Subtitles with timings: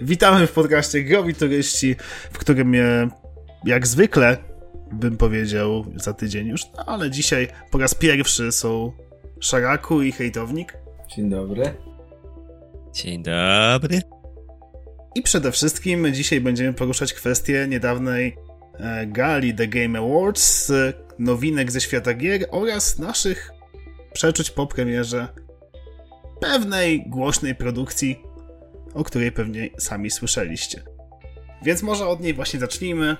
[0.00, 1.96] Witamy w podcaście Growi Turyści,
[2.32, 2.74] w którym
[3.64, 4.36] jak zwykle
[4.92, 8.92] bym powiedział za tydzień już, no ale dzisiaj po raz pierwszy są
[9.40, 10.76] Szaraku i Hejtownik.
[11.16, 11.74] Dzień dobry.
[12.92, 14.00] Dzień dobry.
[15.14, 18.36] I przede wszystkim dzisiaj będziemy poruszać kwestię niedawnej
[18.74, 20.72] e, gali The Game Awards,
[21.18, 23.50] nowinek ze świata gier oraz naszych
[24.12, 25.28] przeczuć po premierze
[26.40, 28.22] pewnej głośnej produkcji,
[28.94, 30.82] o której pewnie sami słyszeliście.
[31.62, 33.16] Więc może od niej właśnie zacznijmy.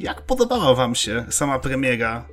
[0.00, 2.28] Jak podobała Wam się sama premiera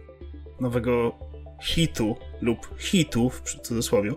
[0.60, 1.20] nowego
[1.62, 4.12] hitu lub hitów w cudzysłowie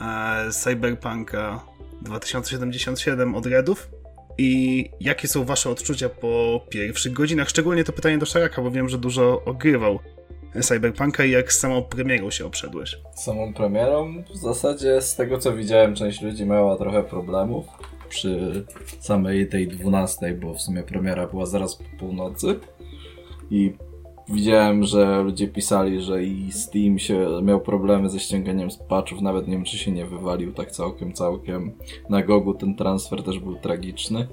[0.00, 1.60] e, Cyberpunka
[2.02, 3.90] 2077 od Redów?
[4.38, 7.48] I jakie są Wasze odczucia po pierwszych godzinach?
[7.48, 9.98] Szczególnie to pytanie do Szaraka, bo wiem, że dużo ogrywał
[10.62, 12.98] Cyberpunka i jak z samą premierą się obszedłeś?
[13.14, 14.22] Samą premierą?
[14.30, 17.66] W zasadzie z tego co widziałem, część ludzi miała trochę problemów
[18.08, 18.64] przy
[19.00, 22.60] samej tej 12, bo w sumie premiera była zaraz po północy.
[23.50, 23.72] I
[24.28, 29.52] widziałem, że ludzie pisali, że i Steam się miał problemy ze ściąganiem patchów, nawet nie
[29.52, 31.72] wiem czy się nie wywalił tak całkiem, całkiem.
[32.10, 34.28] Na Gogu ten transfer też był tragiczny.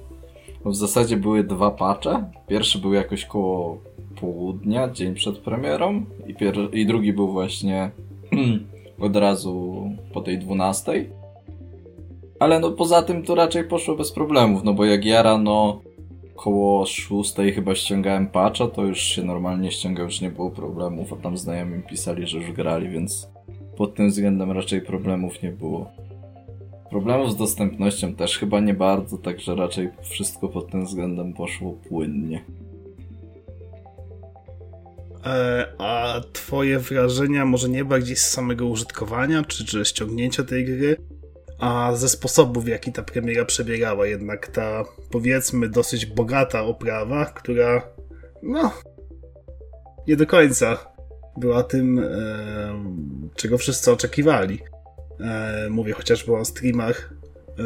[0.64, 2.30] W zasadzie były dwa patche.
[2.46, 3.80] Pierwszy był jakoś koło
[4.20, 7.90] południa, dzień przed premierą i, pier- i drugi był właśnie
[9.00, 11.06] od razu po tej 12.
[12.40, 15.80] Ale no poza tym to raczej poszło bez problemów, no bo jak ja rano
[16.36, 21.16] koło 6 chyba ściągałem patcha, to już się normalnie ściągał, już nie było problemów, a
[21.16, 23.28] tam znajomi pisali, że już grali, więc
[23.76, 25.86] pod tym względem raczej problemów nie było.
[26.90, 32.44] Problemów z dostępnością też chyba nie bardzo, także raczej wszystko pod tym względem poszło płynnie.
[35.26, 40.96] E, a twoje wrażenia może nie bardziej z samego użytkowania, czy, czy ściągnięcia tej gry,
[41.58, 44.06] a ze sposobu, w jaki ta premiera przebiegała.
[44.06, 47.88] Jednak ta, powiedzmy, dosyć bogata oprawa, która,
[48.42, 48.72] no,
[50.08, 50.76] nie do końca
[51.36, 52.04] była tym, e,
[53.36, 54.58] czego wszyscy oczekiwali.
[55.20, 57.14] E, mówię chociażby o streamach
[57.58, 57.62] e,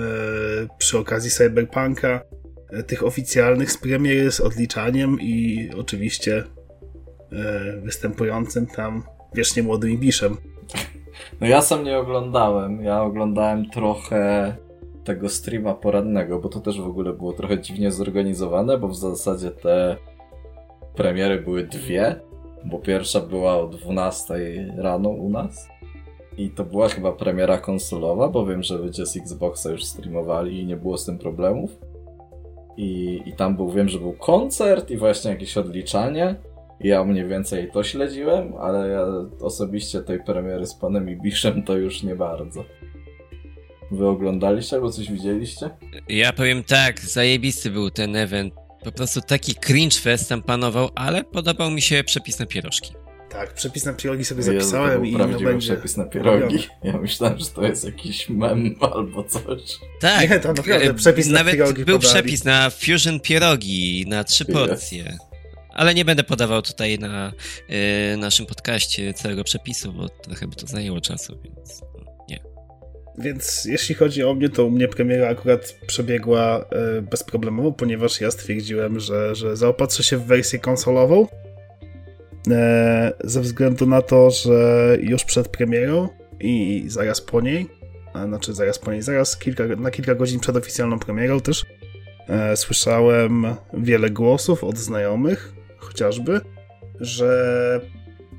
[0.78, 2.20] przy okazji Cyberpunka,
[2.70, 6.44] e, tych oficjalnych z premiery z odliczaniem i oczywiście
[7.82, 9.02] występującym tam
[9.34, 10.36] wiecznie młodym Ibiszem.
[11.40, 12.82] No ja sam nie oglądałem.
[12.82, 14.54] Ja oglądałem trochę
[15.04, 19.50] tego streama porannego, bo to też w ogóle było trochę dziwnie zorganizowane, bo w zasadzie
[19.50, 19.96] te
[20.94, 22.20] premiery były dwie,
[22.64, 24.34] bo pierwsza była o 12
[24.76, 25.68] rano u nas.
[26.38, 30.66] I to była chyba premiera konsolowa, bo wiem, że ludzie z Xboxa już streamowali i
[30.66, 31.78] nie było z tym problemów.
[32.76, 36.34] I, I tam był, wiem, że był koncert i właśnie jakieś odliczanie.
[36.80, 39.04] Ja mniej więcej to śledziłem, ale ja
[39.40, 42.64] osobiście tej premiery z panem Ibiszem to już nie bardzo.
[43.90, 45.70] Wy oglądaliście albo coś widzieliście?
[46.08, 48.54] Ja powiem tak, zajebisty był ten event.
[48.84, 52.92] Po prostu taki cringe fest tam panował, ale podobał mi się przepis na pierożki.
[53.30, 56.58] Tak, przepis na pierogi sobie zapisałem Jezu, i no będzie przepis na pierogi.
[56.84, 59.60] Ja myślałem, że to jest jakiś mem albo coś.
[60.00, 62.14] Tak, Nie, to naprawdę przepis na nawet pierogi był podali.
[62.14, 65.18] przepis na fusion pierogi na trzy porcje.
[65.78, 67.32] Ale nie będę podawał tutaj na
[68.12, 72.40] y, naszym podcaście całego przepisu, bo trochę by to zajęło czasu, więc no, nie.
[73.18, 78.30] Więc jeśli chodzi o mnie, to u mnie premiera akurat przebiegła e, bezproblemowo, ponieważ ja
[78.30, 81.26] stwierdziłem, że, że zaopatrzę się w wersję konsolową.
[82.50, 86.08] E, ze względu na to, że już przed premierą
[86.40, 87.66] i zaraz po niej,
[88.12, 91.64] a znaczy zaraz po niej, zaraz kilka, na kilka godzin przed oficjalną premierą też
[92.28, 95.57] e, słyszałem wiele głosów od znajomych,
[95.88, 96.40] chociażby,
[97.00, 97.80] że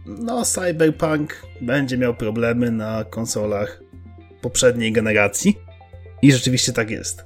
[0.05, 3.81] no Cyberpunk będzie miał problemy na konsolach
[4.41, 5.59] poprzedniej generacji.
[6.21, 7.25] I rzeczywiście tak jest.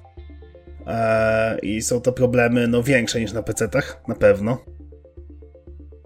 [0.88, 4.57] Eee, I są to problemy no, większe niż na PC-tach, na pewno.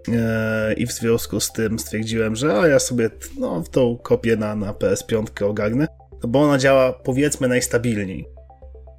[0.08, 4.56] Eee, I w związku z tym stwierdziłem, że a ja sobie no, tą kopię na,
[4.56, 5.86] na PS5 ogarnę,
[6.22, 8.28] no bo ona działa powiedzmy najstabilniej.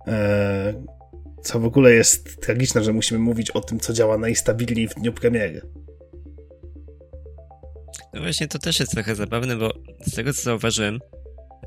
[0.08, 0.74] Eee,
[1.44, 5.14] co w ogóle jest tragiczne, że musimy mówić o tym, co działa najstabilniej w dniu
[5.14, 5.62] premiery.
[8.14, 9.74] No właśnie, to też jest trochę zabawne, bo
[10.06, 11.00] z tego co zauważyłem,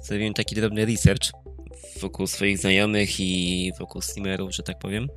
[0.02, 1.32] zrobiłem taki drobny research
[2.00, 5.08] wokół swoich znajomych i wokół streamerów, że tak powiem.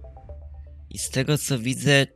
[0.90, 2.08] I z tego co widzę,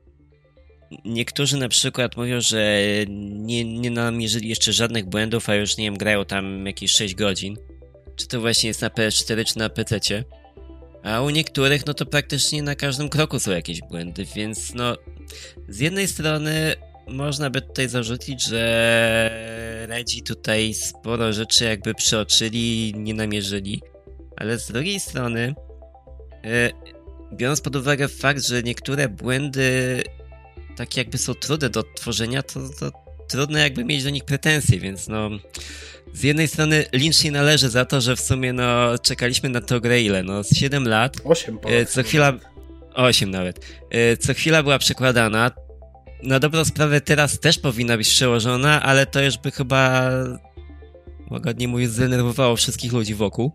[1.05, 2.81] niektórzy na przykład mówią, że
[3.29, 7.57] nie, nie namierzyli jeszcze żadnych błędów, a już nie wiem, grają tam jakieś 6 godzin.
[8.15, 9.99] Czy to właśnie jest na PS4 czy na PC.
[11.03, 14.97] A u niektórych, no to praktycznie na każdym kroku są jakieś błędy, więc no,
[15.69, 16.75] z jednej strony
[17.07, 23.81] można by tutaj zarzucić, że Redzi tutaj sporo rzeczy jakby przeoczyli, nie namierzyli,
[24.37, 25.55] ale z drugiej strony
[26.45, 26.69] e,
[27.33, 30.03] biorąc pod uwagę fakt, że niektóre błędy
[30.77, 32.91] takie jakby są trudne do odtworzenia, to, to
[33.29, 35.29] trudno jakby mieć do nich pretensje, więc no
[36.13, 39.81] z jednej strony Lynch nie należy za to, że w sumie no czekaliśmy na to
[39.81, 41.17] grę ile, no z 7 lat.
[41.23, 42.33] 8 e, Co chwila...
[42.93, 43.65] 8 nawet.
[43.89, 45.51] E, co chwila była przekładana.
[46.23, 50.11] Na dobrą sprawę teraz też powinna być przełożona, ale to już by chyba
[51.31, 53.51] łagodnie mówiąc zdenerwowało wszystkich ludzi wokół.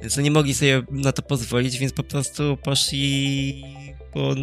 [0.00, 3.64] Więc nie mogli sobie na to pozwolić, więc po prostu poszli
[4.12, 4.34] po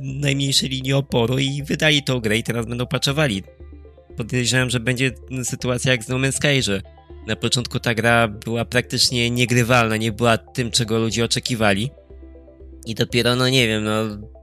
[0.00, 3.42] najmniejszej linii oporu i wydali tą grę i teraz będą paczowali.
[4.16, 5.10] Podejrzewam, że będzie
[5.44, 6.82] sytuacja jak z No Man's Sky, że
[7.26, 11.90] na początku ta gra była praktycznie niegrywalna, nie była tym, czego ludzie oczekiwali.
[12.86, 13.92] I dopiero, no nie wiem, no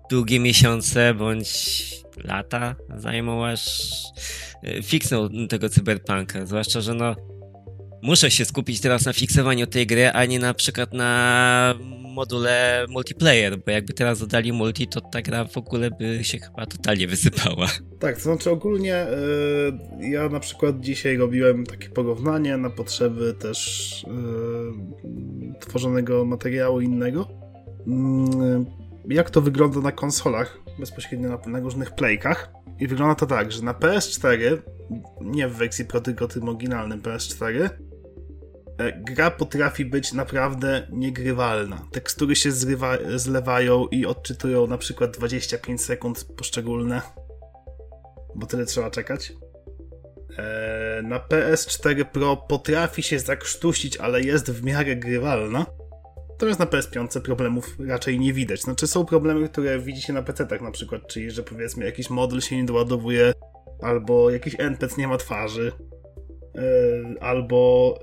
[0.10, 1.84] długie miesiące bądź
[2.24, 3.92] lata zajmą aż
[4.64, 6.46] e, fiksnął tego cyberpunka.
[6.46, 7.16] Zwłaszcza, że no
[8.02, 11.76] muszę się skupić teraz na fiksowaniu tej gry, a nie na przykład na
[12.14, 16.66] module multiplayer, bo jakby teraz dodali multi, to ta gra w ogóle by się chyba
[16.66, 17.68] totalnie wysypała.
[18.00, 19.06] Tak, to znaczy ogólnie
[20.00, 27.28] yy, ja na przykład dzisiaj robiłem takie porównanie na potrzeby też yy, tworzonego materiału innego.
[27.88, 28.79] Yy,
[29.10, 32.50] jak to wygląda na konsolach, bezpośrednio na, na różnych playkach.
[32.80, 34.58] I wygląda to tak, że na PS4,
[35.22, 37.70] nie w wersji Pro, tylko tym oryginalnym PS4,
[38.80, 41.88] E, gra potrafi być naprawdę niegrywalna.
[41.92, 47.02] Tekstury się zrywa, zlewają i odczytują na przykład 25 sekund poszczególne,
[48.36, 49.34] bo tyle trzeba czekać.
[50.38, 55.66] E, na PS4 Pro potrafi się zakrztusić, ale jest w miarę grywalna.
[56.40, 58.62] Natomiast na PS5 problemów raczej nie widać.
[58.62, 62.42] Znaczy są problemy, które widzi się na PC-tach na przykład, czyli że powiedzmy jakiś model
[62.42, 63.34] się nie doładowuje,
[63.82, 65.72] albo jakiś NPC nie ma twarzy,
[66.56, 67.94] e, albo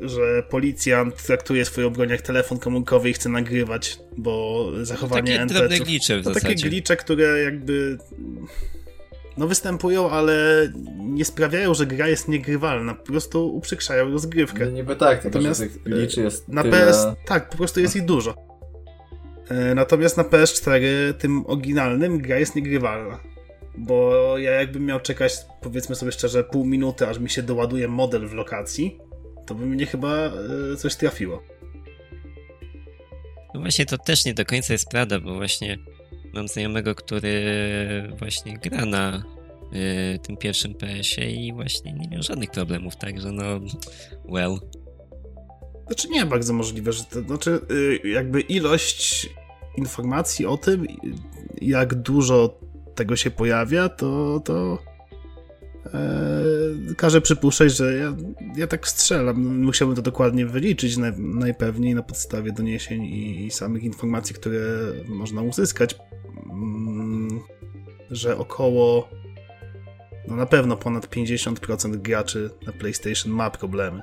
[0.00, 5.60] że policjant traktuje swoją broń jak telefon komórkowy i chce nagrywać, bo zachowanie no, takie
[5.60, 5.86] NPC-ów...
[5.86, 6.54] glicze w to zasadzie.
[6.54, 7.98] takie glicze, które jakby
[9.36, 12.94] no występują, ale nie sprawiają, że gra jest niegrywalna.
[12.94, 14.64] Po prostu uprzykrzają rozgrywkę.
[14.64, 16.86] No niby tak, Natomiast tych gliczy jest na tyle...
[16.86, 17.06] PS...
[17.26, 18.34] Tak, po prostu jest ich dużo.
[19.48, 20.80] E, Natomiast na PS4
[21.18, 23.20] tym oryginalnym gra jest niegrywalna.
[23.78, 28.28] Bo ja jakbym miał czekać, powiedzmy sobie szczerze, pół minuty, aż mi się doładuje model
[28.28, 28.98] w lokacji,
[29.46, 30.32] to by mnie chyba e,
[30.76, 31.42] coś trafiło.
[33.54, 35.78] No właśnie to też nie do końca jest prawda, bo właśnie
[36.34, 37.42] mam znajomego, który
[38.18, 39.22] właśnie gra na
[40.14, 43.44] y, tym pierwszym PS-ie i właśnie nie miał żadnych problemów, także no
[44.28, 44.58] well.
[45.86, 47.60] Znaczy nie bardzo możliwe, że to znaczy
[48.04, 49.28] y, jakby ilość
[49.76, 50.86] informacji o tym,
[51.60, 52.60] jak dużo
[52.94, 54.78] tego się pojawia, to, to
[55.94, 58.16] e, każe przypuszczać, że ja,
[58.56, 59.58] ja tak strzelam.
[59.58, 64.60] Musiałbym to dokładnie wyliczyć naj, najpewniej na podstawie doniesień i, i, samych informacji, które
[65.08, 65.96] można uzyskać,
[66.50, 67.40] mm,
[68.10, 69.08] że około
[70.28, 74.02] no na pewno ponad 50% graczy na PlayStation ma problemy.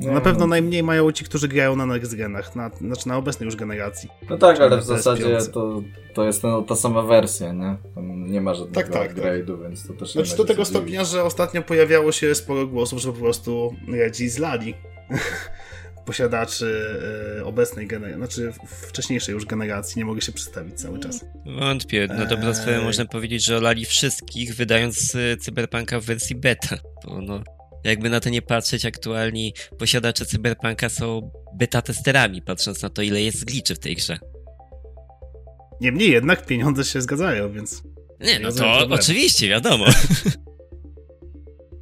[0.00, 3.46] No na pewno najmniej mają ci, którzy grają na next genach, na, znaczy na obecnej
[3.46, 4.08] już generacji.
[4.30, 5.82] No tak, ale w zasadzie to,
[6.14, 7.76] to jest no, ta sama wersja, nie?
[7.94, 9.62] Tam nie ma żadnego tak, tak, upgrade'u, tak.
[9.62, 11.08] więc to też Znaczy do tego stopnia, dziwić.
[11.12, 14.74] że ostatnio pojawiało się sporo głosów, że po prostu Redzi zlali
[16.06, 16.98] posiadaczy
[17.40, 18.52] e, obecnej generacji, znaczy
[18.88, 21.24] wcześniejszej już generacji, nie mogę się przedstawić cały czas.
[21.46, 22.06] Wątpię.
[22.06, 22.84] Na dobrą sprawę eee...
[22.84, 26.76] można powiedzieć, że olali wszystkich, wydając e, Cyberpunka w wersji beta.
[27.04, 27.42] Bo no,
[27.84, 33.44] jakby na to nie patrzeć, aktualni posiadacze Cyberpunka są beta-testerami, patrząc na to, ile jest
[33.44, 34.18] gliczy w tej grze.
[35.80, 37.82] Niemniej jednak pieniądze się zgadzają, więc...
[38.20, 39.84] Nie, no to oczywiście, wiadomo.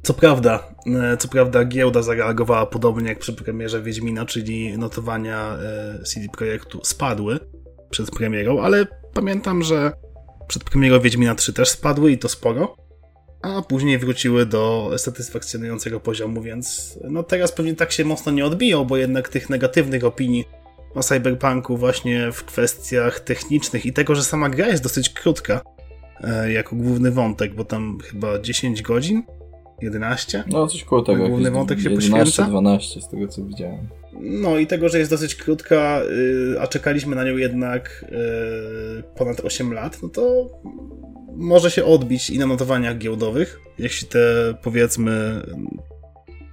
[0.03, 0.75] Co prawda,
[1.13, 6.79] e, co prawda giełda zareagowała podobnie jak przy premierze Wiedźmina, czyli notowania e, CD Projektu
[6.83, 7.39] spadły
[7.89, 9.91] przed premierą, ale pamiętam, że
[10.47, 12.75] przed premierą Wiedźmina 3 też spadły i to sporo
[13.43, 18.85] a później wróciły do satysfakcjonującego poziomu, więc no teraz pewnie tak się mocno nie odbiją,
[18.85, 20.45] bo jednak tych negatywnych opinii
[20.95, 25.61] o Cyberpunku właśnie w kwestiach technicznych i tego, że sama gra jest dosyć krótka
[26.23, 29.23] e, jako główny wątek, bo tam chyba 10 godzin?
[29.81, 30.43] 11?
[30.47, 31.27] No coś koło tego.
[31.27, 32.49] Główny wątek się 11, poświęca?
[32.49, 33.87] 12 z tego co widziałem.
[34.21, 36.01] No i tego, że jest dosyć krótka,
[36.53, 38.05] y, a czekaliśmy na nią jednak
[38.99, 40.49] y, ponad 8 lat, no to
[41.35, 45.41] może się odbić i na notowaniach giełdowych, jeśli te powiedzmy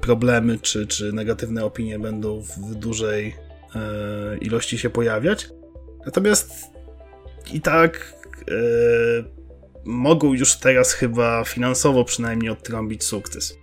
[0.01, 3.35] problemy czy, czy negatywne opinie będą w dużej
[3.75, 5.49] e, ilości się pojawiać.
[6.07, 6.71] Natomiast
[7.53, 8.15] i tak
[8.51, 8.55] e,
[9.85, 13.59] mogą już teraz chyba finansowo przynajmniej odtrąbić sukces.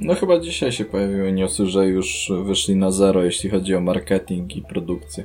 [0.00, 4.56] No chyba dzisiaj się pojawiły newsy, że już wyszli na zero, jeśli chodzi o marketing
[4.56, 5.24] i produkcję.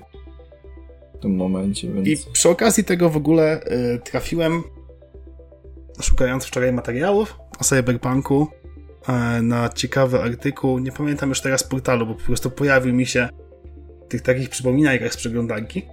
[1.15, 2.07] W tym momencie, więc...
[2.07, 4.63] I przy okazji tego w ogóle y, trafiłem,
[6.01, 8.48] szukając wczoraj materiałów o Cyberpunku,
[9.38, 10.79] y, na ciekawy artykuł.
[10.79, 13.29] Nie pamiętam już teraz portalu, bo po prostu pojawił mi się
[14.10, 15.86] tych takich przypominajkach z przeglądanki,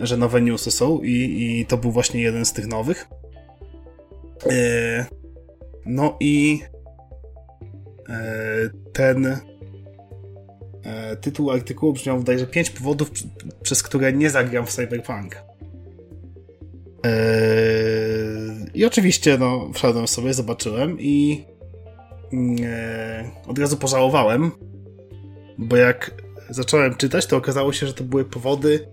[0.00, 1.12] że nowe newsy są i,
[1.60, 3.08] i to był właśnie jeden z tych nowych.
[4.46, 5.04] Y,
[5.86, 6.60] no i
[8.08, 9.26] e, ten
[10.84, 13.10] e, tytuł artykułu brzmiał bodajże 5 powodów,
[13.62, 15.42] przez które nie zagram w Cyberpunk.
[17.06, 21.44] E, I oczywiście, no, wszedłem sobie, zobaczyłem i
[23.46, 24.50] od razu pożałowałem,
[25.58, 26.10] bo jak
[26.50, 28.88] zacząłem czytać, to okazało się, że to były powody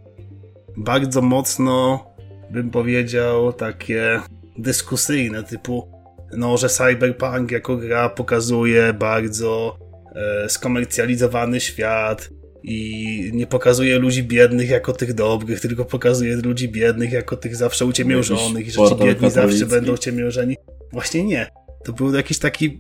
[0.78, 2.06] bardzo mocno,
[2.52, 4.20] bym powiedział, takie
[4.58, 5.94] dyskusyjne, typu
[6.38, 9.78] no, że Cyberpunk jako gra pokazuje bardzo
[10.16, 12.30] e, skomercjalizowany świat
[12.64, 17.86] i nie pokazuje ludzi biednych jako tych dobrych, tylko pokazuje ludzi biednych jako tych zawsze
[17.86, 20.56] uciemiężonych i że ci biedni zawsze będą ciemiężeni.
[20.92, 21.48] Właśnie nie.
[21.86, 22.80] To był jakiś taki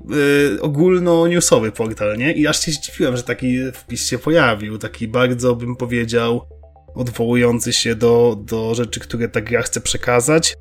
[0.55, 2.33] e, ogólno-newsowy portal, nie?
[2.33, 6.41] I aż się zdziwiłem, że taki wpis się pojawił, taki bardzo, bym powiedział,
[6.95, 10.55] odwołujący się do, do rzeczy, które ta gra chce przekazać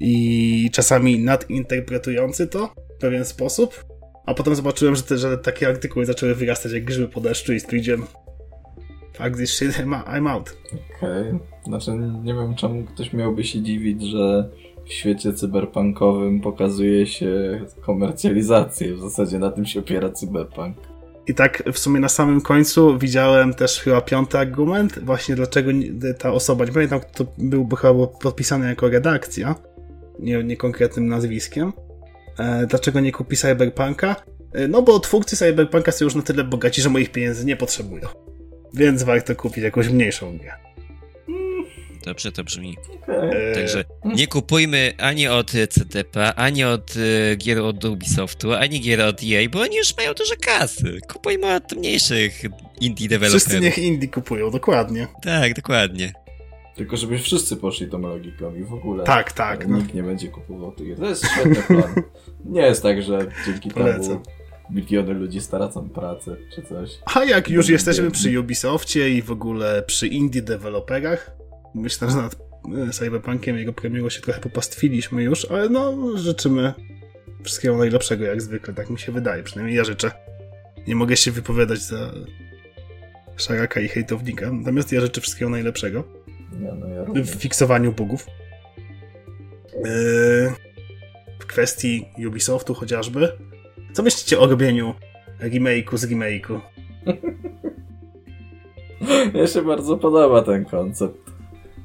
[0.00, 3.84] i czasami nadinterpretujący to w pewien sposób.
[4.26, 7.60] A potem zobaczyłem, że, te, że takie artykuły zaczęły wyrastać jak grzyby po deszczu i
[7.60, 8.06] stwierdziłem
[9.12, 10.56] fuck this shit, I'm out.
[10.66, 11.28] Okej.
[11.28, 11.38] Okay.
[11.64, 11.90] Znaczy
[12.22, 14.50] nie wiem czemu ktoś miałby się dziwić, że
[14.84, 18.94] w świecie cyberpunkowym pokazuje się komercjalizację.
[18.94, 20.76] W zasadzie na tym się opiera cyberpunk.
[21.26, 25.70] I tak w sumie na samym końcu widziałem też chyba piąty argument, właśnie dlaczego
[26.18, 29.54] ta osoba, nie pamiętam, to był, bo chyba było podpisane jako redakcja,
[30.18, 31.72] nie, nie konkretnym nazwiskiem.
[32.38, 34.16] E, dlaczego nie kupi Cyberpunka?
[34.52, 38.08] E, no bo twórcy Cyberpunka są już na tyle bogaci, że moich pieniędzy nie potrzebują.
[38.74, 40.52] Więc warto kupić jakąś mniejszą grę.
[42.04, 42.76] Dobrze to brzmi.
[43.02, 43.54] Okay.
[43.54, 49.20] Także nie kupujmy ani od CDP, ani od y, gier od Ubisoftu, ani gier od
[49.22, 50.98] EA, bo oni już mają dużo kasy.
[51.12, 52.42] Kupujmy od mniejszych
[52.80, 53.42] indie deweloperów.
[53.42, 55.06] Wszyscy niech indie kupują, dokładnie.
[55.22, 56.12] Tak, dokładnie.
[56.76, 59.78] Tylko żeby wszyscy poszli tą logiką i w ogóle tak, tak, no.
[59.78, 60.98] nikt nie będzie kupował tych gier.
[60.98, 61.94] To jest świetny plan.
[62.44, 64.22] nie jest tak, że dzięki temu
[64.72, 66.90] miliony ludzi stracą pracę czy coś.
[67.14, 71.30] A jak już jesteśmy przy Ubisoftie i w ogóle przy indie deweloperach,
[71.74, 72.36] myślę, że nad
[72.88, 76.74] e, Cyberpunkiem jego premierą się trochę popastwiliśmy już, ale no życzymy
[77.42, 80.10] wszystkiego najlepszego jak zwykle, tak mi się wydaje, przynajmniej ja życzę.
[80.86, 82.12] Nie mogę się wypowiadać za
[83.36, 86.04] szaraka i hejtownika, natomiast ja życzę wszystkiego najlepszego.
[86.62, 88.26] Ja, no ja w fiksowaniu bugów.
[89.74, 90.52] Yy,
[91.38, 93.32] w kwestii Ubisoftu chociażby.
[93.92, 94.94] Co myślicie o robieniu
[95.40, 96.60] remake'u z remake'u?
[99.34, 101.30] Mnie się bardzo podoba ten koncept,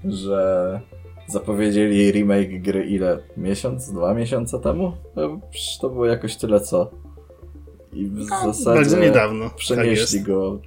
[0.06, 0.82] że
[1.28, 3.20] zapowiedzieli remake gry ile?
[3.38, 3.92] Miesiąc?
[3.92, 4.94] Dwa miesiące temu?
[5.82, 6.92] To było jakoś tyle co.
[7.94, 9.50] I w no, zasadzie bardzo niedawno.
[9.50, 10.60] Przenieśli tak go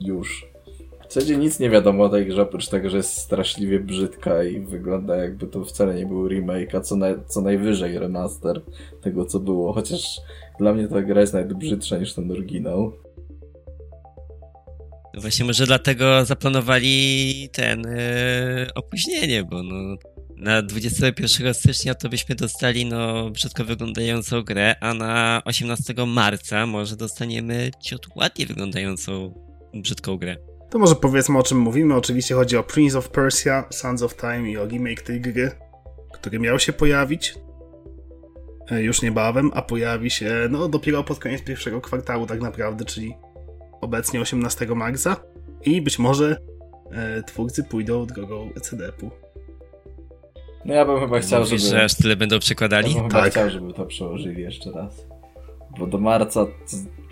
[0.00, 0.51] już.
[1.12, 4.60] W zasadzie nic nie wiadomo o tej grze, oprócz tego, że jest straszliwie brzydka i
[4.60, 8.60] wygląda jakby to wcale nie był remake, a co, co najwyżej remaster
[9.02, 9.72] tego, co było.
[9.72, 10.20] Chociaż
[10.58, 12.92] dla mnie ta gra jest nawet brzydsza niż ten oryginał.
[15.14, 19.96] No właśnie może dlatego zaplanowali ten yy, opóźnienie, bo no,
[20.36, 26.96] na 21 stycznia to byśmy dostali no brzydko wyglądającą grę, a na 18 marca może
[26.96, 29.34] dostaniemy ciut ładnie wyglądającą
[29.74, 30.51] brzydką grę.
[30.72, 31.94] To może powiedzmy o czym mówimy.
[31.94, 35.50] Oczywiście chodzi o Prince of Persia, Sons of Time i o remake tej gry,
[36.12, 37.34] który miał się pojawić
[38.70, 43.14] e, już niebawem, a pojawi się no dopiero pod koniec pierwszego kwartału tak naprawdę, czyli
[43.80, 45.16] obecnie 18 marca
[45.64, 46.36] i być może
[46.92, 49.10] e, twórcy pójdą drogą ECDP-u.
[50.64, 51.76] No ja bym chyba chciał, Mówisz, żeby...
[51.76, 52.94] że aż tyle będą przekładali?
[52.94, 53.30] Ja bym tak.
[53.30, 55.06] chciał, żeby to przełożyli jeszcze raz.
[55.78, 56.46] Bo do marca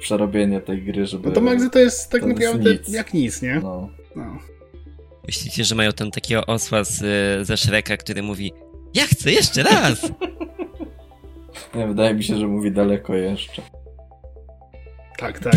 [0.01, 1.29] przerobienie tej gry, żeby...
[1.29, 2.89] No to Magzy to jest tak to naprawdę nic.
[2.89, 3.61] jak nic, nie?
[3.63, 3.91] No.
[4.17, 4.39] no.
[5.27, 6.99] Myślicie, że mają tam takiego osła z,
[7.47, 8.53] ze Shreka, który mówi
[8.95, 10.13] ja chcę jeszcze raz!
[11.75, 13.63] nie, wydaje mi się, że mówi daleko jeszcze.
[15.19, 15.55] Tak, tak.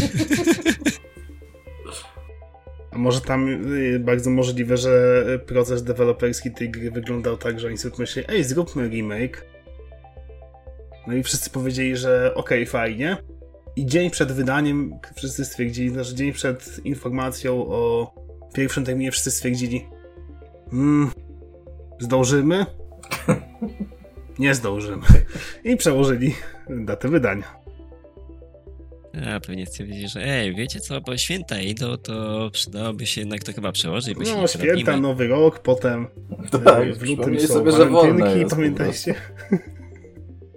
[2.92, 7.78] A może tam y, bardzo możliwe, że proces deweloperski tej gry wyglądał tak, że oni
[7.78, 9.46] sobie myśleli, ej, zróbmy remake.
[11.08, 13.18] No i wszyscy powiedzieli, że okej, okay, fajnie.
[13.76, 18.14] I dzień przed wydaniem wszyscy stwierdzili, znaczy dzień przed informacją o
[18.54, 19.86] pierwszym terminie wszyscy stwierdzili
[20.72, 21.12] hmm,
[22.00, 22.66] zdążymy?
[24.40, 25.04] Nie zdążymy.
[25.64, 26.36] I przełożyli
[26.70, 27.64] datę wydania.
[29.36, 33.54] A pewnie stwierdzili, że ej, wiecie co, bo święta idą, to przydałoby się jednak to
[33.54, 36.08] chyba przełożyć, bo się No, nie święta, nowy rok, potem
[36.66, 39.16] Tak, e, w lutym są sobie, że wolne jest po pamiętajcie?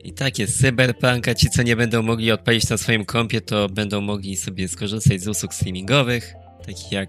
[0.06, 3.68] I tak jest, Cyberpunk, a ci co nie będą mogli odpalić na swoim kompie, to
[3.68, 6.34] będą mogli sobie skorzystać z usług streamingowych,
[6.66, 7.08] takich jak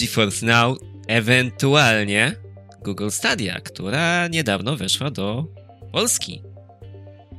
[0.00, 2.36] GeForce Now, ewentualnie
[2.84, 5.46] Google Stadia, która niedawno weszła do
[5.92, 6.42] Polski.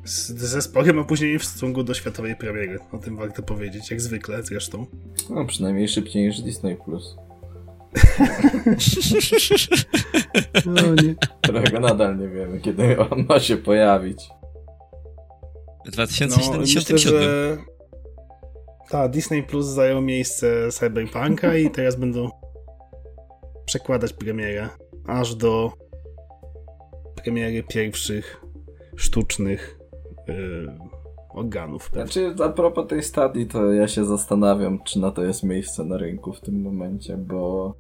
[0.04, 2.80] Z, ze sporym opóźnieniem w stosunku do światowej premiery.
[2.92, 4.86] O tym warto powiedzieć, jak zwykle zresztą.
[5.30, 6.78] No, przynajmniej szybciej niż Disney+.
[6.86, 7.16] Plus.
[10.66, 11.16] No nie.
[11.42, 14.39] Którego nadal nie wiemy, kiedy on ma się pojawić.
[15.92, 16.94] W No, 2077.
[16.94, 17.58] myślę, że...
[18.90, 22.30] Tak, Disney Plus zajął miejsce Cyberpunka i teraz będą
[23.66, 24.70] przekładać premierę
[25.08, 25.72] aż do
[27.24, 28.42] premiery pierwszych
[28.96, 29.80] sztucznych
[30.28, 30.78] yy,
[31.30, 31.90] organów.
[31.94, 35.98] Znaczy, a propos tej stadii, to ja się zastanawiam, czy na to jest miejsce na
[35.98, 37.74] rynku w tym momencie, bo...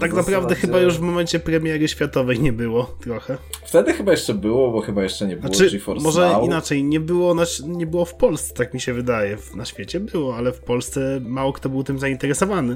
[0.00, 3.38] Tak naprawdę chyba już w momencie premiery światowej nie było trochę.
[3.64, 6.44] Wtedy chyba jeszcze było, bo chyba jeszcze nie było Znaczy, GeForce może Now.
[6.44, 9.36] inaczej, nie było, na, nie było w Polsce, tak mi się wydaje.
[9.56, 12.74] Na świecie było, ale w Polsce mało kto był tym zainteresowany.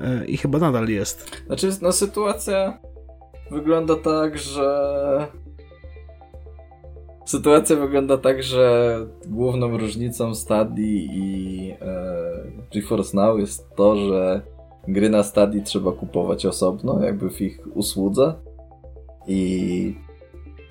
[0.00, 1.42] E, I chyba nadal jest.
[1.46, 2.78] Znaczy, no sytuacja
[3.50, 5.26] wygląda tak, że...
[7.26, 8.96] Sytuacja wygląda tak, że
[9.26, 14.42] główną różnicą Stadii i e, GeForce Now jest to, że
[14.88, 18.34] gry na Stadii trzeba kupować osobno, jakby w ich usłudze
[19.26, 19.94] i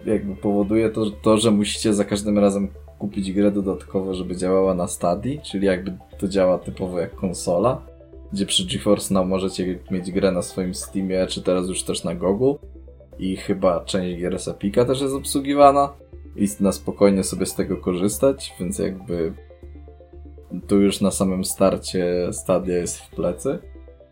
[0.05, 2.67] jakby powoduje to, to, że musicie za każdym razem
[2.99, 7.89] kupić grę dodatkowo, żeby działała na Stadii, czyli jakby to działa typowo jak konsola
[8.33, 12.15] gdzie przy GeForce Now możecie mieć grę na swoim Steamie, czy teraz już też na
[12.15, 12.53] Google.
[13.19, 15.93] I chyba część gier z Epika też jest obsługiwana
[16.35, 19.33] i na spokojnie sobie z tego korzystać, więc jakby
[20.67, 23.59] tu już na samym starcie Stadia jest w plecy.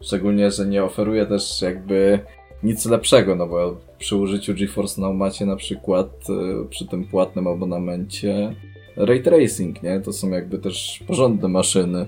[0.01, 2.19] Szczególnie, że nie oferuje też jakby
[2.63, 7.47] nic lepszego, no bo przy użyciu GeForce Now macie na przykład y, przy tym płatnym
[7.47, 8.55] abonamencie
[8.95, 9.99] Ray Tracing, nie?
[9.99, 12.05] To są jakby też porządne maszyny.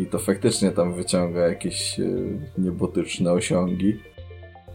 [0.00, 2.04] I to faktycznie tam wyciąga jakieś e,
[2.58, 3.96] niebotyczne osiągi.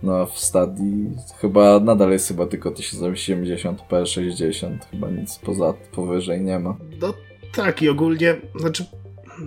[0.03, 6.41] No a w stadii chyba nadal jest chyba tylko 1080p 60, chyba nic poza powyżej
[6.41, 6.77] nie ma.
[7.01, 7.13] No
[7.55, 8.85] tak, i ogólnie, znaczy,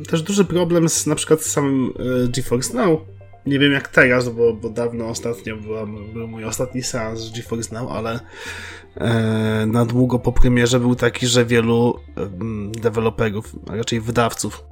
[0.09, 1.93] też duży problem z na przykład z samym
[2.25, 3.01] e, GeForce Now.
[3.47, 7.75] Nie wiem jak teraz, bo, bo dawno ostatnio była, był mój ostatni seans z GeForce
[7.75, 8.21] Now, ale
[8.97, 14.65] e, na długo po premierze był taki, że wielu em, deweloperów, a raczej wydawców,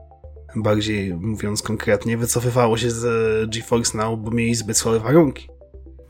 [0.57, 5.49] bardziej mówiąc konkretnie, wycofywało się z e, GeForce Now, bo mieli zbyt słabe warunki.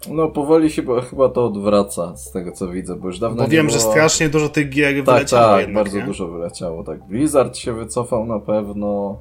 [0.09, 3.43] No powoli się bo- chyba to odwraca z tego co widzę, bo już dawno Bo
[3.43, 3.79] nie wiem, było...
[3.79, 6.05] że strasznie dużo tych gier Tak, wyleciało tak, jednak, bardzo nie?
[6.07, 7.07] dużo wyleciało, tak.
[7.09, 9.19] Blizzard się wycofał na pewno.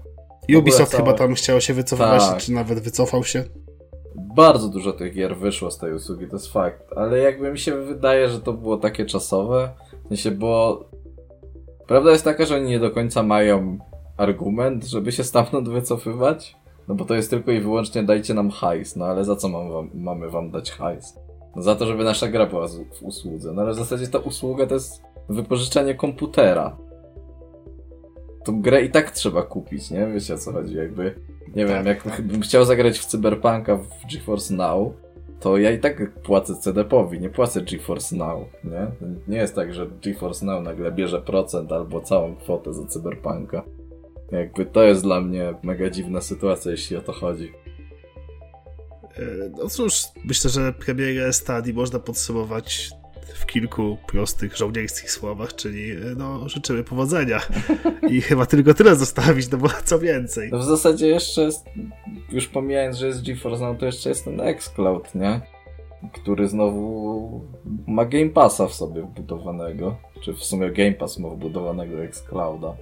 [0.58, 2.38] Ubisoft całe- chyba tam chciał się wycofywać, Tak.
[2.38, 3.44] czy nawet wycofał się.
[4.16, 6.94] Bardzo dużo tych gier wyszło z tej usługi, to jest fakt.
[6.96, 9.70] Ale jakby mi się wydaje, że to było takie czasowe.
[10.06, 10.84] W sensie, bo
[11.88, 13.78] prawda jest taka, że oni nie do końca mają
[14.18, 16.56] argument, żeby się stamtąd wycofywać.
[16.90, 18.96] No bo to jest tylko i wyłącznie dajcie nam hajs.
[18.96, 21.20] No ale za co mam wam, mamy wam dać hajs?
[21.56, 23.54] No za to, żeby nasza gra była w usłudze.
[23.54, 26.78] No ale w zasadzie ta usługa to jest wypożyczenie komputera.
[28.46, 30.08] Tą grę i tak trzeba kupić, nie?
[30.08, 31.16] Wiecie o co chodzi, jakby...
[31.56, 34.94] Nie wiem, jak bym chciał zagrać w Cyberpunka w GeForce Now,
[35.40, 38.88] to ja i tak płacę CD-powi, nie płacę GeForce Now, nie?
[39.28, 43.64] Nie jest tak, że GeForce Now nagle bierze procent albo całą kwotę za Cyberpunka.
[44.32, 47.52] Jakby to jest dla mnie mega dziwna sytuacja, jeśli o to chodzi.
[49.18, 52.90] E, No cóż, myślę, że premierę Stadii można podsumować
[53.36, 57.40] w kilku prostych żołnierskich słowach, czyli e, no, życzymy powodzenia.
[58.10, 60.50] I chyba tylko tyle zostawić, no bo co więcej.
[60.52, 61.66] No w zasadzie jeszcze jest,
[62.32, 65.42] już pomijając, że jest GeForce Now, to jeszcze jest ten xCloud, nie?
[66.14, 67.42] Który znowu
[67.88, 69.96] ma Game Passa w sobie wbudowanego.
[70.22, 72.76] Czy w sumie Game Pass ma wbudowanego xClouda.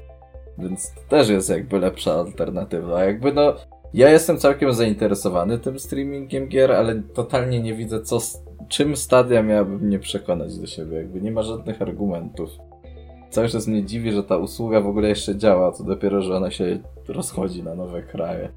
[0.58, 3.04] Więc to też jest jakby lepsza alternatywa.
[3.04, 3.54] Jakby no,
[3.93, 8.20] ja jestem całkiem zainteresowany tym streamingiem gier, ale totalnie nie widzę co,
[8.67, 10.98] czym Stadia miałaby mnie przekonać do siebie.
[10.98, 12.50] Jakby nie ma żadnych argumentów.
[13.30, 16.52] Cały czas mnie dziwi, że ta usługa w ogóle jeszcze działa, to dopiero, że ona
[16.52, 18.50] się rozchodzi na nowe kraje.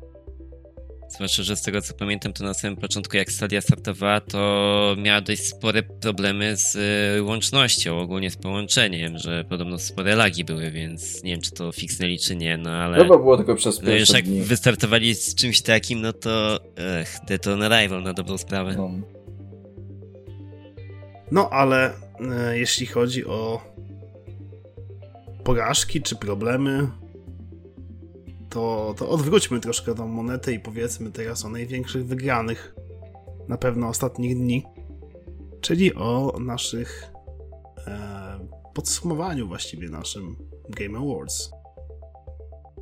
[1.11, 5.21] Zwłaszcza, że z tego co pamiętam, to na samym początku, jak Stadia startowała, to miała
[5.21, 6.77] dość spore problemy z
[7.19, 11.73] y, łącznością, ogólnie z połączeniem, że podobno spore lagi były, więc nie wiem, czy to
[11.73, 12.99] fiksnęli, czy nie, no ale...
[12.99, 14.43] Chyba było tylko przez No już pierwsze jak dni.
[14.43, 16.61] wystartowali z czymś takim, no to
[17.01, 18.75] ech, Deton Arrival na dobrą sprawę.
[18.77, 18.91] No.
[21.33, 23.61] No ale e, jeśli chodzi o
[25.45, 26.89] porażki czy problemy,
[28.51, 32.75] to, to odwróćmy troszkę tą monetę i powiedzmy teraz o największych wygranych
[33.49, 34.65] na pewno ostatnich dni,
[35.61, 37.13] czyli o naszych
[37.87, 40.37] e, podsumowaniu właściwie naszym
[40.69, 41.51] Game Awards.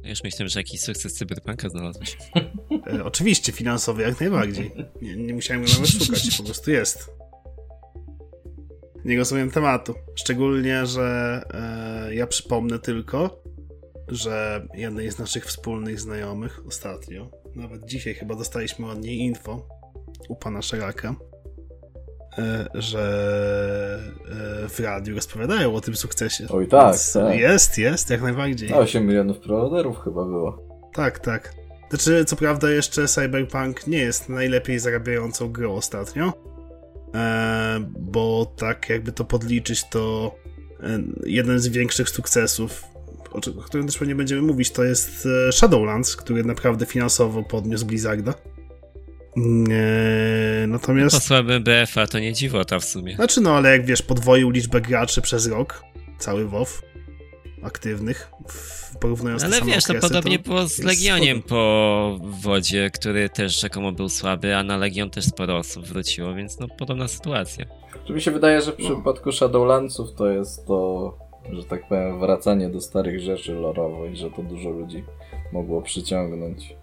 [0.05, 2.17] Już myślałem, że jakiś sukces Cyberpunka znalazłeś.
[2.87, 4.73] E, oczywiście, finansowy jak najbardziej.
[5.03, 7.11] Nie, nie musiałem go nawet szukać, po prostu jest.
[9.05, 9.95] Nie rozumiem tematu.
[10.15, 11.41] Szczególnie, że
[12.09, 13.43] e, ja przypomnę tylko,
[14.09, 19.69] że jednej z naszych wspólnych znajomych ostatnio, nawet dzisiaj chyba dostaliśmy od niej info
[20.29, 21.15] u pana Szeraka,
[22.39, 24.01] e, że
[24.65, 26.47] e, w radiu rozpowiadają o tym sukcesie.
[26.51, 27.39] Oj tak, Więc tak.
[27.39, 28.73] Jest, jest, jak najbardziej.
[28.73, 30.69] 8 milionów preorderów chyba było.
[30.95, 31.55] Tak, tak.
[31.91, 36.33] Znaczy, co prawda jeszcze Cyberpunk nie jest najlepiej zarabiającą grą ostatnio,
[37.15, 40.35] e, bo tak jakby to podliczyć, to
[41.27, 42.85] jeden z większych sukcesów,
[43.33, 48.31] o którym też pewnie będziemy mówić, to jest e, Shadowlands, który naprawdę finansowo podniósł Blizzarda.
[48.33, 48.35] E,
[50.63, 53.17] Po natomiast, słabym BFA to nie dziwota w sumie.
[53.17, 55.83] znaczy no, ale jak wiesz, podwoił liczbę graczy przez rok,
[56.19, 56.83] cały WoW,
[57.63, 63.61] aktywnych, w, porównując Ale wiesz, okresy, podobnie to było z Legioniem po wodzie, który też
[63.61, 67.65] rzekomo był słaby, a na Legion też sporo osób wróciło, więc no podobna sytuacja.
[68.07, 68.85] Czy mi się wydaje, że w No.
[68.95, 71.19] przypadku Shadowlandsów to jest to,
[71.53, 75.05] że tak powiem, wracanie do starych rzeczy lorowo i że to dużo ludzi
[75.53, 76.77] mogło przyciągnąć.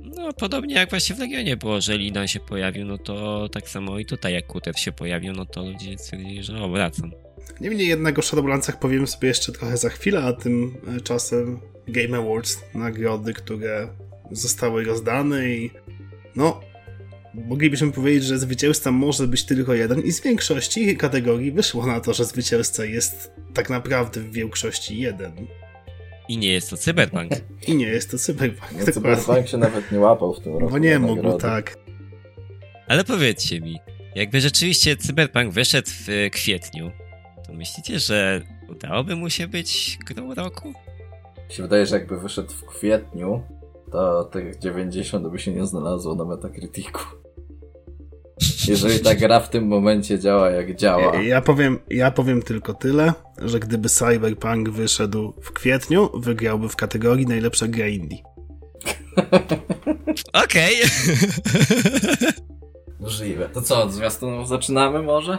[0.00, 3.98] No podobnie jak właśnie w Legionie było, że Lidan się pojawił, no to tak samo
[3.98, 7.12] i tutaj jak Kuter się pojawił, no to ludzie stwierdzili, że o, wracam.
[7.60, 13.34] Niemniej jednak o Shadowlandsach powiem sobie jeszcze trochę za chwilę, a tymczasem Game Awards, nagrody,
[13.34, 13.88] które
[14.30, 15.70] zostały rozdane i
[16.36, 16.60] no,
[17.34, 22.14] moglibyśmy powiedzieć, że zwycięzca może być tylko jeden i z większości kategorii wyszło na to,
[22.14, 25.32] że zwycięzca jest tak naprawdę w większości jeden.
[26.28, 27.32] I nie jest to Cyberpunk.
[27.68, 28.86] I nie jest to Cyberpunk.
[28.86, 28.92] No.
[28.92, 30.70] Cyberpunk się nawet nie łapał w tym roku.
[30.70, 31.42] Bo nie mógł, nagrody.
[31.42, 31.76] tak.
[32.88, 33.80] Ale powiedzcie mi,
[34.14, 36.90] jakby rzeczywiście Cyberpunk wyszedł w e, kwietniu,
[37.46, 40.68] to myślicie, że udałoby mu się być grą roku?
[41.48, 43.42] Mi się wydaje, że jakby wyszedł w kwietniu,
[43.92, 47.19] to tych 90 by się nie znalazło na Metacriticu.
[48.68, 53.12] Jeżeli ta gra w tym momencie działa jak działa, Ja powiem, ja powiem tylko tyle,
[53.38, 58.18] że gdyby Cyberpunk wyszedł w kwietniu, wygrałby w kategorii najlepsza gra indie.
[60.44, 60.74] Okej.
[63.00, 63.48] możliwe.
[63.48, 65.38] To co, od zwiastunów zaczynamy może?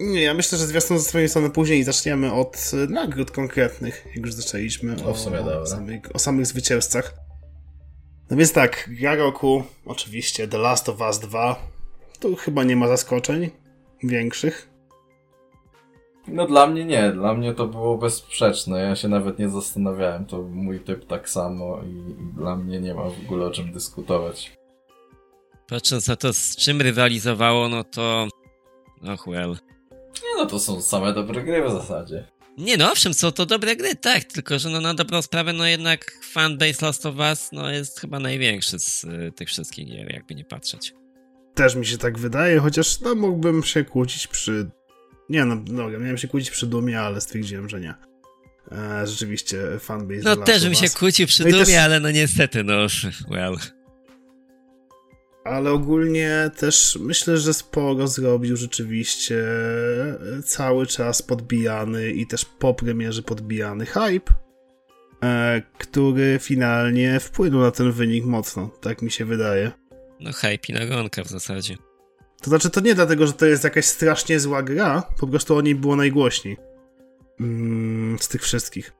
[0.00, 4.16] Nie, ja myślę, że zwiastun zostawiamy sobie później i zaczniemy od e, nagród konkretnych, jak
[4.16, 5.66] już zaczęliśmy No, w sumie dobra.
[5.66, 7.14] samych, o samych zwycięzcach.
[8.30, 11.56] No więc tak, gra roku, oczywiście The Last of Us 2.
[12.20, 13.50] Tu chyba nie ma zaskoczeń
[14.02, 14.68] większych.
[16.26, 20.42] No dla mnie nie, dla mnie to było bezsprzeczne, ja się nawet nie zastanawiałem, to
[20.42, 24.52] mój typ tak samo i, i dla mnie nie ma w ogóle o czym dyskutować.
[25.68, 28.28] Patrząc na to, z czym rywalizowało, no to...
[29.14, 29.56] Och well.
[29.92, 32.26] Nie no, to są same dobre gry w zasadzie.
[32.58, 35.66] Nie no, owszem, są to dobre gry, tak, tylko że no na dobrą sprawę, no
[35.66, 40.34] jednak fanbase Last of Us, no jest chyba największy z y, tych wszystkich gier, jakby
[40.34, 40.94] nie patrzeć.
[41.54, 44.70] Też mi się tak wydaje, chociaż no, mógłbym się kłócić przy...
[45.28, 47.94] Nie no, dobra, miałem się kłócić przy Dumie, ale stwierdziłem, że nie.
[48.72, 52.64] E, rzeczywiście, fanbase No też bym się kłócił przy No Dumie, też- ale no niestety,
[52.64, 52.74] no
[53.30, 53.56] well.
[55.48, 59.44] Ale ogólnie też myślę, że sporo zrobił rzeczywiście
[60.44, 64.32] cały czas podbijany i też po premierze podbijany hype,
[65.22, 69.72] e, który finalnie wpłynął na ten wynik mocno, tak mi się wydaje.
[70.20, 71.76] No hype i nagonka w zasadzie.
[72.42, 75.60] To znaczy, to nie dlatego, że to jest jakaś strasznie zła gra, po prostu o
[75.60, 76.56] niej było najgłośniej.
[77.40, 78.92] Mm, z tych wszystkich.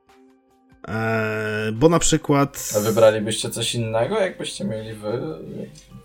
[0.87, 2.73] E, bo na przykład.
[2.77, 5.21] A wybralibyście coś innego, jakbyście mieli wy,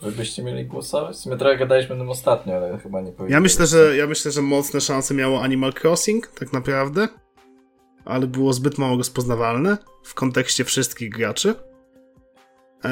[0.03, 1.17] wy byście mieli głosować?
[1.17, 3.41] Sumie trochę gadaliśmy o tym ostatnio, ale chyba nie Ja powiedzieliście.
[3.41, 7.09] myślę, że, ja myślę, że mocne szanse miało Animal Crossing, tak naprawdę.
[8.05, 11.55] Ale było zbyt mało rozpoznawalne w kontekście wszystkich graczy.
[12.85, 12.91] Eee,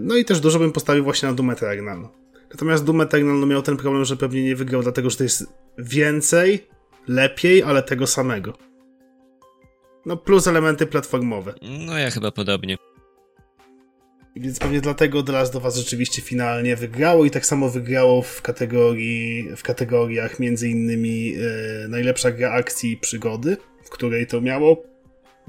[0.00, 2.08] no i też dużo bym postawił właśnie na Doom Eternal.
[2.50, 5.44] Natomiast Doom Eternal no, miał ten problem, że pewnie nie wygrał, dlatego że to jest
[5.78, 6.66] więcej,
[7.08, 8.52] lepiej, ale tego samego.
[10.06, 11.54] No plus elementy platformowe.
[11.86, 12.76] No ja chyba podobnie.
[14.36, 18.42] Więc pewnie dlatego The Last of Us rzeczywiście finalnie wygrało i tak samo wygrało w
[18.42, 24.82] kategorii, w kategoriach między innymi e, najlepsza gra akcji i przygody, w której to miało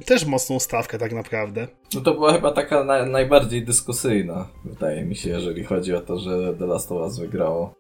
[0.06, 1.68] też mocną stawkę tak naprawdę.
[1.96, 6.20] No to była chyba taka na, najbardziej dyskusyjna, wydaje mi się, jeżeli chodzi o to,
[6.20, 7.74] że The Last of Us wygrało.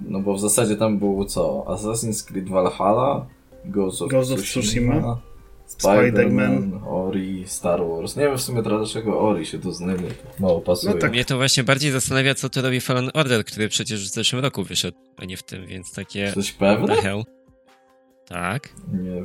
[0.00, 1.64] No bo w zasadzie tam było co?
[1.68, 3.26] Assassin's Creed Valhalla,
[3.64, 5.20] Ghost of, Ghost of Tsushima,
[5.78, 6.80] Spider-Man.
[6.88, 8.16] Ori, Star Wars.
[8.16, 10.08] Nie wiem w sumie dlaczego Ori się tu znajdzie.
[10.40, 10.94] Mało pasuje.
[10.94, 11.10] No tak.
[11.10, 14.64] Mnie to właśnie bardziej zastanawia, co to robi Fallen Order, który przecież w zeszłym roku
[14.64, 16.32] wyszedł, a nie w tym, więc takie...
[16.86, 17.24] The hell?
[18.28, 18.68] Tak.
[18.92, 19.24] Nie,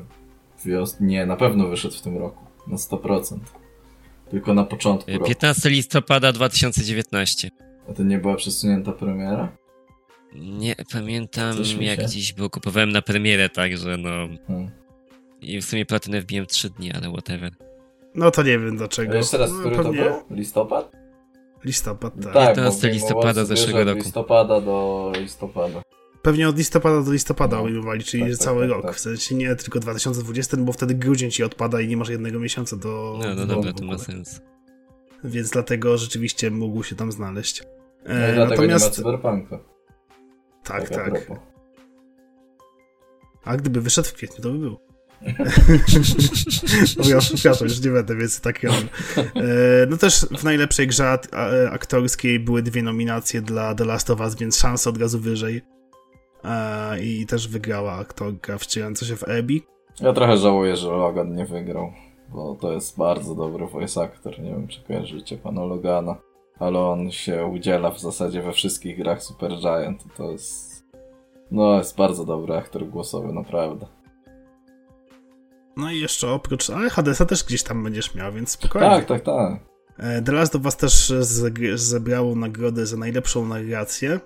[0.66, 1.00] wios...
[1.00, 2.46] nie, na pewno wyszedł w tym roku.
[2.68, 3.40] Na 100%.
[4.30, 5.26] Tylko na początku roku.
[5.26, 7.50] 15 listopada 2019.
[7.90, 9.58] A to nie była przesunięta premiera?
[10.34, 14.10] Nie pamiętam, Coś mi jak dziś, bo kupowałem na premierę, także no...
[14.48, 14.72] Hmm.
[15.42, 17.52] I w sumie platynę wbiłem 3 dni, ale whatever.
[18.16, 19.14] No to nie wiem dlaczego.
[19.14, 20.14] A jeszcze raz, no, który to pewnie był?
[20.38, 20.92] Listopad?
[21.66, 22.34] Listopad, tak.
[22.34, 23.98] Tak, 15 bo Game listopada zeszłego roku.
[24.04, 25.82] listopada do listopada.
[26.22, 27.62] Pewnie od listopada do listopada No.
[27.62, 28.86] obejmowali, czyli Tak, tak, cały tak, rok.
[28.86, 28.96] tak.
[28.96, 32.76] W sensie nie tylko 2020, bo wtedy grudzień ci odpada i nie masz jednego miesiąca
[32.78, 33.20] do.
[33.22, 34.42] No, no do dobra, to ma sens.
[35.24, 37.64] Więc dlatego rzeczywiście mógł się tam znaleźć.
[38.06, 38.96] No E, dlatego nie ma natomiast.
[38.96, 39.60] Cyberpunka.
[40.64, 41.12] Tak, tak.
[41.26, 41.38] propos.
[43.44, 44.78] A gdyby wyszedł w kwietniu, to by był.
[47.20, 48.70] przepraszam, już nie będę, więc tak ja.
[49.18, 51.18] E, no też w najlepszej grze
[51.72, 55.62] aktorskiej były dwie nominacje dla The Last of Us, więc szanse od razu wyżej.
[56.44, 59.62] E, I też wygrała aktorka wcielająca się w Abby.
[60.02, 61.92] Ja trochę żałuję, że Logan nie wygrał,
[62.30, 64.40] bo to jest bardzo dobry voice actor.
[64.40, 66.16] Nie wiem, czy kojarzycie pana Logana,
[66.60, 70.04] ale on się udziela w zasadzie we wszystkich grach Super Giant.
[70.18, 70.86] To jest.
[71.52, 73.97] No, jest bardzo dobry aktor głosowy, naprawdę.
[75.78, 78.90] No i jeszcze oprócz, ale Hadesa też gdzieś tam będziesz miał, więc spokojnie.
[78.90, 79.60] Tak, tak, tak.
[79.98, 81.14] E, The Last of Us też
[81.76, 84.20] zebrało nagrodę za najlepszą narrację.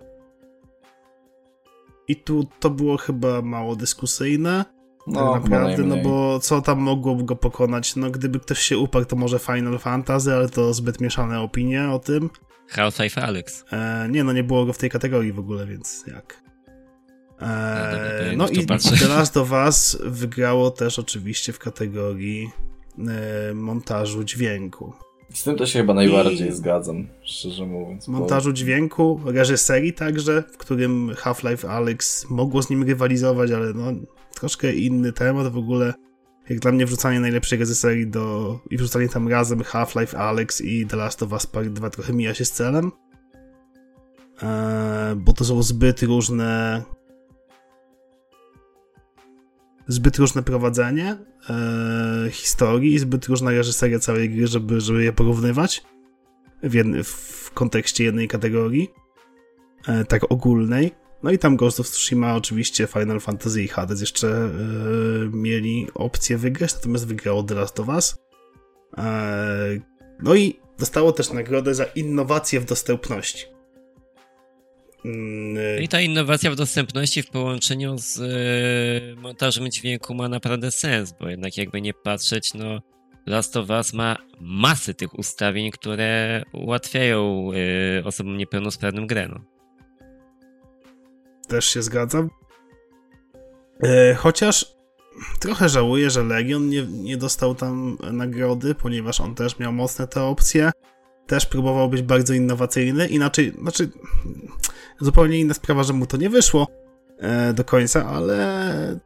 [2.08, 4.66] I tu to było chyba mało dyskusyjne.
[5.08, 7.96] No, tak naprawdę, no bo co tam mogłoby go pokonać?
[7.96, 12.00] No gdyby ktoś się uparł, to może Final Fantasy, ale to zbyt mieszane opinie o
[12.00, 12.30] tym.
[12.70, 13.66] Half-Life Alex.
[13.72, 16.44] E, nie, no nie było go w tej kategorii w ogóle, więc jak?
[17.42, 18.68] No E, ja no i.
[19.00, 22.50] The Last of Us wygrało też oczywiście w kategorii
[22.98, 24.94] e, montażu dźwięku.
[25.34, 28.06] Z tym to się chyba najbardziej I- zgadzam, szczerze mówiąc.
[28.06, 33.84] bo- montażu dźwięku, reżyserii także, w którym Half-Life Alex mogło z nim rywalizować, ale no
[34.36, 35.94] troszkę inny temat w ogóle.
[36.50, 40.98] Jak dla mnie wrzucanie najlepszej reżyserii do i wrzucanie tam razem Half-Life Alex i The
[40.98, 42.92] Last of Us Part 2 trochę mija się z celem.
[44.42, 46.82] Eee, bo to są zbyt różne
[49.88, 51.18] zbyt różne prowadzenie
[51.50, 55.84] e, historii zbyt różna reżyseria całej gry, żeby, żeby je porównywać
[56.64, 58.90] w, jedny, w kontekście jednej kategorii,
[59.88, 60.92] e, tak ogólnej.
[61.24, 64.50] No i tam Ghost of Tsushima, oczywiście Final Fantasy i Hades jeszcze e,
[65.34, 68.16] mieli opcję wygrać, natomiast wygrało The Last of Us.
[68.98, 69.80] E,
[70.24, 73.46] no i dostało też nagrodę za innowację w dostępności.
[75.06, 81.14] Mm, I ta innowacja w dostępności w połączeniu z e, montażem dźwięku ma naprawdę sens,
[81.20, 82.82] bo jednak jakby nie patrzeć, no
[83.26, 87.50] Last of Us ma masy tych ustawień, które ułatwiają
[88.00, 89.28] e, osobom niepełnosprawnym grę.
[89.28, 89.42] No.
[91.48, 92.30] Też się zgadzam.
[93.84, 94.76] E, chociaż
[95.40, 100.24] trochę żałuję, że Legion nie, nie dostał tam nagrody, ponieważ on też miał mocne te
[100.24, 100.72] opcje.
[101.28, 103.08] Też próbował być bardzo innowacyjny.
[103.08, 103.90] Inaczej, znaczy,
[105.00, 106.68] zupełnie inna sprawa, że mu to nie wyszło
[107.18, 109.00] e, do końca, ale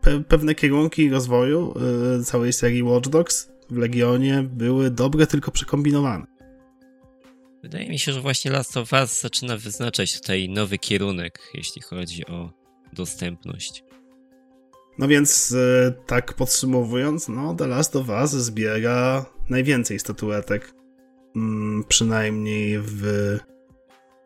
[0.00, 1.74] pe, pewne kierunki rozwoju
[2.20, 6.26] e, całej serii Watch Dogs w Legionie były dobre, tylko przekombinowane.
[7.62, 12.26] Wydaje mi się, że właśnie Last of Us zaczyna wyznaczać tutaj nowy kierunek, jeśli chodzi
[12.26, 12.50] o
[12.92, 13.84] dostępność.
[14.98, 20.74] No więc e, tak podsumowując, no The Last of Us zbiera najwięcej statuetek,
[21.36, 23.04] mm, przynajmniej w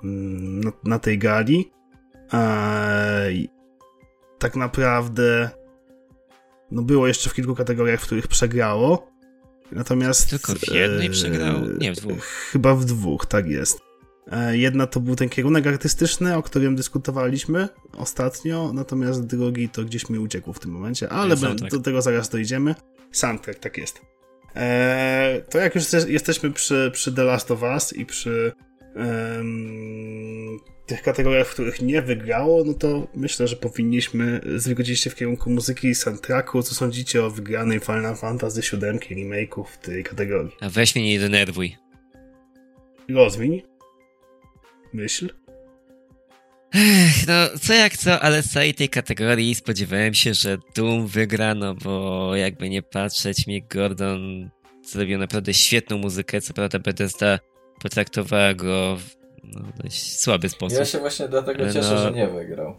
[0.02, 1.70] na, na tej gali.
[2.32, 3.48] E, i
[4.38, 5.50] tak naprawdę
[6.70, 9.10] no było jeszcze w kilku kategoriach, w których przegrało.
[9.72, 11.60] Natomiast Tylko w jednej e, przegrało?
[11.78, 12.24] Nie, w dwóch.
[12.24, 13.80] Chyba w dwóch, tak jest.
[14.32, 20.10] E, Jedna to był ten kierunek artystyczny, o którym dyskutowaliśmy ostatnio, natomiast drugi to gdzieś
[20.10, 21.36] mi uciekł w tym momencie, ale
[21.70, 22.74] do tego zaraz dojdziemy.
[23.12, 24.00] Soundtrack, tak jest.
[24.56, 28.52] E, to jak już jeste- jesteśmy przy, przy The Last of Us i przy
[30.86, 35.50] tych kategoriach, w których nie wygrało, no to myślę, że powinniśmy zwrócić się w kierunku
[35.50, 36.62] muzyki i soundtracku.
[36.62, 40.52] Co sądzicie o wygranej Final Fantasy VII remake'u w tej kategorii?
[40.60, 41.76] A weź mnie nie denerwuj.
[43.08, 43.62] Rozwiń.
[44.92, 45.28] Myśl.
[46.74, 51.54] Ech, no, co jak co, ale z całej tej kategorii spodziewałem się, że Doom wygra,
[51.54, 54.50] no bo jakby nie patrzeć, mi Gordon
[54.84, 57.38] zrobił naprawdę świetną muzykę, co prawda Bethesda
[57.78, 60.78] potraktowała go w no, dość słaby sposób.
[60.78, 62.74] Ja się właśnie dlatego Ale cieszę, no- że nie wygrał.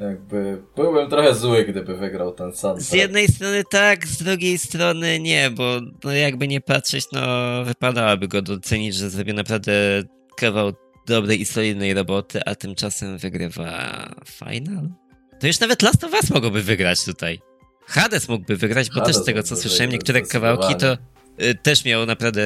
[0.00, 2.82] Jakby byłbym trochę zły, gdyby wygrał ten Sunbreak.
[2.82, 7.20] Z jednej strony tak, z drugiej strony nie, bo no jakby nie patrzeć, no
[7.64, 9.72] wypadałoby go docenić, że zrobił naprawdę
[10.36, 10.72] kawał
[11.06, 14.88] dobrej i solidnej roboty, a tymczasem wygrywa Final.
[15.40, 17.40] To już nawet Last of Us mogłoby wygrać tutaj.
[17.86, 20.96] Hades mógłby wygrać, bo Hades też z tego co słyszałem, niektóre kawałki to
[21.62, 22.42] też miał naprawdę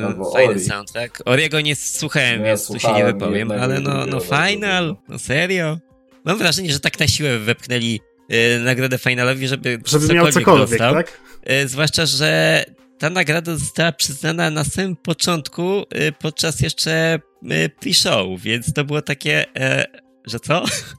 [0.00, 0.64] y, Albo fajny Ori.
[0.64, 1.22] soundtrack.
[1.24, 5.78] Oriego nie słuchałem, Ja więc tu się nie wypowiem, ale no, no Final, no serio.
[6.24, 8.00] Mam wrażenie, że tak na siłę wepchnęli
[8.32, 10.94] y, nagrodę Finalowi, żeby, Żeby miał cokolwiek, dostał.
[10.94, 11.20] tak?
[11.50, 12.64] Y, zwłaszcza, że
[12.98, 19.02] ta nagroda została przyznana na samym początku, y, podczas jeszcze y, pre-show, więc to było
[19.02, 19.84] takie, e,
[20.26, 20.64] że co?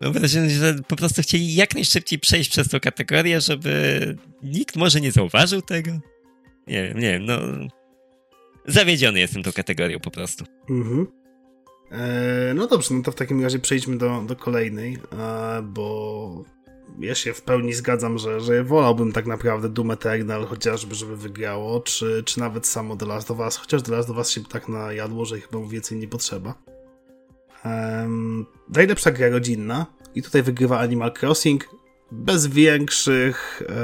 [0.00, 5.00] Mam wrażenie, że po prostu chcieli jak najszybciej przejść przez tą kategorię, żeby nikt może
[5.00, 5.90] nie zauważył tego.
[6.66, 7.38] Nie wiem, nie wiem, no...
[8.66, 10.44] Zawiedziony jestem tą kategorią po prostu.
[10.70, 11.06] Mhm.
[11.90, 16.44] E, no dobrze, no to w takim razie przejdźmy do, do kolejnej, e, bo
[17.00, 21.80] ja się w pełni zgadzam, że, że wolałbym tak naprawdę Doom Eternal chociażby, żeby wygrało,
[21.80, 24.68] czy, czy nawet samo The Last of Us, chociaż The Last of Us się tak
[24.68, 26.54] najadło, że chyba mu więcej nie potrzeba.
[27.64, 31.68] Um, najlepsza gra rodzinna i tutaj wygrywa Animal Crossing
[32.12, 33.74] bez większych e,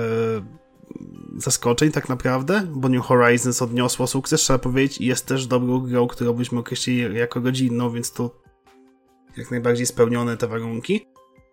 [1.36, 6.06] zaskoczeń tak naprawdę, bo New Horizons odniosło sukces, trzeba powiedzieć, i jest też dobrą grą,
[6.06, 8.40] którą byśmy określili jako rodzinną, więc to
[9.36, 11.06] jak najbardziej spełnione te warunki.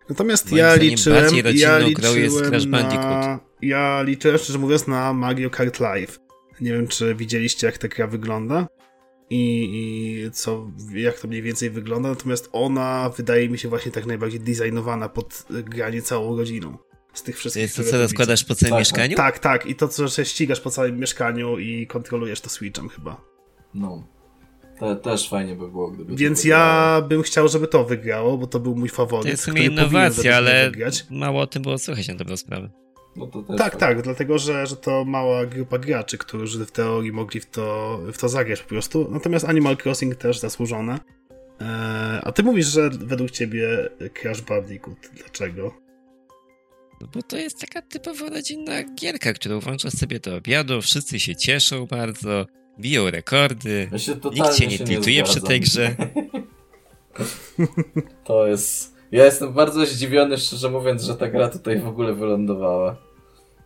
[0.09, 5.79] Natomiast Moim ja liczyłem, ja liczyłem Crash na, ja liczyłem szczerze mówiąc na Mario Kart
[5.79, 6.19] Live.
[6.61, 8.67] Nie wiem, czy widzieliście jak ta gra wygląda
[9.29, 9.69] i,
[10.27, 14.39] i co, jak to mniej więcej wygląda, natomiast ona wydaje mi się właśnie tak najbardziej
[14.39, 16.77] designowana pod granie całą rodziną.
[17.13, 19.17] Z tych To wszystkich, jest to, co rozkładasz po całym Tak, mieszkaniu?
[19.17, 19.65] tak, tak.
[19.65, 23.21] I to, co się ścigasz po całym mieszkaniu i kontrolujesz to Switchem chyba.
[23.73, 24.07] No.
[24.79, 28.47] Te, też fajnie by było, gdyby to Więc ja bym chciał, żeby to wygrało, bo
[28.47, 29.23] to był mój faworyt.
[29.23, 31.05] To jest w sumie innowacja, ale Wygrać.
[31.09, 32.69] mało o tym było słychać na dobrą sprawę.
[33.17, 33.95] No to też Tak, fajnie.
[33.95, 38.17] tak, dlatego że, że to mała grupa graczy, którzy w teorii mogli w to, w
[38.17, 39.07] to zagrać po prostu.
[39.11, 40.99] Natomiast Animal Crossing też zasłużone.
[41.59, 41.67] Eee,
[42.23, 43.89] a ty mówisz, że według ciebie
[44.21, 44.97] Crash Bandicoot.
[45.13, 45.73] Dlaczego?
[47.01, 51.35] No bo to jest taka typowo rodzinna gierka, którą włączasz sobie do obiadu, wszyscy się
[51.35, 52.45] cieszą bardzo,
[52.79, 53.89] biją rekordy.
[53.91, 55.95] Ja się Nikt cię nie tiltuje przy tej grze.
[58.23, 58.97] To jest...
[59.11, 62.97] Ja jestem bardzo zdziwiony, szczerze mówiąc, że ta gra tutaj w ogóle wylądowała.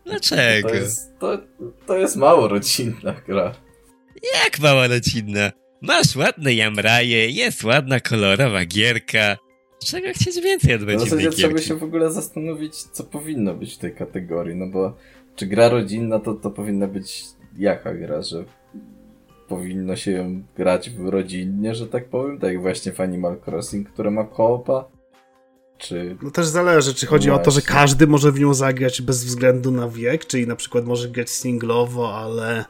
[0.05, 0.69] Dlaczego?
[0.69, 1.37] To jest, to,
[1.85, 3.53] to jest mało rodzinna gra.
[4.43, 5.51] Jak mała rodzinna?
[5.81, 9.37] Masz ładne jamraje, jest ładna, kolorowa gierka.
[9.85, 13.75] Czego chcieć więcej od W rodzinnej zasadzie trzeba się w ogóle zastanowić, co powinno być
[13.75, 14.97] w tej kategorii, no bo
[15.35, 17.23] czy gra rodzinna to, to powinna być
[17.57, 18.45] jaka gra, że
[19.47, 23.89] powinno się ją grać w rodzinnie, że tak powiem, tak jak właśnie w Animal Crossing,
[23.89, 24.85] które ma koopa,
[25.81, 26.17] czy...
[26.21, 29.25] No też zależy, czy chodzi No o to, że każdy może w nią zagrać bez
[29.25, 32.65] względu na wiek, czyli na przykład może grać singlowo, ale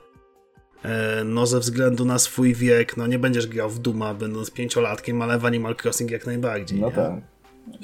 [0.84, 5.22] e, no ze względu na swój wiek, no nie będziesz grał w Duma będąc pięciolatkiem,
[5.22, 6.80] ale w Animal Crossing jak najbardziej.
[6.80, 6.94] No nie?
[6.94, 7.14] tak.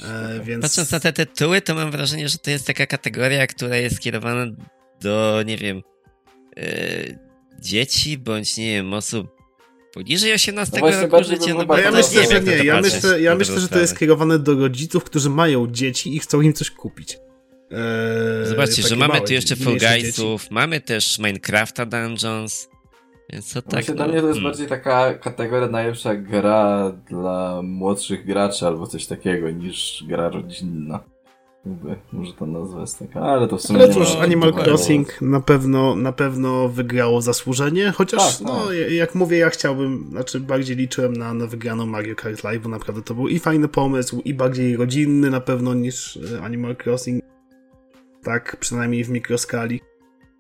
[0.04, 0.62] E, więc...
[0.62, 4.46] Patrząc na te tytuły, to mam wrażenie, że to jest taka kategoria, która jest skierowana
[5.02, 5.82] do, nie wiem,
[6.58, 6.64] e,
[7.60, 9.37] dzieci, bądź, nie wiem, osób
[9.98, 11.54] poniżej 18 No roku bardziej życia.
[11.54, 12.64] No bo ja myślę, nie że nie.
[12.64, 13.88] Ja myślę, ja myślę, że to jest sprawę.
[13.88, 17.18] skierowane do rodziców, którzy mają dzieci i chcą im coś kupić.
[17.72, 22.70] Eee, Zobaczcie, że mamy małe tu jeszcze Fall Guysów, mamy też Minecrafta Dungeons,
[23.34, 24.44] więc to tak, no, dla mnie to jest hmm.
[24.44, 31.00] bardziej taka kategoria najlepsza gra dla młodszych graczy albo coś takiego niż gra rodzinna.
[31.68, 35.22] Jakby, może ta nazwa jest taka, ale to w sumie Ale cóż, ma- Animal Crossing
[35.22, 38.92] na pewno, na pewno wygrało zasłużenie, chociaż Tak, no, tak.
[38.92, 43.02] jak mówię, ja chciałbym, znaczy bardziej liczyłem na, na wygraną Mario Kart Live, bo naprawdę
[43.02, 47.24] to był i fajny pomysł, i bardziej rodzinny na pewno niż e, Animal Crossing.
[48.24, 49.82] Tak, przynajmniej w mikroskali.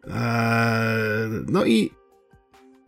[0.07, 0.13] Eee,
[1.47, 1.91] no i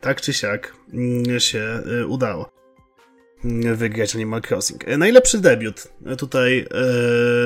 [0.02, 1.60] tak czy siak mm, się
[2.02, 2.59] e, udało
[3.76, 4.88] wygrać Animal Crossing.
[4.88, 5.88] E, Najlepszy debiut.
[6.06, 6.66] E, Tutaj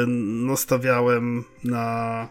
[0.07, 2.29] no stawiałem na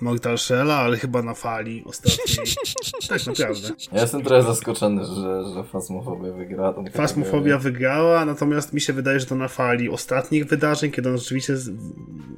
[0.00, 2.46] Mortal Shell'a, ale chyba na fali ostatniej.
[3.08, 3.68] tak, naprawdę.
[3.92, 9.20] Ja jestem trochę zaskoczony, że, że Fasmofobia wygrała tą Fasmofobia wygrała, natomiast mi się wydaje,
[9.20, 11.70] że to na fali ostatnich wydarzeń, kiedy ona rzeczywiście z-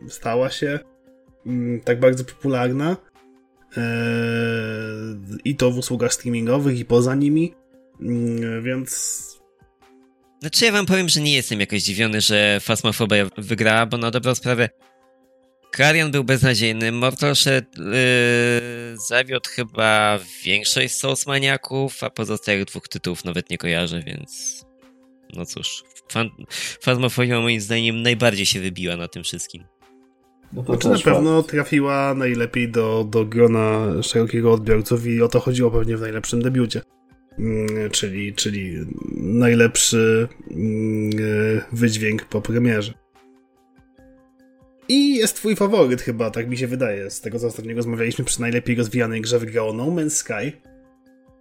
[0.09, 0.79] stała się
[1.47, 2.97] mm, tak bardzo popularna.
[3.77, 7.55] Eee, I to w usługach streamingowych, i poza nimi.
[8.01, 9.23] Mm, Więc
[10.43, 14.34] Znaczy ja wam powiem, że nie jestem jakoś zdziwiony, że Fasmofobia wygrała, bo na dobrą
[14.34, 14.68] sprawę
[15.70, 17.84] Karian był beznadziejny, Mortal Shell yy,
[19.09, 24.62] zawiódł chyba większość Souls maniaków, a pozostałych dwóch tytułów nawet nie kojarzę, więc
[25.36, 26.30] no cóż, fan,
[26.84, 29.64] Phasmophobia moim zdaniem najbardziej się wybiła na tym wszystkim.
[30.53, 35.40] No to znaczy, na pewno trafiła najlepiej do, do grona szerokiego odbiorców i o to
[35.40, 36.82] chodziło pewnie w najlepszym debiucie.
[37.39, 38.76] Mm, czyli, czyli
[39.16, 41.11] najlepszy mm,
[41.72, 42.93] wydźwięk po premierze.
[44.89, 47.11] I jest twój faworyt chyba, tak mi się wydaje.
[47.11, 50.53] Z tego co ostatnio rozmawialiśmy przy najlepiej rozwijanej grze wygrało No Man's Sky.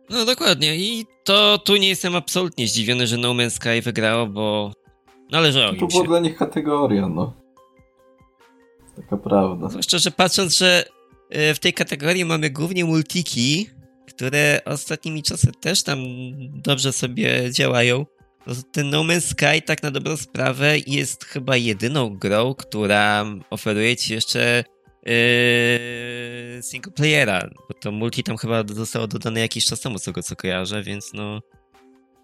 [0.09, 4.73] No dokładnie i to tu nie jestem absolutnie zdziwiony, że No Man's Sky wygrało, bo
[5.31, 5.79] należało się.
[5.79, 7.41] To była dla nich kategoria, no.
[8.95, 9.69] Taka prawda.
[9.69, 10.85] Zwłaszcza, że patrząc, że
[11.29, 13.69] e, w tej kategorii mamy głównie multiki,
[14.21, 15.99] które ostatnimi czasy też tam
[16.61, 18.05] dobrze sobie działają.
[18.71, 24.13] Ten No Man's Sky tak na dobrą sprawę jest chyba jedyną grą, która oferuje ci
[24.13, 24.63] jeszcze
[25.05, 25.13] yy,
[26.61, 30.35] single playera, bo to multi tam chyba zostało dodane jakiś czas temu, z tego co
[30.35, 31.41] kojarzę, więc no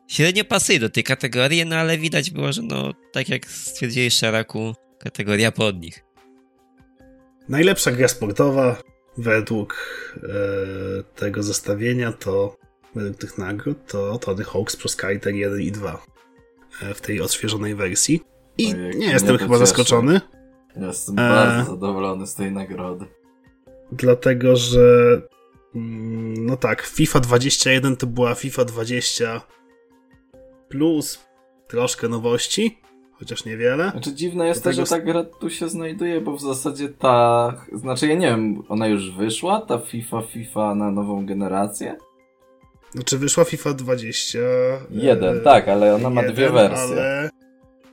[0.08, 4.76] średnio pasuje do tej kategorii, no ale widać było, że no tak jak stwierdziłeś Szaraku,
[5.00, 6.04] kategoria pod nich.
[7.50, 8.82] Najlepsza gra sportowa
[9.18, 9.76] według
[10.15, 12.57] e, tego zestawienia to
[12.95, 16.05] według tych nagród to Tony Hawk's Pro Skater 1 i 2
[16.82, 18.22] e, w tej odświeżonej wersji.
[18.57, 19.59] I Ojej, nie jestem chyba cieszy.
[19.59, 20.22] zaskoczony.
[20.76, 21.30] Jestem e...
[21.30, 23.05] bardzo zadowolony z tej nagrody.
[23.91, 25.22] Dlatego, że
[25.76, 29.41] mm, no tak, FIFA 21 to była FIFA 20
[30.70, 31.20] plus
[31.68, 32.82] troszkę nowości,
[33.20, 33.91] chociaż niewiele.
[33.91, 38.07] Znaczy dziwne jest to, że ta gra tu się znajduje, bo w zasadzie ta, znaczy
[38.07, 41.95] ja nie wiem, ona już wyszła, ta FIFA, FIFA na nową generację?
[42.91, 44.39] Znaczy wyszła FIFA 20.
[44.91, 46.84] Jeden, e, tak, ale ona ma dwie wersje.
[46.84, 47.30] Ale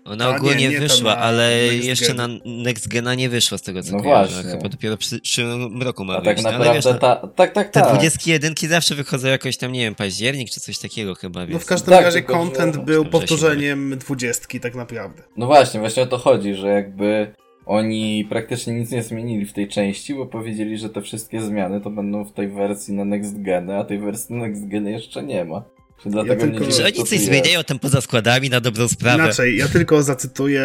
[0.05, 2.17] ona ogólnie nie, nie wyszła, ale jeszcze gen.
[2.17, 4.35] na Next Gena nie wyszła z tego co no kojarzę.
[4.35, 4.51] Właśnie.
[4.51, 7.71] Chyba dopiero przy przyszłym roku ma A tak naprawdę ale wiesz, no, ta, tak, tak,
[7.71, 7.89] te tak.
[7.89, 11.41] 21 zawsze wychodzą jakoś tam, nie wiem, październik czy coś takiego chyba.
[11.41, 11.53] Więc...
[11.53, 15.23] No w każdym tak, razie content był powtórzeniem dwudziestki tak naprawdę.
[15.37, 17.35] No właśnie, właśnie o to chodzi, że jakby
[17.67, 21.91] oni praktycznie nic nie zmienili w tej części, bo powiedzieli, że te wszystkie zmiany to
[21.91, 25.45] będą w tej wersji na Next Geny, a tej wersji na Next Geny jeszcze nie
[25.45, 25.63] ma.
[26.07, 26.71] Dlatego ja tylko...
[26.71, 29.25] Że oni coś zmieniają tam poza składami na dobrą sprawę.
[29.25, 30.63] Inaczej, ja tylko zacytuję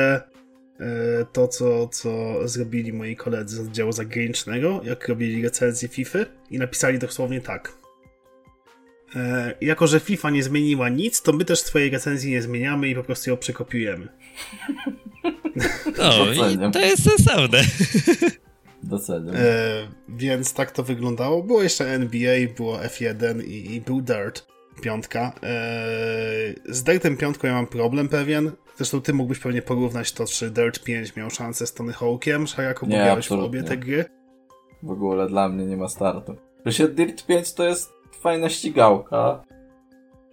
[0.79, 6.19] e, to, co, co zrobili moi koledzy z oddziału zagranicznego, jak robili recenzję FIFA
[6.49, 7.77] i napisali dosłownie tak.
[9.15, 12.95] E, jako, że FIFA nie zmieniła nic, to my też swojej recenzji nie zmieniamy i
[12.95, 14.07] po prostu ją przekopiujemy.
[15.97, 17.63] No, i to jest sensowne.
[18.83, 19.35] Doceniam.
[19.35, 19.41] E,
[20.09, 21.43] więc tak to wyglądało.
[21.43, 24.45] Było jeszcze NBA, było F1 i, i był Dirt
[24.79, 25.31] piątka.
[25.43, 28.51] Eee, z Dirtem piątką ja mam problem pewien.
[28.77, 32.85] Zresztą ty mógłbyś pewnie porównać to, czy Dirt 5 miał szansę z Tony Hawkiem, Szajako,
[32.85, 34.05] bo grałeś w obie te gry.
[34.83, 36.35] W ogóle dla mnie nie ma startu.
[36.63, 39.43] Przecież Dirt 5 to jest fajna ścigałka.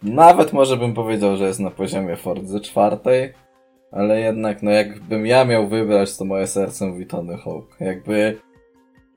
[0.02, 3.32] Nawet może bym powiedział, że jest na poziomie Forza czwartej,
[3.92, 7.76] ale jednak, no jakbym ja miał wybrać, to moje serce mówi Tony Hawk.
[7.80, 8.38] Jakby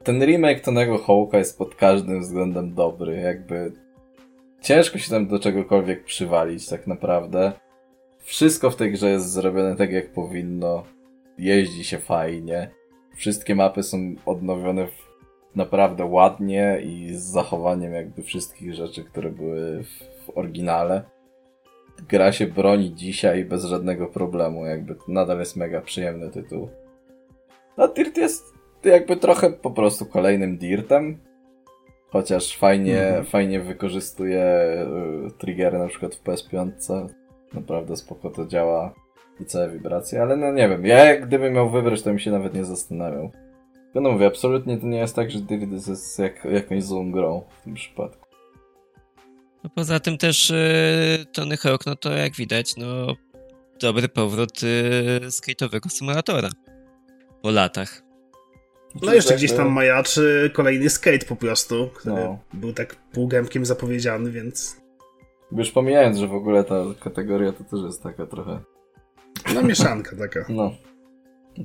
[0.03, 3.15] ten remake Tonego Hawka jest pod każdym względem dobry.
[3.15, 3.71] Jakby
[4.61, 7.51] ciężko się tam do czegokolwiek przywalić tak naprawdę.
[8.19, 10.83] Wszystko w tej grze jest zrobione tak jak powinno.
[11.37, 12.69] Jeździ się fajnie.
[13.15, 14.87] Wszystkie mapy są odnowione
[15.55, 21.03] naprawdę ładnie i z zachowaniem jakby wszystkich rzeczy, które były w, oryginale.
[22.09, 26.69] Gra się broni dzisiaj bez żadnego problemu, jakby nadal jest mega przyjemny tytuł.
[27.77, 28.53] A Dirt jest
[28.83, 31.17] jakby trochę po prostu kolejnym Dirtem,
[32.11, 33.25] Chociaż fajnie, mhm.
[33.25, 34.43] fajnie wykorzystuje
[35.27, 36.71] y, triggery na przykład w PS5.
[37.53, 38.93] Naprawdę spoko to działa
[39.39, 42.53] i całe wibracje, ale no nie wiem, ja gdybym miał wybrać, to bym się nawet
[42.53, 43.31] nie zastanawiał.
[43.95, 47.63] No mówię, absolutnie to nie jest tak, że Dividends jest jak, jakąś złą grą w
[47.63, 48.29] tym przypadku.
[49.63, 53.15] No poza tym też yy, Tony Hawk, no to jak widać, no
[53.81, 56.49] dobry powrót yy, skate'owego symulatora
[57.41, 58.08] po latach.
[59.01, 62.39] No jeszcze gdzieś tam majaczy kolejny skate po prostu, który no.
[62.53, 64.77] był tak półgębkiem zapowiedziany, więc...
[65.51, 68.59] Już pomijając, że w ogóle ta kategoria to też jest taka trochę...
[69.53, 70.45] No mieszanka taka.
[70.49, 70.71] No.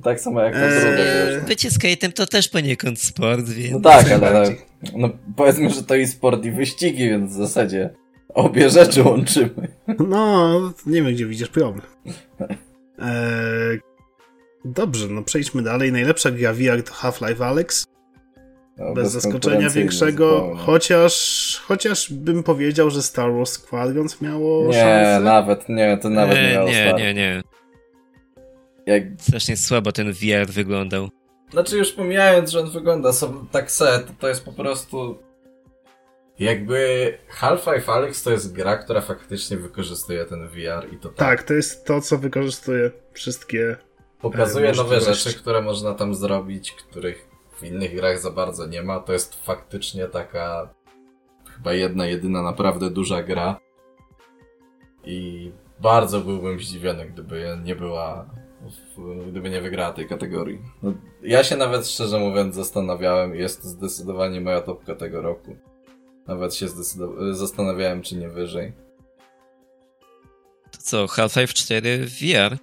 [0.03, 0.81] Tak samo jak eee...
[0.81, 1.47] druga.
[1.47, 3.73] Bycie skate'em to też poniekąd sport, więc...
[3.73, 4.55] No tak, ale
[4.95, 7.93] no, powiedzmy, że to i sport i wyścigi, więc w zasadzie
[8.33, 9.67] obie rzeczy łączymy.
[10.07, 11.85] No, nie wiem, gdzie widzisz problem.
[12.99, 13.79] Eee,
[14.65, 15.91] Dobrze, no przejdźmy dalej.
[15.91, 17.85] Najlepsza gra VR to Half-Life Alyx.
[18.77, 20.61] No, bez, bez zaskoczenia większego, zupełnie.
[20.61, 25.19] chociaż chociaż bym powiedział, że Star Wars Squadrons miało nie, szansę.
[25.23, 27.41] nawet, nie, to nawet nie, nie miało Nie, nie, nie.
[28.85, 29.03] Jak...
[29.19, 31.09] Strasznie słabo ten VR wyglądał.
[31.51, 35.19] Znaczy już pomijając, że on wygląda sobie tak set, to jest po prostu
[36.39, 41.17] Jakby Half-Life Alyx to jest gra, która faktycznie wykorzystuje ten VR i to tak.
[41.17, 43.75] Tak, to jest to, co wykorzystuje wszystkie.
[44.21, 48.83] Pokazuje e, nowe rzeczy, które można tam zrobić, których w innych grach za bardzo nie
[48.83, 48.99] ma.
[48.99, 50.69] To jest faktycznie taka
[51.55, 53.59] chyba jedna, jedyna naprawdę duża gra.
[55.03, 58.29] I bardzo byłbym zdziwiony, gdyby nie była,
[58.97, 60.61] w, gdyby nie wygrała tej kategorii.
[60.83, 65.55] No, ja się nawet szczerze mówiąc zastanawiałem, jest to zdecydowanie moja topka tego roku.
[66.27, 66.67] Nawet się
[67.31, 68.73] zastanawiałem, czy nie wyżej.
[70.71, 72.57] To co, Half-Life 4 VR?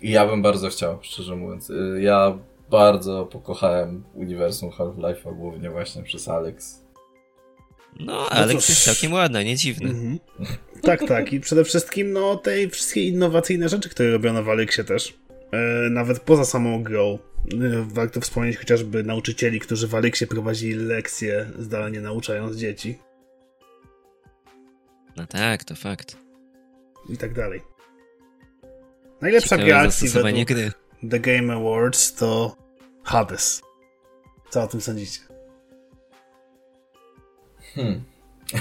[0.00, 1.70] I ja bym bardzo chciał, szczerze mówiąc.
[1.70, 2.38] Y, Ja
[2.70, 6.84] bardzo pokochałem uniwersum Half-Life'a, głównie właśnie przez Alex.
[8.00, 8.68] No, Alex cóż.
[8.68, 9.90] jest całkiem ładna, nie dziwne.
[9.90, 10.18] Mhm.
[10.82, 11.32] Tak, tak.
[11.32, 15.18] I przede wszystkim, no, te wszystkie innowacyjne rzeczy, które robiono w Alexie też.
[15.52, 15.56] E,
[15.90, 17.18] nawet poza samą grą.
[17.52, 17.58] E,
[17.94, 22.98] warto wspomnieć chociażby nauczycieli, którzy w Alexie prowadzili lekcje, zdalnie nauczając dzieci
[25.16, 26.16] No tak, to fakt.
[27.08, 27.60] i tak dalej.
[29.20, 30.72] Najlepsza gra akcji według gry.
[31.10, 32.56] The Game Awards to
[33.02, 33.62] Hades.
[34.50, 35.20] Co o tym sądzicie?
[37.74, 38.02] Hmm.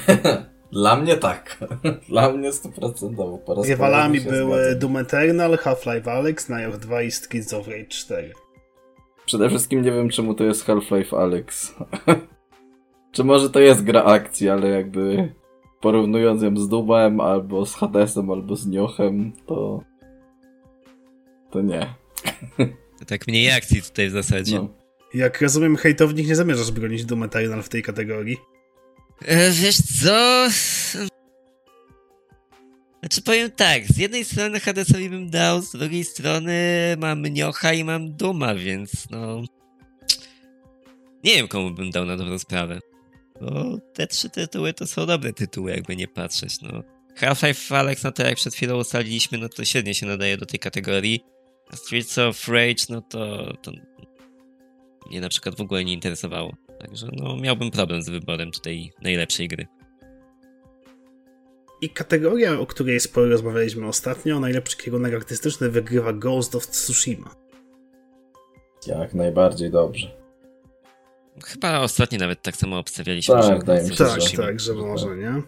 [0.72, 1.58] Dla mnie tak.
[2.10, 3.38] Dla mnie stuprocentowo.
[3.38, 4.80] po raz Rywalami były zgadzam.
[4.80, 8.34] Doom Eternal, Half-Life Alyx, Nioh 2 i Streets of Rage 4.
[9.26, 11.76] Przede wszystkim nie wiem, czemu to jest Half-Life Alex.
[13.12, 15.34] Czy może to jest gra akcji, ale jakby
[15.82, 19.82] porównując ją z Doomem, albo z Hadesem, albo z Niochem, to...
[21.52, 21.94] To nie.
[23.00, 24.56] To tak mniej akcji tutaj w zasadzie.
[24.56, 24.74] No.
[25.14, 28.38] Jak rozumiem, hejtownik nie zamierzasz bronić Doom Eternal w tej kategorii.
[29.26, 30.48] E, wiesz co?
[33.00, 36.54] Znaczy powiem tak, z jednej strony Hadesowi bym dał, z drugiej strony
[37.00, 39.42] mam Niocha i mam Duma, więc no...
[41.24, 42.80] Nie wiem komu bym dał na dobrą sprawę.
[43.42, 46.84] Bo te trzy tytuły to są dobre tytuły, jakby nie patrzeć, no.
[47.16, 50.60] Half-Life Alex, no to jak przed chwilą ustaliliśmy, no to średnio się nadaje do tej
[50.60, 51.24] kategorii.
[51.74, 53.72] Streets of Rage, no to, to
[55.10, 56.54] mnie na przykład w ogóle nie interesowało.
[56.80, 59.68] Także no miałbym problem z wyborem tutaj najlepszej gry.
[61.82, 67.36] I kategoria, o której sporo rozmawialiśmy ostatnio, najlepszy kierunek artystyczny wygrywa Ghost of Tsushima.
[68.88, 70.08] Jak najbardziej dobrze.
[71.46, 73.36] Chyba ostatnio nawet tak samo obstawialiśmy.
[73.36, 73.54] Tak, że
[73.84, 74.44] mi się, Tak, Tsushima.
[74.44, 75.18] tak, że że może, tak.
[75.18, 75.42] nie?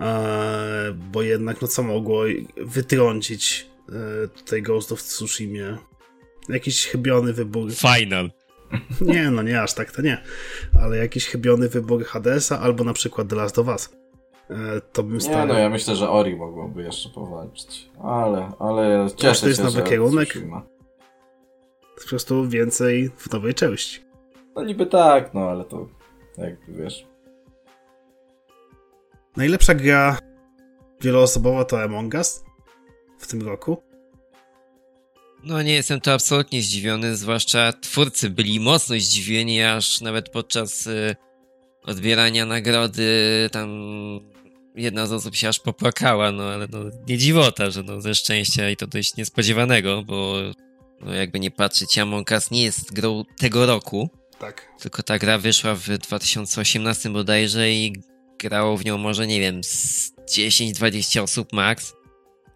[0.00, 2.24] Eee, bo jednak, no co mogło
[2.56, 3.66] wytrącić
[4.36, 5.78] tutaj Ghost of Tsushima?
[6.48, 7.72] Jakiś chybiony wybór.
[7.72, 8.30] Final.
[9.00, 10.22] Nie, no nie, aż tak to nie.
[10.82, 13.96] Ale jakiś chybiony wybór Hadesa albo na przykład The Last of Us.
[14.50, 15.46] E, to bym Nie stawiał.
[15.46, 17.90] no, ja myślę, że Ori mogłoby jeszcze powalczyć.
[18.02, 20.28] Ale, ale cieszę to jest się, nowy że kierunek.
[20.28, 20.62] Tsushima.
[22.02, 24.00] Po prostu więcej w nowej części.
[24.56, 25.88] No niby tak, no ale to
[26.38, 27.06] jak wiesz.
[29.36, 30.18] Najlepsza gra
[31.00, 32.44] wieloosobowa to Among Us
[33.26, 33.82] w tym roku.
[35.44, 41.16] No nie jestem to absolutnie zdziwiony, zwłaszcza twórcy byli mocno zdziwieni, aż nawet podczas y,
[41.82, 43.10] odbierania nagrody
[43.52, 43.70] tam
[44.74, 48.70] jedna z osób się aż popłakała, no ale no nie dziwota, że no ze szczęścia
[48.70, 50.34] i to dość niespodziewanego, bo
[51.00, 54.68] no jakby nie patrzeć, Among Us nie jest grą tego roku, Tak.
[54.80, 57.92] tylko ta gra wyszła w 2018 bodajże i
[58.38, 61.92] grało w nią może, nie wiem, z 10-20 osób max.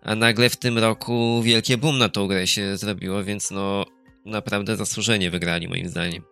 [0.03, 3.85] A nagle w tym roku wielkie boom na tą grę się zrobiło, więc no
[4.25, 6.23] naprawdę zasłużenie wygrali moim zdaniem.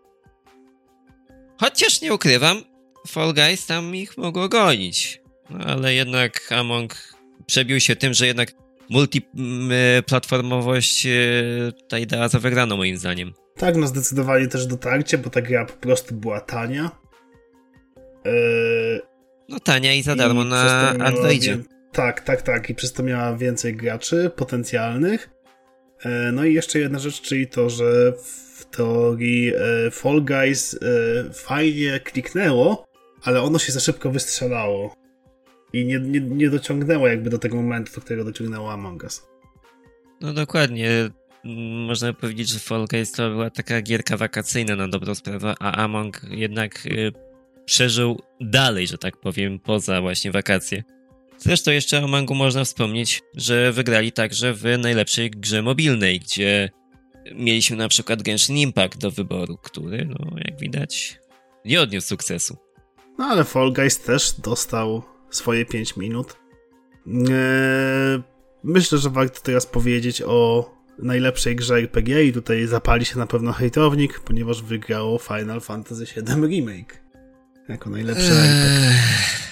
[1.61, 2.63] Chociaż nie ukrywam,
[3.09, 5.21] Fall Guys tam ich mogło gonić.
[5.51, 6.95] No ale jednak Among
[7.47, 8.53] przebił się tym, że jednak
[8.91, 11.11] multiplatformowość e,
[11.83, 13.33] tutaj dała za wygraną moim zdaniem.
[13.57, 16.91] Tak, no zdecydowanie też dotarcie, bo ta gra po prostu była tania.
[18.25, 19.01] Eee,
[19.49, 21.59] No tania i za darmo i na Androidzie.
[21.99, 22.71] Tak, tak, tak.
[22.71, 25.31] I przez to miała więcej graczy potencjalnych.
[26.05, 28.13] E, No i jeszcze jedna rzecz, czyli to, że
[28.59, 30.79] w teorii e, Fall Guys e,
[31.33, 32.85] fajnie kliknęło,
[33.23, 34.95] ale ono się za szybko wystrzelało.
[35.73, 39.23] I nie, nie, nie dociągnęło jakby do tego momentu, do którego dociągnęło Among Us.
[40.21, 40.91] No dokładnie.
[41.45, 45.73] Mm, Można powiedzieć, że Fall Guys to była taka gierka wakacyjna na dobrą sprawę, a
[45.73, 46.89] Among jednak
[47.65, 50.83] przeżył dalej, że tak powiem, poza właśnie wakacje.
[51.39, 56.71] Zresztą jeszcze o Amongu można wspomnieć, że wygrali także w najlepszej grze mobilnej, gdzie
[57.35, 61.21] mieliśmy na przykład Genshin Impact do wyboru, który, no jak widać,
[61.65, 62.57] nie odniósł sukcesu.
[63.19, 66.37] No ale Fall Guys też dostał swoje 5 minut.
[67.07, 68.23] Eee,
[68.65, 73.53] myślę, że warto teraz powiedzieć o najlepszej grze RPG i tutaj zapali się na pewno
[73.53, 77.03] hejtownik, ponieważ wygrało Final Fantasy VII Remake.
[77.69, 79.48] Jako najlepszy RPG.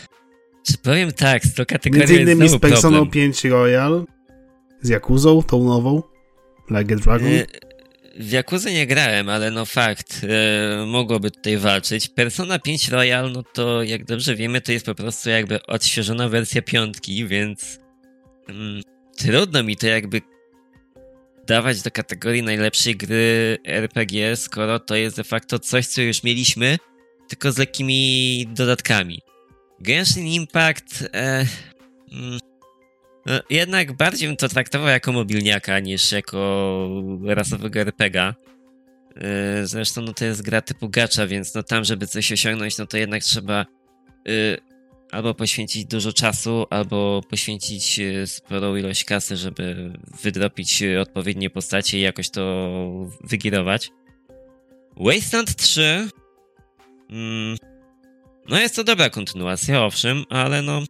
[0.66, 3.10] Czy powiem tak, z tą kategorią Między innymi z Personą problem.
[3.10, 4.04] 5 Royal,
[4.82, 6.02] z Jakuzą, tą nową,
[6.70, 7.28] Like a Dragon.
[7.28, 7.46] Y,
[8.18, 12.08] W Jakuzę nie grałem, ale no fakt, e, mogłoby tutaj walczyć.
[12.08, 16.62] Persona 5 Royal, no to jak dobrze wiemy, to jest po prostu jakby odświeżona wersja
[16.62, 17.78] piątki, więc
[18.48, 18.82] mm,
[19.16, 20.20] trudno mi to jakby
[21.46, 26.78] dawać do kategorii najlepszej gry RPG, skoro to jest de facto coś, co już mieliśmy,
[27.28, 29.25] tylko z lekkimi dodatkami.
[29.80, 31.46] Genshin Impact e,
[32.12, 32.38] mm,
[33.26, 36.88] no, jednak bardziej bym to traktował jako mobilniaka niż jako
[37.24, 38.34] rasowego RPGa.
[39.16, 42.86] Yy, Zresztą no to jest gra typu gacza, więc no tam, żeby coś osiągnąć, no
[42.86, 43.66] to jednak trzeba
[44.24, 44.56] yy,
[45.10, 51.98] albo poświęcić dużo czasu, albo poświęcić yy, sporą ilość kasy, żeby wydropić yy, odpowiednie postacie
[51.98, 52.70] i jakoś to
[53.24, 53.90] wygirować.
[54.96, 56.08] Wasteland 3
[57.10, 57.56] mm,
[58.48, 60.82] no jest to dobra kontynuacja, owszem, ale no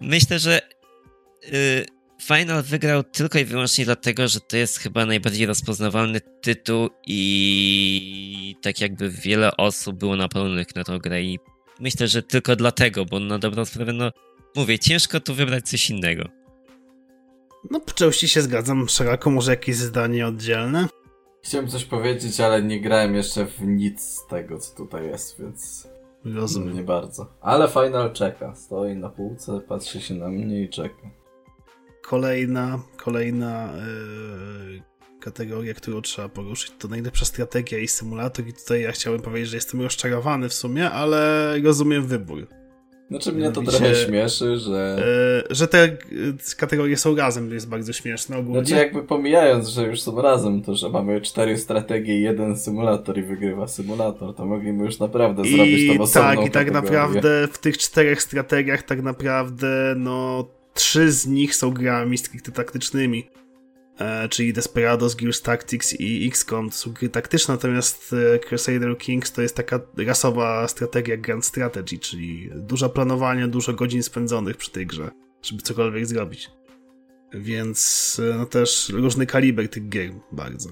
[0.00, 0.60] myślę, że
[1.52, 8.56] y, Final wygrał tylko i wyłącznie dlatego, że to jest chyba najbardziej rozpoznawalny tytuł i
[8.62, 11.38] tak jakby wiele osób było napalonych na tą grę i
[11.80, 14.10] myślę, że tylko dlatego, bo na dobrą sprawę, no
[14.56, 16.28] mówię, ciężko tu wybrać coś innego.
[17.70, 18.88] No, po części się zgadzam.
[18.88, 20.88] Szeroko może jakieś zdanie oddzielne?
[21.42, 25.87] Chciałem coś powiedzieć, ale nie grałem jeszcze w nic z tego, co tutaj jest, więc
[26.34, 26.74] Rozumiem.
[26.74, 27.26] nie bardzo.
[27.40, 28.54] Ale Final czeka.
[28.54, 31.10] Stoi na półce, patrzy się na mnie i czeka.
[32.02, 33.72] Kolejna, kolejna
[34.72, 34.82] yy,
[35.20, 38.46] kategoria, którą trzeba poruszyć, to najlepsza strategia i symulator.
[38.46, 42.46] I tutaj ja chciałem powiedzieć, że jestem rozczarowany w sumie, ale rozumiem wybór.
[43.10, 45.02] Znaczy mnie to trochę śmieszy, że...
[45.48, 45.96] Yy, że te
[46.56, 48.64] kategorie są razem, to jest bardzo śmieszne ogólnie.
[48.64, 53.18] Znaczy jakby pomijając, że już są razem, to że mamy cztery strategie i jeden symulator
[53.18, 56.72] i wygrywa symulator, to mogliby już naprawdę zrobić I tą osobną tak, i tak kategorię.
[56.72, 63.26] naprawdę w tych czterech strategiach tak naprawdę no trzy z nich są grami stricte taktycznymi.
[63.98, 69.32] E, czyli Desperados, Gears Tactics i XCOM to są gry taktyczne, natomiast e, Crusader Kings
[69.32, 74.86] to jest taka rasowa strategia Grand Strategy, czyli dużo planowania, dużo godzin spędzonych przy tej
[74.86, 75.10] grze,
[75.42, 76.50] żeby cokolwiek zrobić.
[77.34, 80.70] Więc e, no też różny kaliber tych gier bardzo.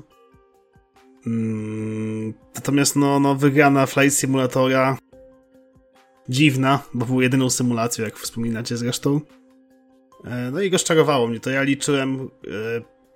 [1.26, 4.98] Mm, natomiast no, no wygrana Flight Simulatora
[6.28, 9.20] dziwna, bo był jedyną symulacją, jak wspominacie zresztą.
[10.52, 11.50] No i rozczarowało mnie to.
[11.50, 12.28] Ja liczyłem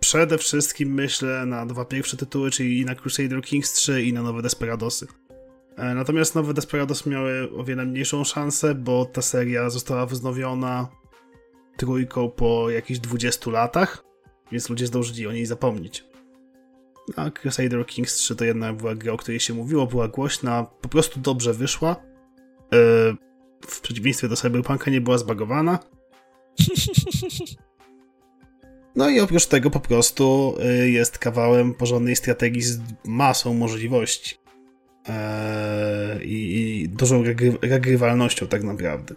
[0.00, 4.42] przede wszystkim, myślę, na dwa pierwsze tytuły, czyli na Crusader Kings 3 i na nowe
[4.42, 5.06] Desperadosy.
[5.76, 10.88] E, Natomiast nowe Desperados miały o wiele mniejszą szansę, bo ta seria została wznowiona
[11.76, 14.04] trójką po jakichś 20 latach,
[14.52, 16.04] więc ludzie zdążyli o niej zapomnieć.
[17.16, 20.88] A Crusader Kings 3 to jedna była gra, o której się mówiło, była głośna, po
[20.88, 21.96] prostu dobrze wyszła.
[22.72, 22.76] E,
[23.66, 25.78] W przeciwieństwie do Cyberpunka nie była zbagowana.
[28.96, 34.36] No i oprócz tego po prostu y, jest kawałem porządnej strategii z masą możliwości.
[35.08, 39.14] Eee, I, i dużą regry- regrywalnością tak naprawdę.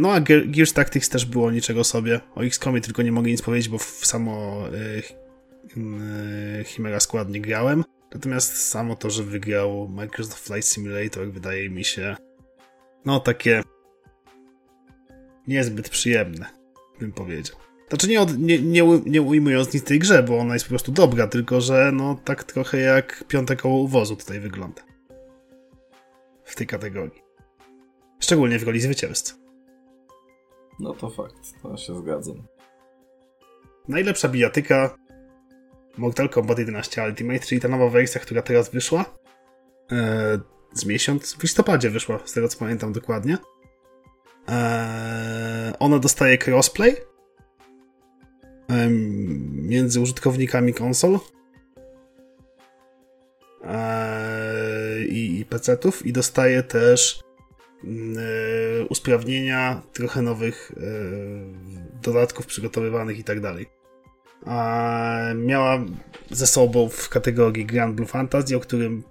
[0.00, 2.20] No a Ge- Gears Tactics też było niczego sobie.
[2.34, 5.02] O XCOMie tylko nie mogę nic powiedzieć, bo w samo y,
[6.60, 7.84] y, Chimera Squad nie grałem.
[8.14, 12.16] Natomiast samo to, że wygrał Microsoft Flight Simulator wydaje mi się
[13.04, 13.62] no takie
[15.46, 16.46] niezbyt przyjemne,
[17.00, 17.56] bym powiedział.
[17.90, 20.92] Znaczy nie, od, nie, nie, nie ujmując nic tej grze, bo ona jest po prostu
[20.92, 24.82] dobra, tylko że no tak trochę jak piąte koło uwozu tutaj wygląda.
[26.44, 27.22] W tej kategorii.
[28.20, 29.34] Szczególnie w roli zwycięzcy.
[30.80, 32.42] No to fakt, to się zgadzam.
[33.88, 34.96] Najlepsza bijatyka
[35.96, 39.04] Mortal Kombat 11 Ultimate, czyli ta nowa wersja, która teraz wyszła.
[39.92, 40.38] E,
[40.72, 43.38] z miesiąc, w listopadzie wyszła, z tego co pamiętam dokładnie.
[44.48, 47.09] E, ona dostaje crossplay
[49.52, 51.18] między użytkownikami konsol
[53.64, 57.20] e, i, PC-ów i dostaje też
[57.84, 60.82] mm, e, usprawnienia, trochę nowych e,
[62.02, 63.66] dodatków przygotowywanych i tak dalej.
[65.34, 65.84] Miała
[66.30, 69.02] ze sobą w kategorii Grand Blue Fantasy, o którym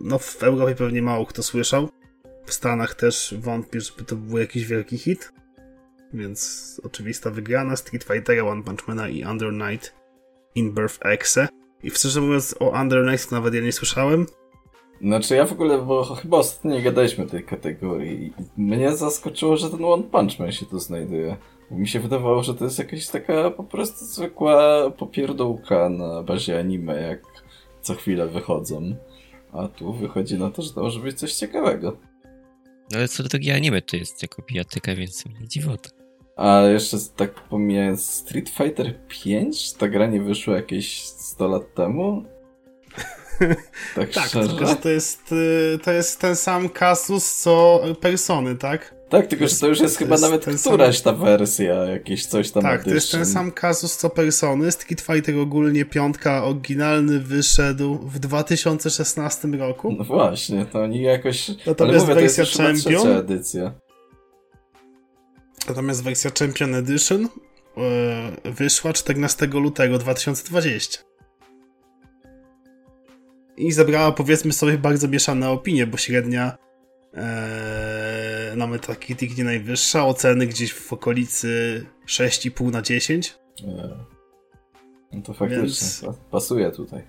[0.00, 1.88] no, w Europie pewnie mało kto słyszał.
[2.46, 5.32] W Stanach też wątpię, żeby to był jakiś wielki hit.
[6.14, 9.94] Więc oczywista wygrana Street Fightera, One Punch Mana i Under Night
[10.54, 11.48] in Birth Exe.
[11.82, 14.26] I szczerze mówiąc o Under Night nawet ja nie słyszałem.
[15.00, 19.70] Znaczy ja w ogóle, bo chyba ostatnio nie gadaliśmy tej kategorii i mnie zaskoczyło, że
[19.70, 21.36] ten One Punch Man się tu znajduje.
[21.70, 27.02] Mi się wydawało, że to jest jakaś taka po prostu zwykła popierdółka na bazie anime,
[27.02, 27.22] jak
[27.80, 28.96] co chwilę wychodzą.
[29.52, 31.96] A tu wychodzi na to, że to może być coś ciekawego.
[32.92, 35.97] No ale co do tego anime to jest jako pijatyka, więc mnie dziwota.
[36.38, 42.22] A jeszcze tak pomijając Street Fighter 5, ta gra nie wyszła jakieś 100 lat temu?
[43.94, 48.94] Tak, tak tylko to jest, y, to jest ten sam kasus co Persony, tak?
[49.08, 51.16] Tak, tylko że to już jest to chyba jest nawet któraś sam...
[51.16, 52.90] ta wersja, jakieś coś tam Tak, edition.
[52.90, 54.72] to jest ten sam kasus co Persony.
[54.72, 59.94] Street Fighter ogólnie piątka oryginalny wyszedł w 2016 roku.
[59.98, 61.50] No właśnie, to oni jakoś...
[61.66, 63.08] Natomiast mówię, wersja Champion...
[63.08, 63.72] edycja.
[65.68, 67.28] Natomiast wersja Champion Edition
[68.42, 71.08] yy, wyszła 14 lutego 2020
[73.56, 76.58] i zebrała powiedzmy sobie bardzo mieszane opinie, bo średnia
[77.14, 83.38] ee, na Metacritic nie najwyższa, oceny gdzieś w okolicy 6,5 na 10.
[83.66, 83.88] Nie.
[85.12, 86.04] No to faktycznie Więc...
[86.30, 87.08] pasuje tutaj.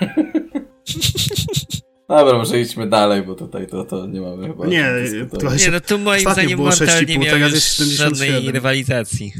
[2.08, 4.66] Dobra, może idźmy dalej, bo tutaj to, to nie mamy chyba...
[4.66, 4.92] Nie,
[5.38, 5.66] trochę się...
[5.66, 9.32] nie no tu moim zdaniem Mortal nie miał teraz jest żadnej rywalizacji.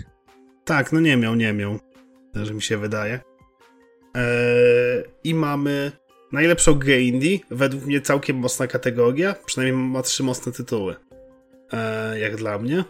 [0.64, 1.78] Tak, no nie miał, nie miał.
[2.34, 3.20] Że mi się wydaje.
[4.14, 5.92] Eee, I mamy
[6.32, 10.96] najlepszą grę indie, według mnie całkiem mocna kategoria, przynajmniej ma trzy mocne tytuły.
[11.72, 12.84] Eee, jak dla mnie,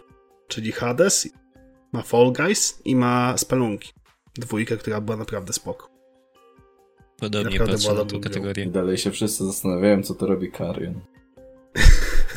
[0.47, 1.29] czyli Hades,
[1.93, 3.93] ma Fall Guys i ma Spelunki.
[4.35, 5.88] Dwójkę, która była naprawdę spoko.
[7.19, 8.65] Podobnie patrzę na tą kategorię.
[8.65, 11.01] I dalej się wszyscy zastanawiają, co to robi Karion.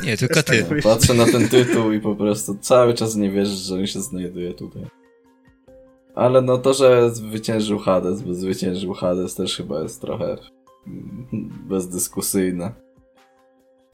[0.03, 0.63] Nie, tylko ty.
[0.63, 4.01] Tak Patrzę na ten tytuł i po prostu cały czas nie wierzę, że on się
[4.01, 4.83] znajduje tutaj.
[6.15, 10.37] Ale no to, że zwyciężył Hades, bo zwyciężył Hades też chyba jest trochę
[11.69, 12.73] bezdyskusyjne.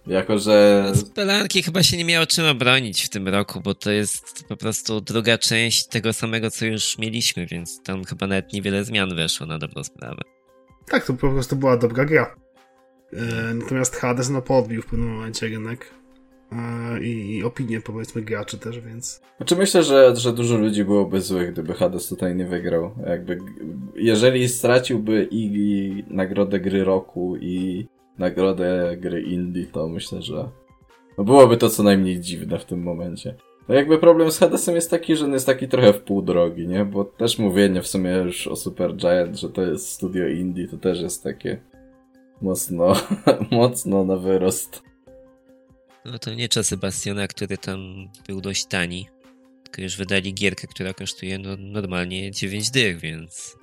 [0.07, 0.85] Jako, że...
[0.95, 5.01] Spelanki chyba się nie miało czym obronić w tym roku, bo to jest po prostu
[5.01, 9.59] druga część tego samego, co już mieliśmy, więc tam chyba nawet niewiele zmian weszło na
[9.59, 10.21] dobrą sprawę.
[10.89, 12.35] Tak, to po prostu była dobra gra.
[13.13, 15.93] E, natomiast Hades no podbił w pewnym momencie rynek
[17.01, 19.21] i, i opinie powiedzmy graczy też, więc...
[19.37, 22.95] Znaczy myślę, że, że dużo ludzi byłoby złych, gdyby Hades tutaj nie wygrał.
[23.07, 23.37] Jakby,
[23.95, 27.87] jeżeli straciłby i nagrodę gry roku i
[28.17, 30.49] nagrodę gry indie, to myślę, że
[31.17, 33.35] no byłoby to co najmniej dziwne w tym momencie.
[33.69, 36.67] No jakby problem z Hadesem jest taki, że on jest taki trochę w pół drogi,
[36.67, 36.85] nie?
[36.85, 40.77] Bo też mówienie w sumie już o Super Giant, że to jest studio indie, to
[40.77, 41.61] też jest takie
[42.41, 42.93] mocno,
[43.51, 44.83] mocno na wyrost.
[46.05, 47.79] No to nie czasy Bastiona, który tam
[48.27, 49.07] był dość tani.
[49.63, 53.57] Tylko już wydali gierkę, która kosztuje no, normalnie 9 dych, więc...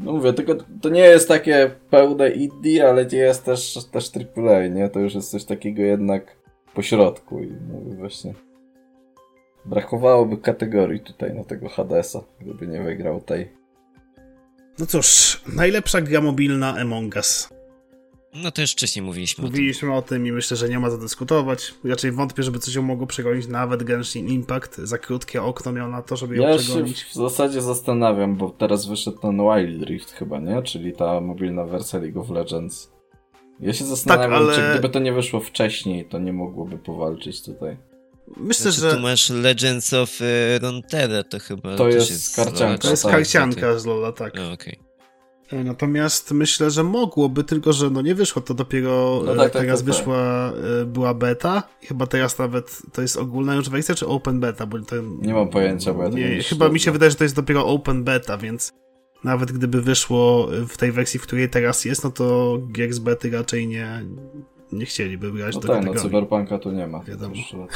[0.00, 4.66] No mówię, tylko to nie jest takie pełne indie, ale nie jest też, też AAA,
[4.66, 4.88] nie?
[4.88, 6.36] To już jest coś takiego jednak
[6.74, 8.45] pośrodku i mówię właśnie...
[9.66, 13.52] Brakowałoby kategorii tutaj na tego Hadesa, gdyby nie wygrał tej.
[14.78, 17.48] No cóż, najlepsza gra mobilna Among Us.
[18.42, 19.44] No to już wcześniej mówiliśmy.
[19.44, 19.98] Mówiliśmy o tym.
[19.98, 21.74] o tym i myślę, że nie ma co dyskutować.
[21.84, 23.46] Raczej wątpię, żeby coś ją mogło przegonić.
[23.46, 26.98] Nawet Genshin Impact za krótkie okno miał na to, żeby ją ja przegonić.
[26.98, 30.62] Ja się w zasadzie zastanawiam, bo teraz wyszedł ten Wild Rift chyba, nie?
[30.62, 32.92] Czyli ta mobilna wersja League of Legends.
[33.60, 34.54] Ja się zastanawiam, tak, ale...
[34.54, 37.76] czy gdyby to nie wyszło wcześniej, to nie mogłoby powalczyć tutaj.
[38.36, 38.96] Myślę, znaczy, że...
[38.96, 41.76] Tu masz Legends of y, Runeterra, to chyba...
[41.76, 42.78] To jest, jest karcianka.
[42.78, 44.32] To jest tak, karcianka z Lola, tak.
[44.32, 44.52] okej.
[44.52, 44.86] Okay.
[45.50, 49.52] E, natomiast myślę, że mogłoby, tylko że no nie wyszło, to dopiero no e, tak,
[49.52, 50.86] tak, teraz tak, wyszła, tak.
[50.86, 54.66] była beta chyba teraz nawet to jest ogólna już wersja, czy open beta?
[54.66, 57.36] Bo to, nie mam pojęcia, bo ja nie, Chyba mi się wydaje, że to jest
[57.36, 58.72] dopiero open beta, więc
[59.24, 63.30] nawet gdyby wyszło w tej wersji, w której teraz jest, no to gier z bety
[63.30, 64.04] raczej nie,
[64.72, 67.02] nie chcieliby grać no do tak, no Cyberpunka tu nie ma.
[67.04, 67.34] Wiadomo.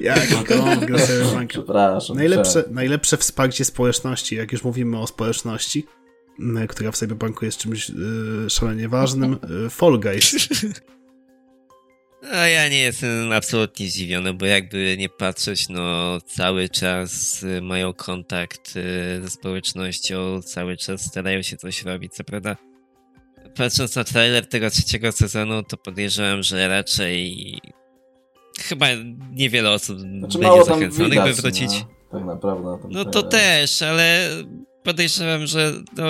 [0.00, 0.44] jak to
[0.86, 1.46] gra Cyberpunka.
[1.48, 2.16] Przepraszam.
[2.16, 5.86] Najlepsze, najlepsze wsparcie społeczności, jak już mówimy o społeczności,
[6.68, 10.48] która w Cyberpunku jest czymś yy, szalenie ważnym, yy, Fall Guys.
[12.22, 18.74] No ja nie jestem absolutnie zdziwiony, bo jakby nie patrzeć, no cały czas mają kontakt
[19.22, 22.56] ze społecznością, cały czas starają się coś robić, co prawda
[23.56, 27.36] patrząc na trailer tego trzeciego sezonu, to podejrzewam, że raczej
[28.60, 28.86] chyba
[29.32, 31.70] niewiele osób znaczy, będzie zachęconych, widać, by wrócić.
[32.12, 32.78] No, tak naprawdę.
[32.90, 34.28] no to też, ale
[34.82, 36.04] podejrzewam, że no,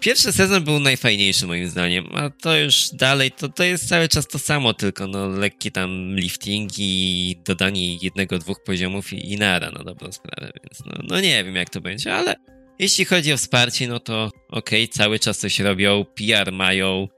[0.00, 4.26] pierwszy sezon był najfajniejszy moim zdaniem, a to już dalej, to, to jest cały czas
[4.26, 9.70] to samo, tylko no lekki tam lifting i dodanie jednego, dwóch poziomów i, i nara,
[9.70, 12.36] no dobrą sprawę, więc no, no nie wiem jak to będzie, ale
[12.80, 17.08] jeśli chodzi o wsparcie, no to okej, okay, cały czas coś robią, PR mają,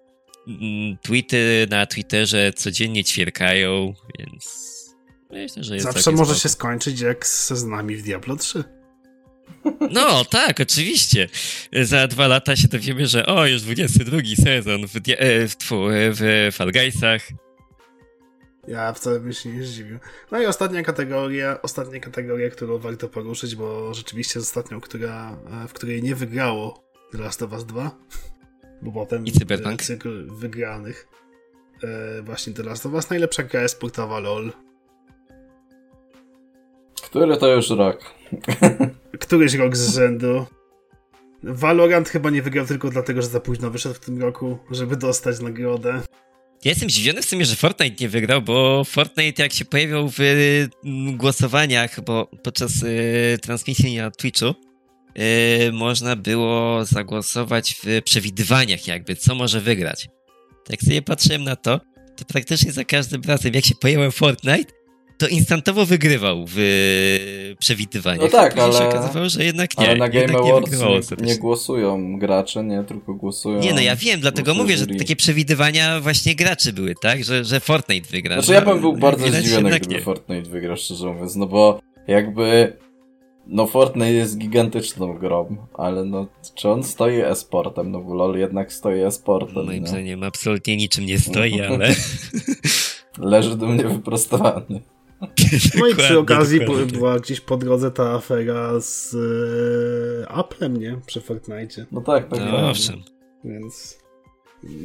[0.49, 4.63] mm, tweety na Twitterze codziennie ćwierkają, więc
[5.31, 6.41] myślę, że jest Zawsze może spoko.
[6.43, 8.65] się skończyć jak z nami w Diablo 3.
[9.91, 11.29] No, tak, oczywiście.
[11.83, 16.51] Za dwa lata się dowiemy, że o, już 22 sezon w, e, w, tfu, w
[16.53, 17.29] Fall Guysach.
[18.69, 19.99] Ja wcale bym się nie zdziwił.
[20.31, 25.69] No i ostatnia kategoria, ostatnia kategoria, którą warto poruszyć, bo rzeczywiście jest ostatnią, która, e,
[25.69, 27.91] w której nie wygrało The Last of Us 2,
[28.83, 29.83] bo potem I Cyberpunk.
[29.83, 31.09] cykl wygranych
[31.83, 33.11] e, właśnie The Last of Us.
[33.11, 34.53] Najlepsza gra sportowa LOL.
[37.03, 38.15] Który to już rok?
[39.21, 40.47] Któryś rok z rzędu.
[41.43, 45.41] Valorant chyba nie wygrał tylko dlatego, że za późno wyszedł w tym roku, żeby dostać
[45.41, 46.03] nagrodę.
[46.65, 50.21] Ja jestem zdziwiony w sumie, że Fortnite nie wygrał, bo Fortnite jak się pojawiał w
[50.21, 50.69] y,
[51.17, 59.35] głosowaniach, bo podczas y, transmisji na Twitchu y, można było zagłosować w przewidywaniach jakby, co
[59.35, 60.09] może wygrać.
[60.65, 61.81] Tak sobie patrzyłem na to,
[62.17, 64.73] to praktycznie za każdym razem jak się pojawił Fortnite,
[65.23, 68.23] to instantowo wygrywał w y, przewidywaniach.
[68.23, 69.89] No tak, Później się ale- okazywało, że jednak nie.
[69.89, 71.35] Ale na Game nie Awards nie, ostatecznie.
[71.35, 73.61] nie głosują gracze, nie, tylko głosują...
[73.61, 74.99] Nie, no ja wiem, dlatego mówię, że jury.
[74.99, 77.25] takie przewidywania właśnie graczy były, tak?
[77.25, 78.35] Że, że Fortnite wygra.
[78.35, 80.01] Znaczy że- ja bym był bardzo widać zdziwiony, gdyby nie.
[80.01, 82.77] Fortnite wygrał, szczerze mówiąc, no bo jakby...
[83.47, 87.91] No Fortnite jest gigantyczną grą, ale no czy on stoi e-sportem?
[87.91, 89.89] No bo LoL jednak stoi e-sportem, Moim no.
[89.89, 91.95] zdaniem absolutnie niczym nie stoi, ale...
[93.19, 94.81] Leży do mnie wyprostowany.
[95.79, 96.95] No i przy okazji dokładnie tak.
[96.95, 101.01] była gdzieś po drodze ta afera z e, Applem, nie?
[101.07, 101.87] Przy Fortnite.
[101.93, 102.39] No tak, tak.
[102.39, 102.49] tak.
[102.53, 103.03] No owszem.
[103.45, 103.99] Więc.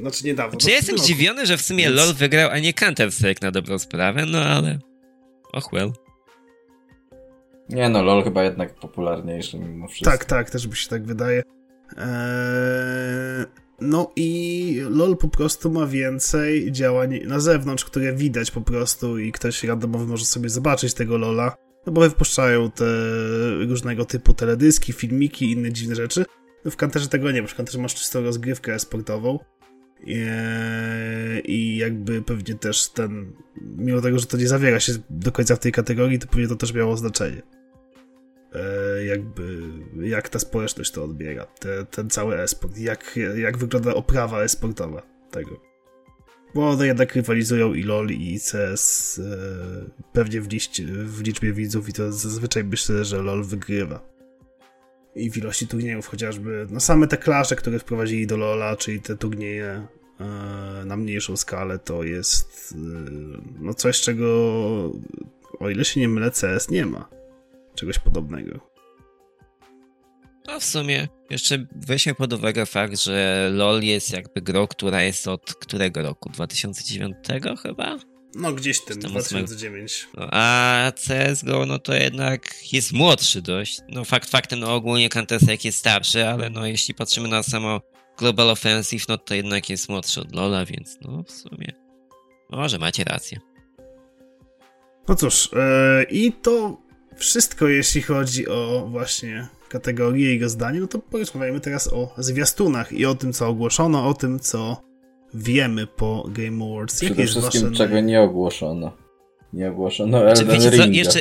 [0.01, 0.59] Znaczy niedawno.
[0.59, 3.79] Czy ja jestem zdziwiony, że w sumie Więc- LoL wygrał, a nie Counter-Strike na dobrą
[3.79, 4.79] sprawę, no ale...
[5.53, 5.91] Och well.
[7.69, 10.11] Nie no, LoL chyba jednak popularniejszy mimo wszystko.
[10.11, 11.43] Tak, tak, też mi się tak wydaje.
[11.97, 13.45] Eee,
[13.81, 19.31] no i LOL po prostu ma więcej działań na zewnątrz, które widać po prostu i
[19.31, 21.55] ktoś randomowy może sobie zobaczyć tego LOLa,
[21.85, 22.85] no bo wypuszczają te
[23.67, 26.25] różnego typu teledyski, filmiki inne dziwne rzeczy.
[26.65, 29.39] No w Kanterze tego nie ma, w Kanterze masz czystą rozgrywkę sportową.
[30.07, 35.55] Eee, i jakby pewnie też ten, mimo tego, że to nie zawiera się do końca
[35.55, 37.41] w tej kategorii, to pewnie to też miało znaczenie.
[38.53, 38.61] E,
[39.05, 39.61] jakby
[40.01, 45.67] jak ta społeczność to odbiera, te, ten cały esport, jak, jak wygląda oprawa esportowa tego.
[46.55, 51.89] Bo one jednak rywalizują i LoL i CS e, pewnie w, liście, w liczbie widzów
[51.89, 54.17] i to zazwyczaj myślę, że LoL wygrywa.
[55.15, 59.17] I w ilości turniejów chociażby, no same te klasze, które wprowadzili do LoLa, czyli te
[59.17, 59.87] turnieje
[60.19, 60.25] e,
[60.85, 62.77] na mniejszą skalę, to jest e,
[63.59, 64.27] no coś, czego
[65.59, 67.09] o ile się nie mylę, CS nie ma
[67.75, 68.76] czegoś podobnego.
[70.47, 75.27] No w sumie jeszcze weźmy pod uwagę fakt, że LoL jest jakby grą, która jest
[75.27, 76.29] od którego roku?
[76.29, 77.15] 2009
[77.63, 77.97] chyba?
[78.35, 80.07] No gdzieś Tam 2009.
[80.17, 83.79] No, a CSGO, no to jednak jest młodszy dość.
[83.89, 87.81] No fakt faktem, no ogólnie Counter-Strike jest starszy, ale no jeśli patrzymy na samo
[88.17, 91.73] Global Offensive, no to jednak jest młodszy od LoLa, więc no w sumie
[92.49, 93.39] może macie rację.
[95.07, 96.81] No cóż, e, i to
[97.15, 103.05] wszystko, jeśli chodzi o właśnie kategorię i rozdanie, no to porozmawiajmy teraz o zwiastunach i
[103.05, 104.81] o tym, co ogłoszono, o tym, co
[105.33, 107.01] wiemy po Game Awards.
[107.01, 107.75] Jakie Przede jest wszystkim wasze...
[107.75, 108.97] czego nie ogłoszono.
[109.53, 110.97] Nie ogłoszono Czy Elden wiecie co, Ringa.
[110.97, 111.19] jeszcze...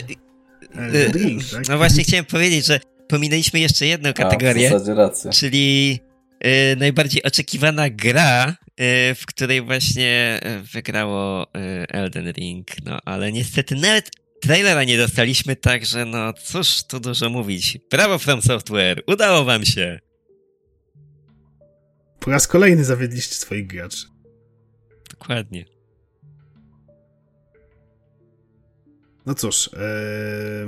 [0.75, 1.69] Elden Ring, tak?
[1.69, 4.71] No właśnie chciałem powiedzieć, że pominęliśmy jeszcze jedną A, kategorię.
[4.87, 5.31] racja.
[5.31, 5.99] czyli
[6.47, 8.55] y, najbardziej oczekiwana gra, y,
[9.15, 11.49] w której właśnie y, wygrało y,
[11.89, 12.67] Elden Ring.
[12.85, 14.11] No ale niestety nawet
[14.47, 17.79] trailera nie dostaliśmy, także no cóż tu dużo mówić.
[17.91, 20.01] Brawo From Software, udało wam się.
[22.21, 24.07] Po raz kolejny zawiedliście swoich graczy.
[25.11, 25.65] Dokładnie.
[29.27, 30.67] No cóż, e,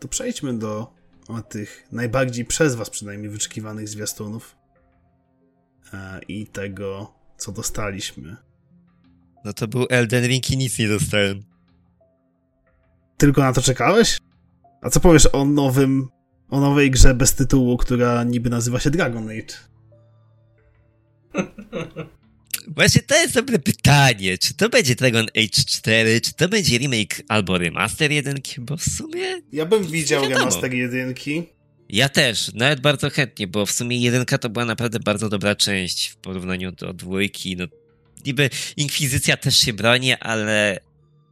[0.00, 0.94] to przejdźmy do
[1.48, 4.56] tych najbardziej przez was przynajmniej wyczekiwanych zwiastunów
[5.92, 8.36] e, i tego, co dostaliśmy.
[9.44, 11.42] No to był Elden Ring i nic nie dostałem.
[13.16, 14.18] Tylko na to czekałeś?
[14.82, 16.08] A co powiesz o nowym,
[16.50, 19.54] o nowej grze bez tytułu, która niby nazywa się Dragon Age?
[22.76, 24.38] Właśnie to jest dobre pytanie.
[24.38, 28.82] Czy to będzie Dragon Age 4, czy to będzie remake albo remaster jedynki, bo w
[28.82, 31.42] sumie Ja bym widział remaster jedynki.
[31.88, 36.08] Ja też, nawet bardzo chętnie, bo w sumie jedynka to była naprawdę bardzo dobra część
[36.08, 37.56] w porównaniu do dwójki.
[37.56, 37.64] No,
[38.26, 40.80] niby Inkwizycja też się broni, ale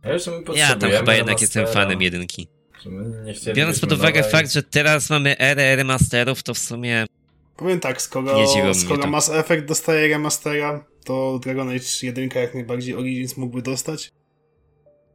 [0.05, 0.12] Ja,
[0.55, 2.49] ja tam chyba jednak jestem fanem jedynki.
[3.55, 7.07] Biorąc pod uwagę nowej- fakt, że teraz mamy erę remasterów, to w sumie
[7.57, 9.07] Powiem tak, skoro, skoro.
[9.07, 14.11] Mass Effect dostaje remastera, to Dragon Age 1 jak najbardziej Origins mógłby dostać.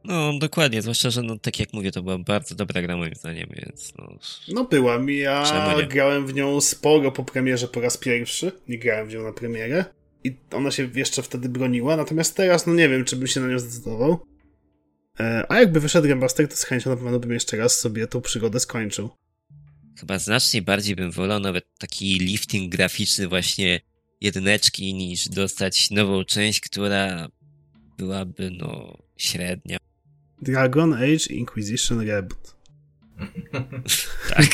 [0.04, 3.48] No, dokładnie, zwłaszcza, że no, tak jak mówię, to była bardzo dobra gra moim zdaniem,
[3.56, 4.18] więc no...
[4.48, 5.44] No była mi, ja
[5.88, 9.84] grałem w nią sporo po premierze po raz pierwszy, nie grałem w nią na premierę
[10.26, 13.48] i ona się jeszcze wtedy broniła, natomiast teraz no nie wiem, czy bym się na
[13.48, 14.26] nią zdecydował.
[15.20, 18.20] E, A jakby wyszedł remaster, to z chęcią na pewno bym jeszcze raz sobie tą
[18.20, 19.10] przygodę skończył.
[20.00, 23.80] Chyba znacznie bardziej bym wolał nawet taki lifting graficzny właśnie
[24.20, 27.28] jedyneczki, niż dostać nową część, która
[27.98, 29.78] byłaby, no, średnia.
[30.42, 32.56] Dragon Age Inquisition Reboot.
[34.28, 34.46] Tak.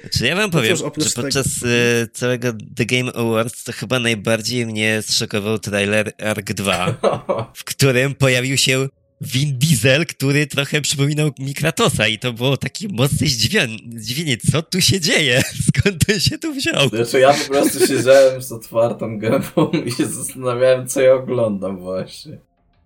[0.00, 4.66] Znaczy ja wam powiem, oprócz że podczas e, całego The Game Awards to chyba najbardziej
[4.66, 6.94] mnie zszokował trailer ARK 2,
[7.54, 8.88] w którym pojawił się
[9.20, 14.62] Vin Diesel, który trochę przypominał mi Kratosa i to było takie mocne zdziwienie, zdziwienie co
[14.62, 16.88] tu się dzieje, skąd on się tu wziął.
[16.88, 22.38] Znaczy ja po prostu siedziałem z otwartą gębą i się zastanawiałem, co ja oglądam właśnie.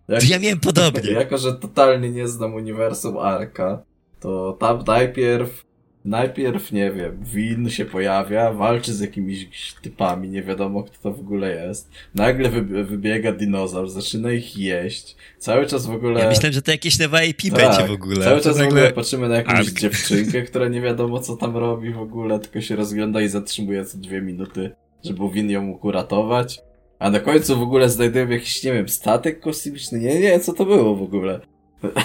[0.09, 1.11] Jak, Ja miałem podobnie.
[1.11, 3.83] jako, że totalnie nie znam uniwersum Arka,
[4.21, 5.65] to tam najpierw,
[6.05, 11.21] najpierw, nie wiem, Win się pojawia, walczy z jakimiś typami, nie wiadomo kto to w
[11.21, 11.91] ogóle jest.
[12.15, 15.17] Nagle wy, wybiega dinozaur, zaczyna ich jeść.
[15.39, 16.21] Cały czas w ogóle...
[16.21, 18.25] Ja myślałem, że to jakieś nowe IP Tak, będzie w ogóle.
[18.25, 19.73] Cały czas w nagle- ogóle patrzymy na jakąś Ark.
[19.81, 23.99] dziewczynkę, która nie wiadomo co tam robi w ogóle, tylko się rozgląda i zatrzymuje co
[23.99, 24.71] dwie minuty,
[25.05, 26.61] żeby Win ją mógł uratować.
[26.99, 29.99] A na końcu w ogóle znajdujemy jakiś, nie wiem, statek kosmiczny.
[29.99, 31.41] Nie, nie co to było w ogóle.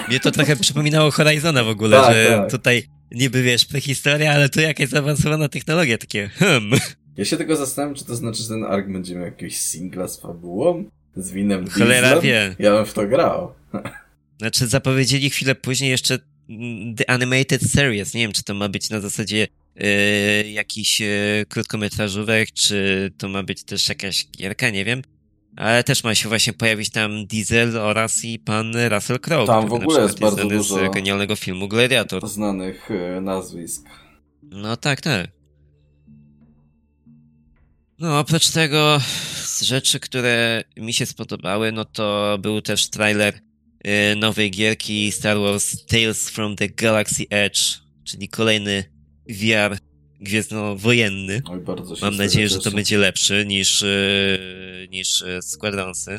[0.08, 2.50] Mnie to trochę przypominało Horizona w ogóle, Tak, że tak.
[2.50, 6.80] tutaj niby wiesz prehistoria, ale tu jakaś zaawansowana technologia, takie hmm.
[7.16, 10.20] Ja się tylko zastanawiam, czy to znaczy, że ten Ark będzie miał jakiegoś singla z
[10.20, 10.84] fabułą?
[11.16, 12.56] Z Winem Cholera wie.
[12.58, 13.54] Ja bym w to grał.
[14.38, 18.14] Znaczy zapowiedzieli chwilę później jeszcze mm, The Animated Series.
[18.14, 21.06] Nie wiem, czy to ma być na zasadzie e, jakiś e,
[21.48, 25.02] krótkometrażówek, czy to ma być też jakaś gierka, nie wiem.
[25.58, 29.46] Ale też ma się właśnie pojawić tam Diesel oraz i pan Russell Crowe.
[29.46, 32.28] Tam w ogóle jest bardzo dużo- z genialnego filmu Gladiator.
[32.28, 33.88] Znanych e, nazwisk.
[34.42, 35.30] No tak, tak.
[37.98, 39.00] No, oprócz tego
[39.44, 45.38] z rzeczy, które mi się spodobały, no to był też trailer y, nowej gierki Star
[45.38, 47.60] Wars Tales from the Galaxy Edge,
[48.04, 48.84] czyli kolejny
[49.28, 49.78] VR
[50.20, 51.42] gwiezdnowojenny.
[51.50, 56.18] Oj, bardzo się Mam nadzieję, że to będzie lepszy niż, y, niż y, Squadronsy.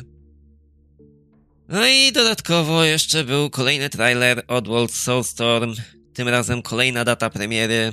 [1.68, 5.74] No i dodatkowo jeszcze był kolejny trailer Oddworld Soulstorm.
[6.14, 7.92] Tym razem kolejna data premiery.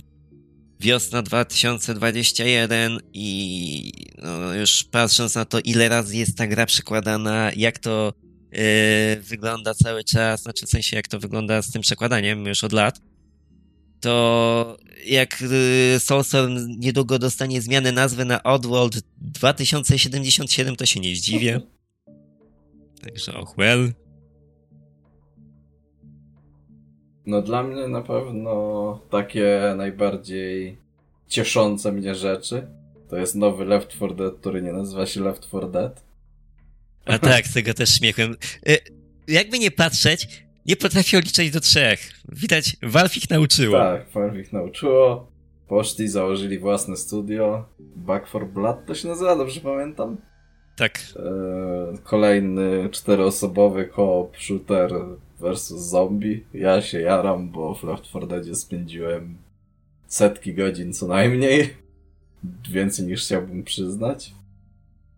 [0.79, 7.79] Wiosna 2021 i no, już patrząc na to, ile razy jest ta gra przekładana, jak
[7.79, 8.13] to
[8.51, 8.59] yy,
[9.21, 12.99] wygląda cały czas, znaczy w sensie jak to wygląda z tym przekładaniem już od lat,
[13.99, 21.61] to jak yy, Soulstorm niedługo dostanie zmianę nazwy na Oddworld 2077, to się nie zdziwię.
[23.03, 23.93] Także och well.
[27.25, 30.77] No dla mnie na pewno takie najbardziej
[31.27, 32.67] cieszące mnie rzeczy
[33.09, 36.03] to jest nowy Left 4 Dead, który nie nazywa się Left 4 Dead.
[37.05, 38.35] A tak, z tego też śmiechem.
[38.69, 38.77] Y,
[39.27, 42.11] Jakby nie patrzeć, nie potrafią liczyć do trzech.
[42.29, 43.77] Widać, Valve ich nauczyło.
[43.77, 45.31] Tak, Valve ich nauczyło.
[45.67, 47.65] Poszli, założyli własne studio.
[47.79, 50.17] Back for Blood to się nazywa, dobrze pamiętam?
[50.77, 50.99] Tak.
[51.15, 54.91] Eee, kolejny czteroosobowy co-op shooter
[55.39, 56.43] versus zombie.
[56.53, 59.37] Ja się jaram, bo w Left 4 Deadzie spędziłem
[60.07, 61.73] setki godzin co najmniej.
[62.71, 64.33] Więcej niż chciałbym przyznać.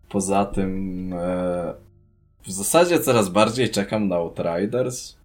[0.08, 1.74] Poza tym e,
[2.42, 5.19] w zasadzie coraz bardziej czekam na Outriders.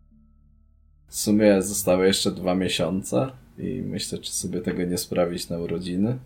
[1.08, 6.18] W sumie zostały jeszcze dwa miesiące i myślę, czy sobie tego nie sprawić na urodziny.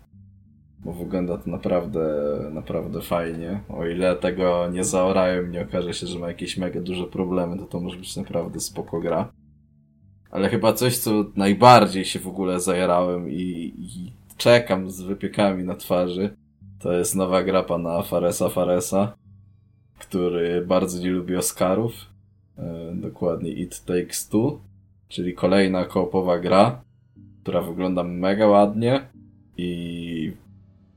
[0.84, 2.00] Bo wygląda to naprawdę,
[2.52, 3.60] naprawdę fajnie.
[3.68, 7.58] O ile tego nie zaorają i nie okaże się, że ma jakieś mega duże problemy,
[7.58, 9.32] to to może być naprawdę spoko gra.
[10.30, 15.74] Ale chyba coś, co najbardziej się w ogóle zajarałem i, i czekam z wypiekami na
[15.74, 16.36] twarzy,
[16.78, 19.12] to jest nowa gra pana Faresa Faresa,
[19.98, 21.92] który bardzo nie lubi Oscarów.
[22.58, 24.60] E, dokładnie It Takes Two,
[25.10, 26.82] czyli kolejna koopowa gra,
[27.42, 29.00] która wygląda mega ładnie
[29.56, 30.32] i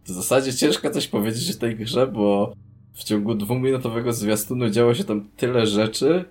[0.03, 2.53] w zasadzie ciężko coś powiedzieć o tej grze, bo
[2.93, 6.26] w ciągu dwuminutowego zwiastunu działo się tam tyle rzeczy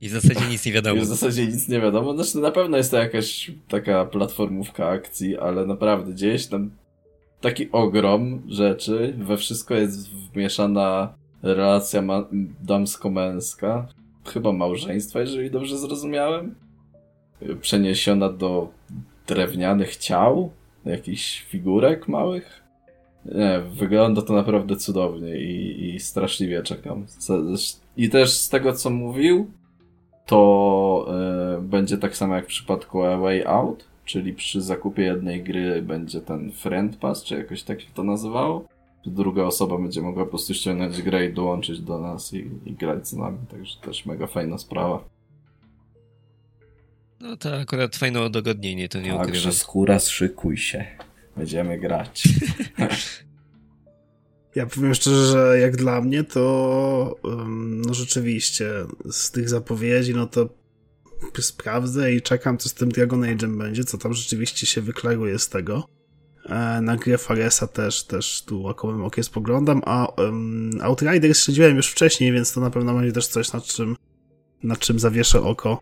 [0.00, 1.00] I w zasadzie nic nie i wiadomo.
[1.00, 2.14] w zasadzie nic nie wiadomo.
[2.14, 6.70] Znaczy na pewno jest to jakaś taka platformówka akcji, ale naprawdę dzieje się tam
[7.40, 9.14] taki ogrom rzeczy.
[9.18, 12.02] We wszystko jest wmieszana relacja
[12.62, 13.86] damsko-męska.
[14.24, 16.54] Chyba małżeństwa, jeżeli dobrze zrozumiałem.
[17.60, 18.68] Przeniesiona do
[19.26, 20.50] drewnianych ciał,
[20.84, 22.62] jakichś figurek małych.
[23.24, 27.06] Nie, wygląda to naprawdę cudownie i, i straszliwie czekam.
[27.96, 29.50] I też z tego, co mówił,
[30.26, 31.06] to
[31.58, 35.82] y, będzie tak samo jak w przypadku A Way Out, czyli przy zakupie jednej gry
[35.82, 38.64] będzie ten Friend Pass, czy jakoś tak się to nazywało.
[39.06, 43.08] Druga osoba będzie mogła po prostu ściągnąć grę i dołączyć do nas i, i grać
[43.08, 45.04] z nami, także też mega fajna sprawa.
[47.20, 49.32] No to akurat fajne udogodnienie, to nie ukrywam.
[49.32, 50.84] Także skóra, szykuj się.
[51.36, 52.22] Będziemy grać.
[54.54, 57.16] Ja powiem szczerze, że jak dla mnie to
[57.86, 58.70] no rzeczywiście
[59.10, 60.48] z tych zapowiedzi, no to
[61.38, 65.48] sprawdzę i czekam, co z tym Dragon Age'em będzie, co tam rzeczywiście się wyklaruje z
[65.48, 65.88] tego.
[66.46, 71.88] E, na grę Faresa też, też tu okowym okiem spoglądam, a um, Outriders śledziłem już
[71.90, 73.96] wcześniej, więc to na pewno będzie też coś, nad czym,
[74.62, 75.80] nad czym zawieszę oko,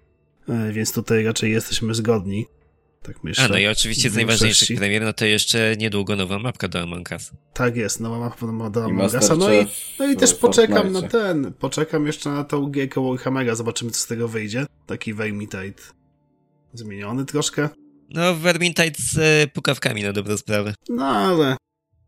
[0.73, 2.47] więc tutaj raczej jesteśmy zgodni.
[3.03, 3.45] Tak myślę.
[3.45, 7.11] A no i oczywiście z najważniejszych premier, no to jeszcze niedługo nowa mapka do Among
[7.11, 7.31] Us.
[7.55, 9.29] Tak jest, nowa mapka do Among Us.
[9.39, 9.67] No i,
[9.99, 14.07] no i też poczekam na ten, poczekam jeszcze na tą gierkę Warhammera, zobaczymy co z
[14.07, 14.67] tego wyjdzie.
[14.87, 15.83] Taki Vermintide
[16.73, 17.69] zmieniony troszkę.
[18.11, 20.75] No, Vermintide z e, pukawkami na dobrą sprawę.
[20.89, 21.57] No, ale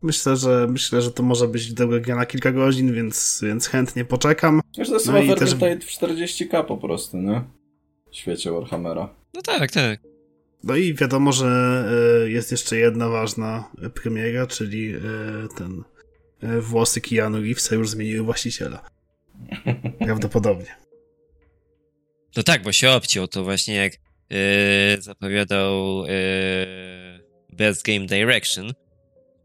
[0.01, 4.05] myślę, że myślę, że to może być dobra gra na kilka godzin, więc, więc chętnie
[4.05, 4.61] poczekam.
[4.77, 5.85] Wiesz, to jest no Vermintide też...
[5.85, 7.43] w 40k po prostu, nie?
[8.11, 9.15] W świecie Warhammera.
[9.33, 9.99] No tak, tak.
[10.63, 11.47] No i wiadomo, że
[12.25, 14.99] e, jest jeszcze jedna ważna premiera, czyli e,
[15.57, 15.83] ten
[16.41, 18.89] e, włosy Keanu Reevesa już zmieniły właściciela.
[20.05, 20.75] Prawdopodobnie.
[22.37, 26.11] No tak, bo się obciął, to właśnie jak yy, zapowiadał yy,
[27.53, 28.73] Best Game Direction,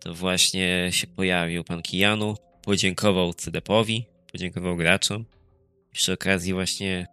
[0.01, 5.25] to właśnie się pojawił pan Keanu, podziękował CDP-owi, podziękował graczom.
[5.93, 7.07] Przy okazji właśnie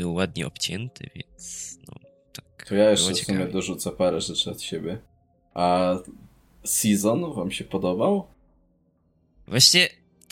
[0.00, 1.94] był ładnie obcięty, więc no,
[2.68, 4.98] to ja jeszcze w sumie dorzucę parę rzeczy od siebie.
[5.54, 5.94] A
[6.64, 8.26] Season wam się podobał?
[9.48, 9.88] Właśnie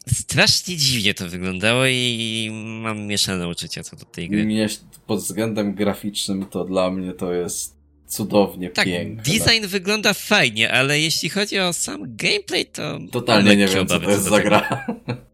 [0.07, 2.51] strasznie dziwnie to wyglądało i
[2.83, 4.45] mam mieszane uczucia co do tej gry.
[4.45, 4.67] Mnie,
[5.07, 9.23] pod względem graficznym to dla mnie to jest cudownie tak, piękne.
[9.23, 12.99] design wygląda fajnie, ale jeśli chodzi o sam gameplay, to...
[13.11, 14.87] Totalnie nie wiem, co to jest za gra.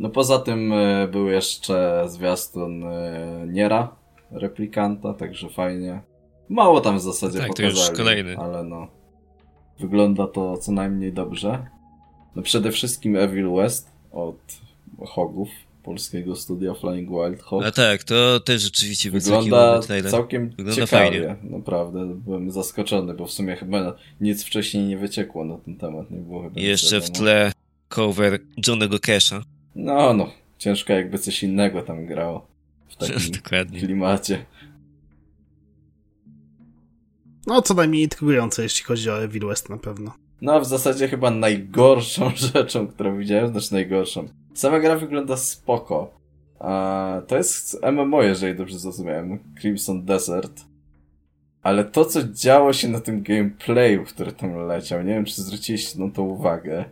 [0.00, 3.96] No poza tym e, był jeszcze zwiastun e, Niera,
[4.30, 6.00] replikanta, także fajnie.
[6.48, 8.38] Mało tam w zasadzie tak, pokazali, to już kolejny.
[8.38, 8.88] ale no.
[9.80, 11.66] Wygląda to co najmniej dobrze.
[12.36, 14.36] No przede wszystkim Evil West od
[15.06, 15.48] Hogów,
[15.82, 17.64] polskiego studia Flying Wild Hog.
[17.64, 19.80] A tak, to też rzeczywiście wygląda
[20.10, 21.36] całkiem wygląda ciekawie, fajnie.
[21.42, 22.06] naprawdę.
[22.06, 26.42] Byłem zaskoczony, bo w sumie chyba nic wcześniej nie wyciekło na ten temat, nie było
[26.42, 27.52] chyba jeszcze w tle
[27.88, 29.42] cover Johnego Casha.
[29.80, 32.46] No, no, ciężko jakby coś innego tam grało
[32.88, 33.80] w takim Dokładnie.
[33.80, 34.46] klimacie.
[37.46, 40.12] No, co najmniej intrygujące, jeśli chodzi o Evil West na pewno.
[40.40, 44.28] No, a w zasadzie chyba najgorszą rzeczą, którą widziałem, znaczy najgorszą.
[44.54, 46.20] Sama gra wygląda spoko.
[46.58, 49.38] A to jest MMO, jeżeli dobrze zrozumiałem.
[49.60, 50.60] Crimson Desert.
[51.62, 55.98] Ale to, co działo się na tym gameplayu, który tam leciał, nie wiem, czy zwróciliście
[55.98, 56.84] na to uwagę,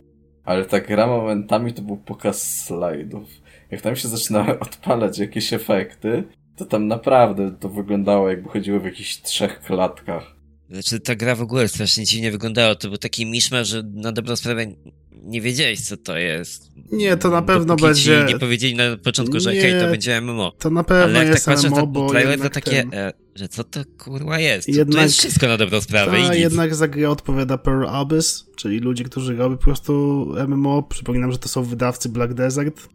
[0.49, 3.29] ale ta gra momentami to był pokaz slajdów
[3.71, 6.23] jak tam się zaczynały odpalać jakieś efekty,
[6.55, 10.38] to tam naprawdę to wyglądało jakby chodziło w jakichś trzech klatkach.
[10.71, 12.75] Znaczy ta gra w ogóle strasznie dziwnie wyglądała.
[12.75, 14.65] To był taki miszma, że na dobrą sprawę
[15.11, 16.71] nie wiedziałeś, co to jest.
[16.91, 18.25] Nie, to na pewno Dopóki będzie...
[18.27, 20.51] nie powiedzieli na początku, że nie, hej, to będzie MMO.
[20.59, 22.93] To na pewno Ale jak jest tak patrzę MMO, bo trailer, to takie, ten...
[22.93, 24.67] e, że co to kurwa jest?
[24.67, 24.95] Jednak...
[24.95, 29.03] To jest wszystko na dobrą sprawę A jednak za grę odpowiada Pearl Abyss, czyli ludzie,
[29.03, 30.83] którzy robią po prostu MMO.
[30.83, 32.89] Przypominam, że to są wydawcy Black Desert.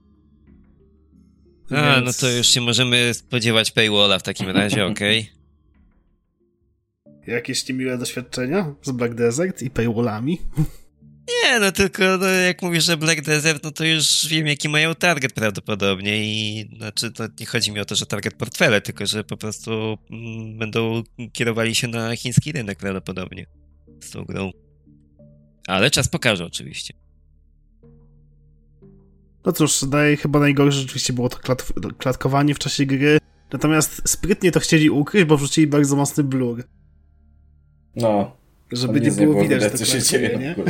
[1.71, 2.07] A, Więc...
[2.07, 5.21] no to już się możemy spodziewać paywalla w takim razie, okej.
[5.21, 5.34] Okay.
[7.27, 10.39] Jakieś niemiłe doświadczenia z Black Desert i paywallami?
[11.29, 14.95] Nie, no tylko no, jak mówisz, że Black Desert, no to już wiem, jaki mają
[14.95, 19.25] target prawdopodobnie i znaczy to nie chodzi mi o to, że target portfele, tylko że
[19.25, 21.03] po prostu mm, będą
[21.33, 23.47] kierowali się na chiński rynek prawdopodobnie
[24.01, 24.51] z tą grą.
[25.67, 26.95] Ale czas pokaże oczywiście.
[29.45, 33.19] No cóż, naj, chyba najgorsze rzeczywiście było to klat, klatkowanie w czasie gry.
[33.53, 36.65] Natomiast sprytnie to chcieli ukryć, bo wrzucili bardzo mocny blur.
[37.97, 38.37] No.
[38.73, 40.55] Żeby nie było, widać, widać co się dzieje nie?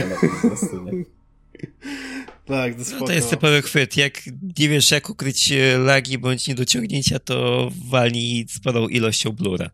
[2.47, 3.97] tak, to, no to jest typowy chwyt.
[3.97, 4.13] Jak
[4.59, 9.71] nie wiesz, jak ukryć e, lagi bądź niedociągnięcia, to walnij sporą ilością blura.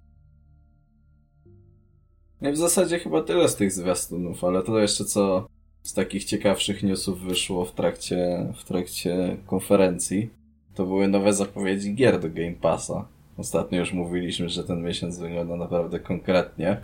[2.40, 5.48] No w zasadzie chyba tyle z tych zwiastunów, ale to jeszcze co
[5.82, 10.30] z takich ciekawszych newsów wyszło w trakcie, w trakcie konferencji,
[10.74, 13.08] to były nowe zapowiedzi gier do Game Passa.
[13.36, 16.80] Ostatnio już mówiliśmy, że ten miesiąc wygląda naprawdę konkretnie,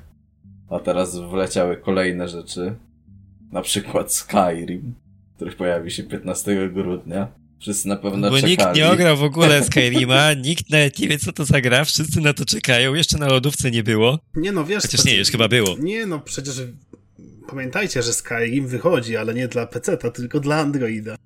[0.70, 2.74] a teraz wleciały kolejne rzeczy.
[3.52, 4.94] Na przykład Skyrim,
[5.36, 7.28] który pojawi się 15 grudnia.
[7.58, 8.50] Wszyscy na pewno Bo czekali.
[8.50, 12.20] nikt nie ograł w ogóle Skyrima, nikt nawet nie wie co to za gra, wszyscy
[12.20, 14.18] na to czekają, jeszcze na lodówce nie było.
[14.34, 14.82] Nie no, wiesz...
[14.82, 15.76] Chociaż nie, już chyba było.
[15.78, 16.62] Nie no, przecież
[17.48, 21.16] pamiętajcie, że Skyrim wychodzi, ale nie dla PC-ta, tylko dla Androida.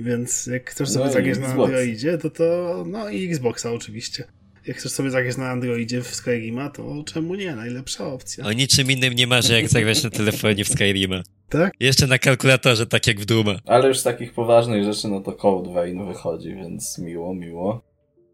[0.00, 1.46] Więc jak chcesz sobie No zagrać na.
[1.46, 2.84] Androidzie, to to...
[2.88, 4.24] No i Xboxa oczywiście.
[4.66, 7.56] Jak chcesz sobie zagrać na Androidzie w Skyrima, to czemu nie?
[7.56, 8.44] Najlepsza opcja.
[8.46, 11.22] O niczym innym nie marzy jak zagrać na telefonie w Skyrima.
[11.48, 11.72] Tak?
[11.80, 13.54] Jeszcze na kalkulatorze, tak jak w Duma.
[13.66, 17.82] Ale już z takich poważnych rzeczy, no to Code Vein wychodzi, więc miło, miło.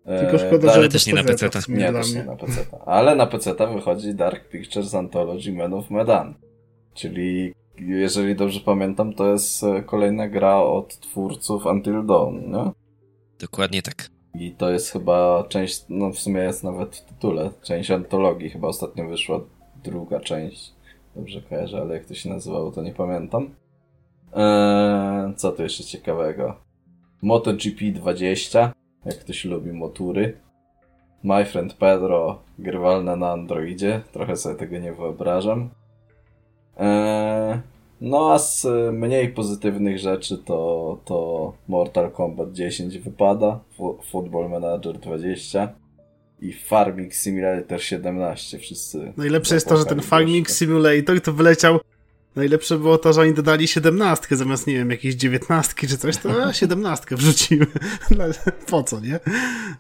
[0.07, 2.37] E, Tylko szkoda, Dark- że ale też nie na w sumie Nie, też nie na
[2.37, 2.67] PC.
[2.87, 6.35] Ale na PC wychodzi Dark Pictures Anthology Men of Medan.
[6.95, 12.71] Czyli, jeżeli dobrze pamiętam, to jest e, kolejna gra od twórców Until Dawn, nie?
[13.39, 14.18] Dokładnie tak.
[14.35, 18.51] I to jest chyba część, no w sumie jest nawet w tytule, część antologii.
[18.51, 19.41] Chyba ostatnio wyszła
[19.85, 20.73] druga część.
[21.17, 23.51] Dobrze kojarzę, ale jak to się nazywało, to nie pamiętam.
[24.35, 26.55] Eee, co tu jeszcze ciekawego?
[27.23, 28.73] MotoGP 20,
[29.05, 30.39] jak ktoś lubi motury.
[31.23, 34.01] My Friend Pedro, grywalne na Androidzie.
[34.13, 35.71] Trochę sobie tego nie wyobrażam.
[36.77, 37.59] Eee,
[38.01, 43.61] no a z e, mniej pozytywnych rzeczy to, to Mortal Kombat 10 wypada,
[44.11, 45.69] Football Manager 20
[46.41, 48.59] i Farming Simulator 17.
[48.59, 49.13] Wszyscy.
[49.17, 50.51] Najlepsze jest to, że ten Farming.
[50.51, 51.81] Simulator to wyleciał.
[52.39, 56.45] Najlepsze było to, że oni dodali 17 zamiast, nie wiem, jakiejś 19 czy coś, to
[56.45, 57.67] a, 17 wrzuciły.
[58.11, 58.25] No,
[58.67, 59.21] po co, nie?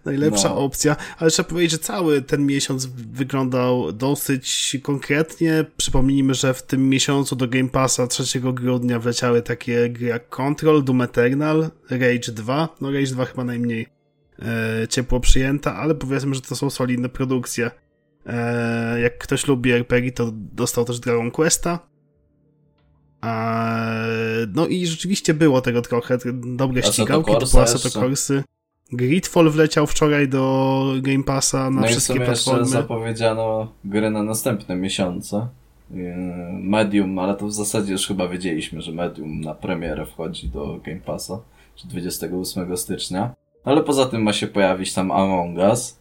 [0.04, 0.56] Najlepsza No.
[0.56, 0.96] opcja.
[1.18, 5.64] Ale trzeba powiedzieć, że cały ten miesiąc wyglądał dosyć konkretnie.
[5.76, 10.84] Przypomnijmy, że w tym miesiącu do Game Passa 3 grudnia wleciały takie gry jak Control,
[10.84, 12.68] Doom Eternal, Rage 2.
[12.80, 13.86] No Rage 2 chyba najmniej
[14.38, 17.70] e, ciepło przyjęta, ale powiedzmy, że to są solidne produkcje.
[18.26, 21.88] E, jak ktoś lubi RPG, to dostał też Dragon Questa.
[24.54, 26.18] No i rzeczywiście było tego trochę.
[26.34, 28.00] Dobre Assetto ścigałki, Corsa typu Assetto jeszcze.
[28.00, 28.42] Corsy.
[28.92, 32.66] Gridfall wleciał wczoraj do Game Passa na no i wszystkie jeszcze platformy.
[32.66, 35.48] zapowiedziano gry na następne miesiące.
[35.90, 36.04] Yy,
[36.52, 41.00] Medium, ale to w zasadzie już chyba wiedzieliśmy, że Medium na premierę wchodzi do Game
[41.00, 41.40] Passa,
[41.76, 43.34] czy 28 stycznia.
[43.64, 45.98] Ale poza tym ma się pojawić tam Among Us.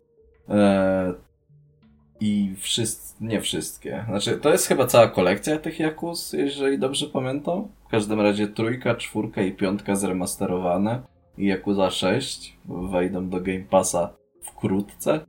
[2.19, 4.05] I wszyscy, nie wszystkie.
[4.07, 7.67] Znaczy, to jest chyba cała kolekcja tych Yakus, jeżeli dobrze pamiętam.
[7.87, 11.01] W każdym razie trójka, czwórka i piątka zremasterowane
[11.37, 12.57] i Yakuza 6
[12.91, 15.25] wejdą do Game Passa wkrótce.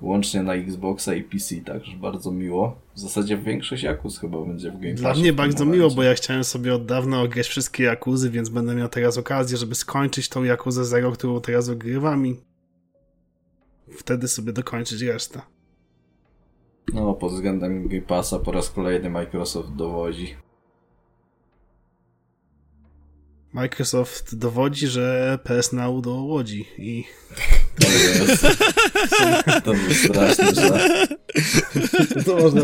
[0.00, 2.80] Łącznie na Xboxa i PC, także bardzo miło.
[2.94, 5.78] W zasadzie większość Yakus chyba będzie w Game Dla Passie mnie w tym bardzo momencie.
[5.78, 9.56] miło, bo ja chciałem sobie od dawna ograć wszystkie Jakuzy, więc będę miał teraz okazję,
[9.56, 12.36] żeby skończyć tą Jakuzę Zero, którą teraz ogrywam i
[13.98, 15.40] wtedy sobie dokończyć resztę.
[16.94, 20.36] No, pod względem Game Passa po raz kolejny Microsoft dowodzi.
[23.52, 27.04] Microsoft dowodzi, że PS Now do Łodzi i
[27.80, 28.46] To jest...
[29.64, 31.14] to był straszny żart.
[32.26, 32.60] to można,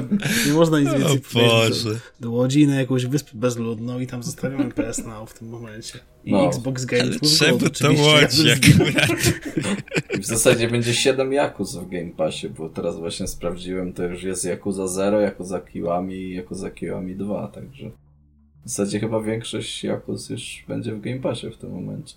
[0.47, 1.83] nie można nic O więcej powiedzieć.
[1.85, 2.01] Do, Boże.
[2.21, 5.99] do Łodzi na jakąś wyspę bezludną i tam zostawiamy PS Now w tym momencie.
[6.25, 6.47] I No.
[6.47, 9.11] Xbox Games Ale with czemu Gold to łodzi akurat?
[10.21, 14.45] W zasadzie będzie 7 Yakus w Game Passie, bo teraz właśnie sprawdziłem, to już jest
[14.45, 17.91] Yakuza 0, Yakuza Kiwami i Yakuza Kiwami 2, także
[18.65, 22.15] w zasadzie chyba większość Yakus już będzie w Game Passie w tym momencie.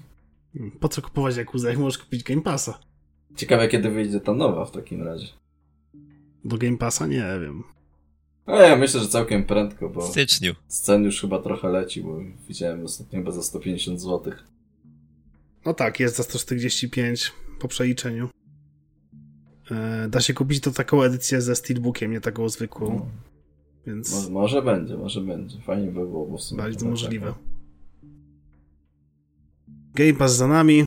[0.80, 2.80] Po co kupować Jakuzę, jak możesz kupić Game Passa?
[3.36, 5.28] Ciekawe kiedy wyjdzie ta nowa w takim razie.
[6.46, 7.08] Do Game Passa?
[7.08, 7.64] Nie wiem.
[8.48, 10.54] No ja myślę, że całkiem prędko, W bo styczniu.
[10.68, 14.34] scen już chyba trochę leci, bo widziałem ostatnio chyba za 150 zł.
[15.66, 18.30] No tak, jest za 145 po przeliczeniu.
[19.72, 23.06] E, da się kupić to taką edycję ze Steelbookiem, nie taką zwykłą, No,
[23.88, 25.62] więc może, może będzie, może będzie.
[25.62, 27.28] Fajnie by było, bo w sumie bardzo możliwe.
[27.28, 27.44] czekam.
[29.96, 30.86] Game Pass za nami.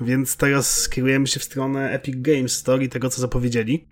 [0.00, 3.86] Więc teraz skierujemy się w stronę Epic Games Store i tego, co zapowiedzieli.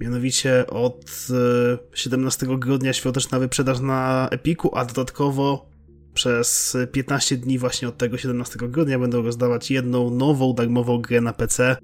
[0.00, 5.70] Mianowicie od e, 17 grudnia świąteczna wyprzedaż na Epiku, a dodatkowo
[6.14, 11.32] przez 15 dni właśnie od tego 17 grudnia będą rozdawać jedną nową darmową grę na
[11.32, 11.76] PC.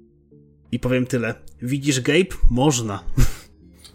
[0.71, 1.33] I powiem tyle.
[1.61, 2.35] Widzisz Gabe?
[2.51, 3.03] Można.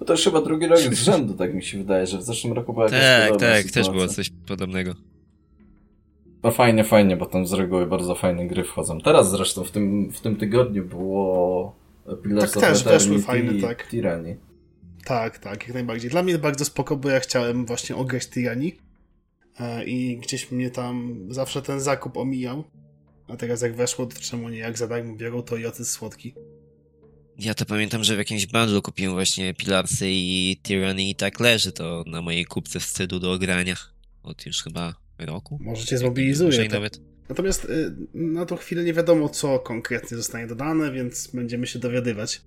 [0.00, 2.52] No to już chyba drugi rok z rzędu, tak mi się wydaje, że w zeszłym
[2.52, 3.82] roku była jakaś Tak, tak, sytuacja.
[3.82, 4.94] też było coś podobnego.
[6.44, 9.00] No fajnie, fajnie, bo tam z reguły bardzo fajne gry wchodzą.
[9.00, 11.76] Teraz zresztą w tym, w tym tygodniu było
[12.22, 13.86] Pillars Tak, of też weszły Eternity fajne, i tak.
[13.86, 14.36] Tyranny.
[15.04, 16.10] Tak, tak, jak najbardziej.
[16.10, 18.78] Dla mnie bardzo spoko, bo ja chciałem właśnie ograć Tyranni
[19.60, 22.64] e, i gdzieś mnie tam zawsze ten zakup omijał.
[23.28, 24.58] A teraz jak weszło, to czemu nie?
[24.58, 26.34] Jak za darmo biorą, to i ocyc słodki.
[27.38, 31.72] Ja to pamiętam, że w jakimś bundlu kupiłem właśnie Pilarsy i Tyranny i tak leży
[31.72, 33.76] to na mojej kupce wstydu do ogrania.
[34.22, 35.58] Od już chyba roku.
[35.60, 36.68] Może cię zmobilizuje.
[36.68, 36.74] To.
[36.74, 37.00] nawet.
[37.28, 42.42] Natomiast y, na tą chwilę nie wiadomo, co konkretnie zostanie dodane, więc będziemy się dowiadywać.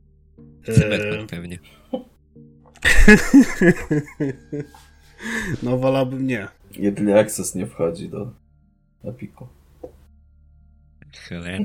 [0.65, 1.59] Cyberpunk pewnie.
[5.63, 6.47] no, wolałbym nie.
[6.71, 8.33] Jedynie Access nie wchodzi do
[9.03, 9.47] Epiku.
[11.29, 11.63] Cholera.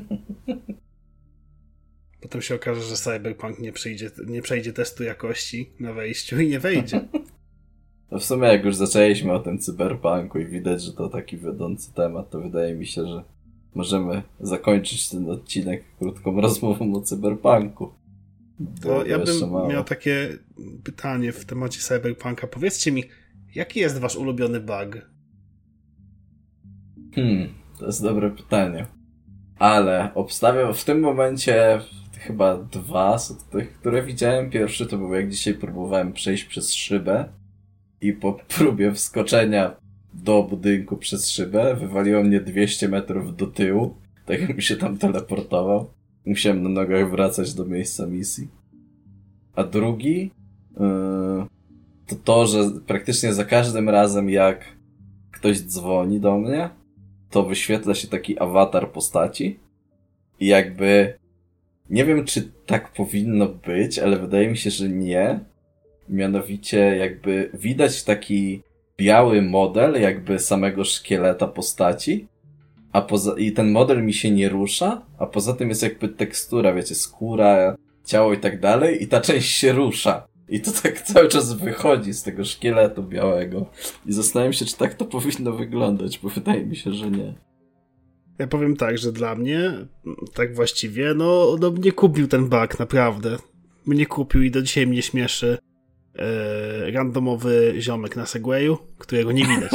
[2.21, 6.61] Potem się okaże, że Cyberpunk nie przejdzie, nie przejdzie testu jakości na wejściu i nie
[6.61, 7.01] wejdzie.
[8.13, 11.95] No w sumie jak już zaczęliśmy o tym cyberpunku i widać, że to taki wiodący
[11.95, 13.23] temat, to wydaje mi się, że
[13.75, 17.93] możemy zakończyć ten odcinek krótką rozmową o cyberpunku.
[18.83, 19.69] To ja bym mało.
[19.69, 20.39] miał takie
[20.85, 22.47] pytanie w temacie Cyberpunka.
[22.47, 23.05] Powiedzcie mi,
[23.55, 25.11] jaki jest wasz ulubiony bug?
[27.15, 27.49] Hmm,
[27.79, 28.87] to jest dobre pytanie.
[29.59, 31.81] Ale obstawiam w tym momencie
[32.19, 34.51] chyba dwa z tych, które widziałem.
[34.51, 37.42] Pierwszy to był jak dzisiaj próbowałem przejść przez szybę
[38.03, 39.77] i po próbie wskoczenia
[40.15, 43.95] do budynku przez szybę wywaliło mnie 200 metrów do tyłu.
[44.27, 45.91] Tak jakbym się tam teleportował.
[46.27, 48.49] Musiałem na nogach wracać do miejsca misji.
[49.57, 50.31] A drugi
[50.81, 51.47] yy,
[52.07, 54.65] to to, że praktycznie za każdym razem jak
[55.31, 56.71] ktoś dzwoni do mnie,
[57.31, 59.61] to wyświetla się taki awatar postaci
[60.41, 61.19] i jakby
[61.91, 65.41] nie wiem, czy tak powinno być, ale wydaje mi się, że nie.
[66.09, 68.63] Mianowicie jakby widać taki
[68.99, 72.27] biały model jakby samego szkieleta postaci,
[72.93, 76.75] a poza i ten model mi się nie rusza, a poza tym jest jakby tekstura,
[76.75, 80.27] wiecie, skóra, ciało i tak dalej i ta część się rusza.
[80.49, 83.67] I to tak cały czas wychodzi z tego szkieletu białego.
[84.07, 87.35] I zastanawiam się, czy tak to powinno wyglądać, bo wydaje mi się, że nie.
[88.39, 89.73] Ja powiem tak, że dla mnie,
[90.35, 93.37] tak właściwie, no, no mnie kupił ten bug, naprawdę.
[93.87, 95.59] Mnie kupił i do dzisiaj mnie śmieszy
[96.93, 99.73] randomowy ziomek na Segwayu, którego nie widać.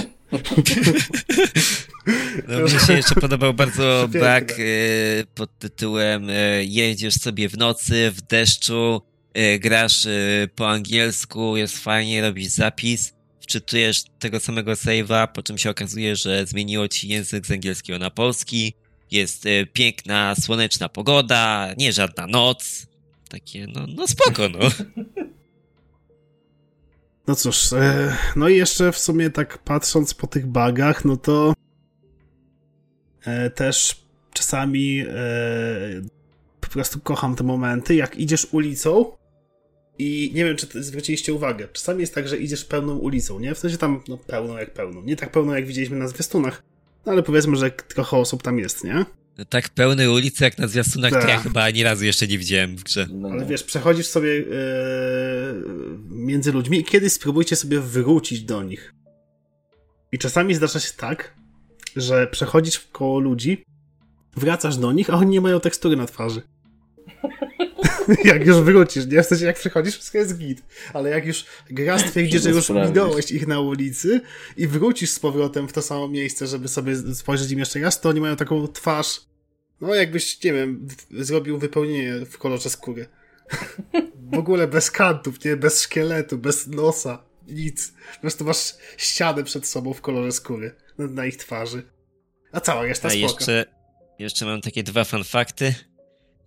[2.48, 8.12] No, mnie się jeszcze podobał bardzo bug e, pod tytułem e, jedziesz sobie w nocy,
[8.12, 9.02] w deszczu,
[9.34, 10.10] e, grasz e,
[10.56, 16.46] po angielsku, jest fajnie, robisz zapis, wczytujesz tego samego save'a, po czym się okazuje, że
[16.46, 18.74] zmieniło ci język z angielskiego na polski,
[19.12, 22.88] jest e, piękna, słoneczna pogoda, nie żadna noc.
[23.30, 24.60] Takie, no, no spoko, no.
[27.28, 31.54] No cóż, e, no i jeszcze w sumie tak patrząc po tych bugach, no to
[33.26, 35.06] e, też czasami e,
[36.62, 39.06] po prostu kocham te momenty, jak idziesz ulicą
[40.00, 43.56] i nie wiem, czy zwróciliście uwagę, czasami jest tak, że idziesz pełną ulicą, nie?
[43.56, 45.02] W sensie tam, no pełną jak pełną.
[45.02, 46.64] Nie tak pełną, jak widzieliśmy na zwiastunach,
[47.06, 49.06] no ale powiedzmy, że trochę osób tam jest, nie?
[49.46, 51.42] Tak pełne ulice jak na zwiastunach, to ja Tak.
[51.44, 53.08] chyba ani razu jeszcze nie widziałem w grze.
[53.14, 54.44] No Ale wiesz, przechodzisz sobie e,
[56.10, 58.94] między ludźmi i kiedyś spróbujcie sobie wrócić do nich.
[60.12, 61.36] I czasami zdarza się tak,
[61.96, 63.64] że przechodzisz koło ludzi,
[64.36, 66.42] wracasz do nich, a oni nie mają tekstury na twarzy.
[68.24, 69.24] jak już wrócisz, nie?
[69.24, 70.62] W sensie jak przychodzisz, wszystko jest git.
[70.94, 74.22] Ale jak już gra stwierdzi, że już minąłeś ich na ulicy
[74.58, 78.10] i wrócisz z powrotem w to samo miejsce, żeby sobie spojrzeć im jeszcze raz, to
[78.10, 79.22] oni mają taką twarz,
[79.82, 83.06] no jakbyś, nie wiem, zrobił wypełnienie w kolorze skóry.
[84.34, 85.56] w ogóle bez kantów, nie?
[85.56, 87.94] Bez szkieletu, bez nosa, nic.
[88.16, 91.84] Po prostu masz ścianę przed sobą w kolorze skóry na, na ich twarzy.
[92.52, 93.24] A cała reszta A spoko.
[93.24, 93.66] jeszcze,
[94.20, 95.76] jeszcze mam takie dwa fanfakty.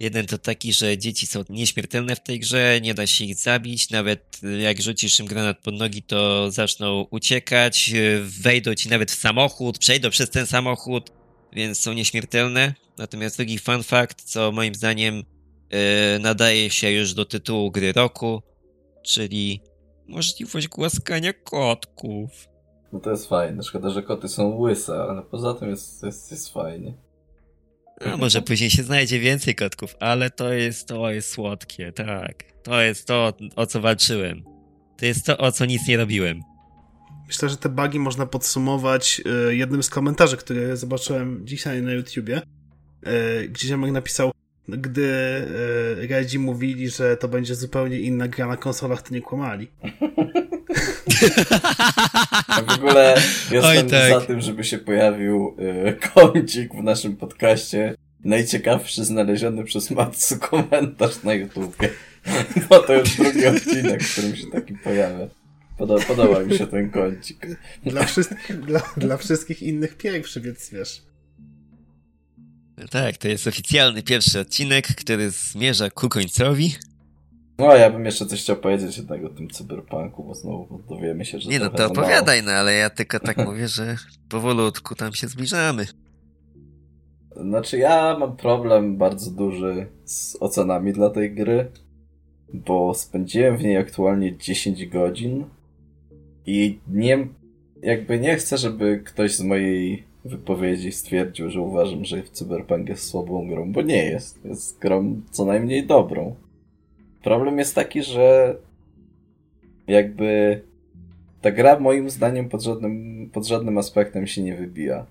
[0.00, 3.90] Jeden to taki, że dzieci są nieśmiertelne w tej grze, nie da się ich zabić,
[3.90, 9.78] nawet jak rzucisz im granat pod nogi, to zaczną uciekać, wejdą ci nawet w samochód,
[9.78, 11.12] przejdą przez ten samochód,
[11.52, 12.74] więc są nieśmiertelne.
[12.98, 18.42] Natomiast drugi fun fact, co moim zdaniem y, nadaje się już do tytułu gry roku,
[19.02, 19.60] czyli
[20.08, 22.48] możliwość głaskania kotków.
[22.92, 23.62] No to jest fajne.
[23.62, 27.09] Szkoda, że koty są łyse, ale poza tym jest, jest, jest fajnie.
[28.04, 32.44] A może później się znajdzie więcej kotków, ale to jest, to jest słodkie, tak.
[32.62, 34.44] To jest to, o co walczyłem.
[34.96, 36.40] To jest to, o co nic nie robiłem.
[37.26, 42.42] Myślę, że te bugi można podsumować e, jednym z komentarzy, który zobaczyłem dzisiaj na YouTubie,
[43.02, 44.32] e, gdzie ziomek napisał,
[44.70, 45.10] gdy
[46.10, 49.68] Redzi mówili, że to będzie zupełnie inna gra na konsolach, to nie kłamali.
[52.48, 53.14] A w ogóle
[53.50, 54.10] jestem Oj, tak.
[54.10, 57.94] za tym, żeby się pojawił y, kącik w naszym podcaście.
[58.24, 61.88] Najciekawszy znaleziony przez Matsu komentarz na YouTubie.
[62.68, 65.26] Bo to już drugi odcinek, w którym się taki pojawia.
[65.78, 67.46] Poda podoba mi się ten kącik.
[67.84, 71.02] Dla wszystkich, dla, dla wszystkich innych pierwszy, więc wiesz.
[72.90, 76.74] Tak, to jest oficjalny pierwszy odcinek, który zmierza ku końcowi.
[77.58, 81.40] No, ja bym jeszcze coś chciał powiedzieć jednego o tym cyberpunku, bo znowu dowiemy się,
[81.40, 83.96] że Nie no, to opowiadaj, no ale ja tylko tak mówię, że
[84.28, 85.86] powolutku tam się zbliżamy.
[87.36, 91.70] Znaczy ja mam problem bardzo duży z ocenami dla tej gry,
[92.54, 95.44] bo spędziłem w niej aktualnie 10 godzin
[96.46, 97.28] i nie,
[97.82, 103.48] jakby nie chcę, żeby ktoś z mojej wypowiedzi stwierdził, że uważam, że Cyberpunk jest słabą
[103.48, 104.44] grą, bo nie jest.
[104.44, 106.34] Jest grą co najmniej dobrą.
[107.22, 108.56] Problem jest taki, że
[109.86, 110.60] jakby
[111.40, 115.06] ta gra moim zdaniem pod żadnym, pod żadnym aspektem się nie wybija.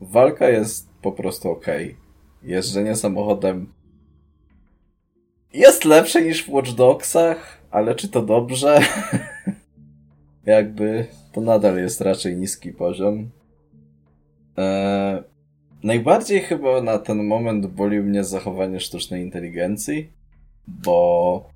[0.00, 1.66] Walka jest po prostu ok.
[2.42, 3.66] Jeżdżenie samochodem
[5.54, 8.80] jest lepsze niż w Watch Dogsach, ale czy to dobrze?
[10.46, 13.30] jakby to nadal jest raczej niski poziom.
[14.56, 15.22] Eee,
[15.82, 20.10] najbardziej chyba na ten moment boli mnie zachowanie sztucznej inteligencji,
[20.68, 21.48] bo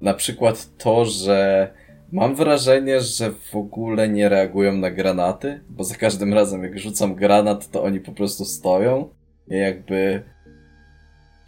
[0.00, 1.70] na przykład to, że
[2.12, 7.14] mam wrażenie, że w ogóle nie reagują na granaty, bo za każdym razem jak rzucam
[7.14, 9.08] granat, to oni po prostu stoją
[9.48, 10.22] i jakby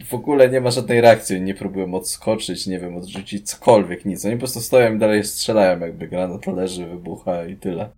[0.05, 4.25] w ogóle nie ma żadnej reakcji, nie próbują odskoczyć, nie wiem, odrzucić cokolwiek, nic.
[4.25, 7.89] Oni po prostu stoją i dalej strzelają, jakby granat leży, wybucha i tyle.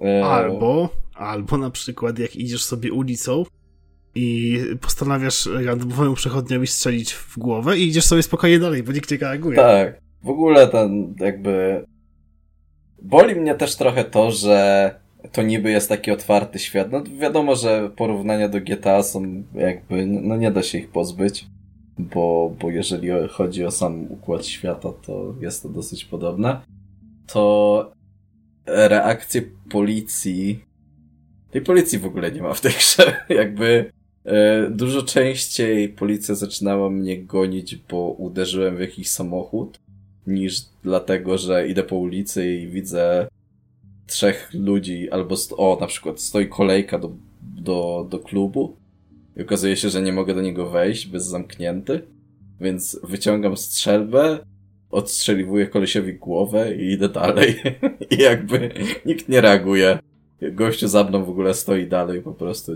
[0.00, 0.24] E...
[0.24, 3.44] Albo, albo na przykład jak idziesz sobie ulicą
[4.14, 9.18] i postanawiasz randomowemu przechodniowi strzelić w głowę i idziesz sobie spokojnie dalej, bo nikt nie
[9.18, 9.56] reaguje.
[9.56, 10.00] Tak.
[10.22, 11.84] W ogóle ten jakby...
[13.02, 14.94] Boli mnie też trochę to, że
[15.32, 16.92] to niby jest taki otwarty świat.
[16.92, 21.46] No wiadomo, że porównania do GTA są jakby, no nie da się ich pozbyć,
[21.98, 26.60] bo, bo jeżeli chodzi o sam układ świata, to jest to dosyć podobne.
[27.26, 27.92] To
[28.66, 30.64] reakcje policji,
[31.50, 33.92] tej policji w ogóle nie ma w tej grze, jakby
[34.24, 39.80] e, dużo częściej policja zaczynała mnie gonić, bo uderzyłem w jakiś samochód,
[40.26, 43.28] niż dlatego, że idę po ulicy i widzę
[44.06, 47.12] trzech ludzi, albo o, na przykład stoi kolejka do,
[47.42, 48.76] do, do klubu
[49.36, 52.02] i okazuje się, że nie mogę do niego wejść, bez zamknięty,
[52.60, 54.38] więc wyciągam strzelbę,
[54.90, 57.54] odstrzeliwuję kolesiowi głowę i idę dalej.
[58.18, 58.70] I jakby
[59.06, 59.98] nikt nie reaguje.
[60.52, 62.72] Gościu za mną w ogóle stoi dalej, po prostu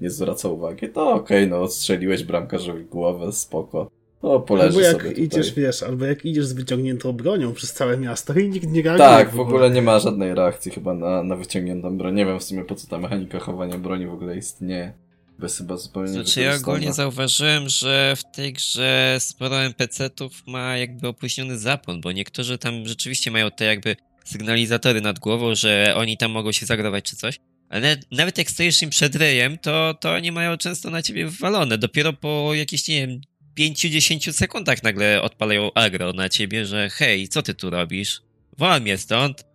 [0.00, 0.88] nie zwraca uwagi.
[0.88, 3.90] To okej, okay, no odstrzeliłeś bramkarzowi głowę, spoko.
[4.22, 7.98] No, poleży albo jak sobie idziesz, wiesz, albo jak idziesz z wyciągniętą bronią przez całe
[7.98, 9.08] miasto i nikt nie reaguje.
[9.08, 12.14] Tak, w ogóle nie ma żadnej reakcji chyba na, na wyciągniętą broń.
[12.14, 14.92] Nie wiem w sumie po co ta mechanika chowania broni w ogóle istnieje.
[15.38, 21.08] Bez chyba zupełnie Znaczy ja ogólnie zauważyłem, że w tej grze sporo NPC-ów ma jakby
[21.08, 26.30] opóźniony zapłon, bo niektórzy tam rzeczywiście mają te jakby sygnalizatory nad głową, że oni tam
[26.30, 27.38] mogą się zagrować czy coś.
[27.68, 31.78] Ale nawet jak stoisz im przed rejem, to, to oni mają często na ciebie wywalone.
[31.78, 33.20] Dopiero po jakichś, nie wiem,
[33.58, 38.22] 5-10 sekundach nagle odpalają agro na ciebie, że hej, co ty tu robisz?
[38.58, 39.47] Wal mnie stąd.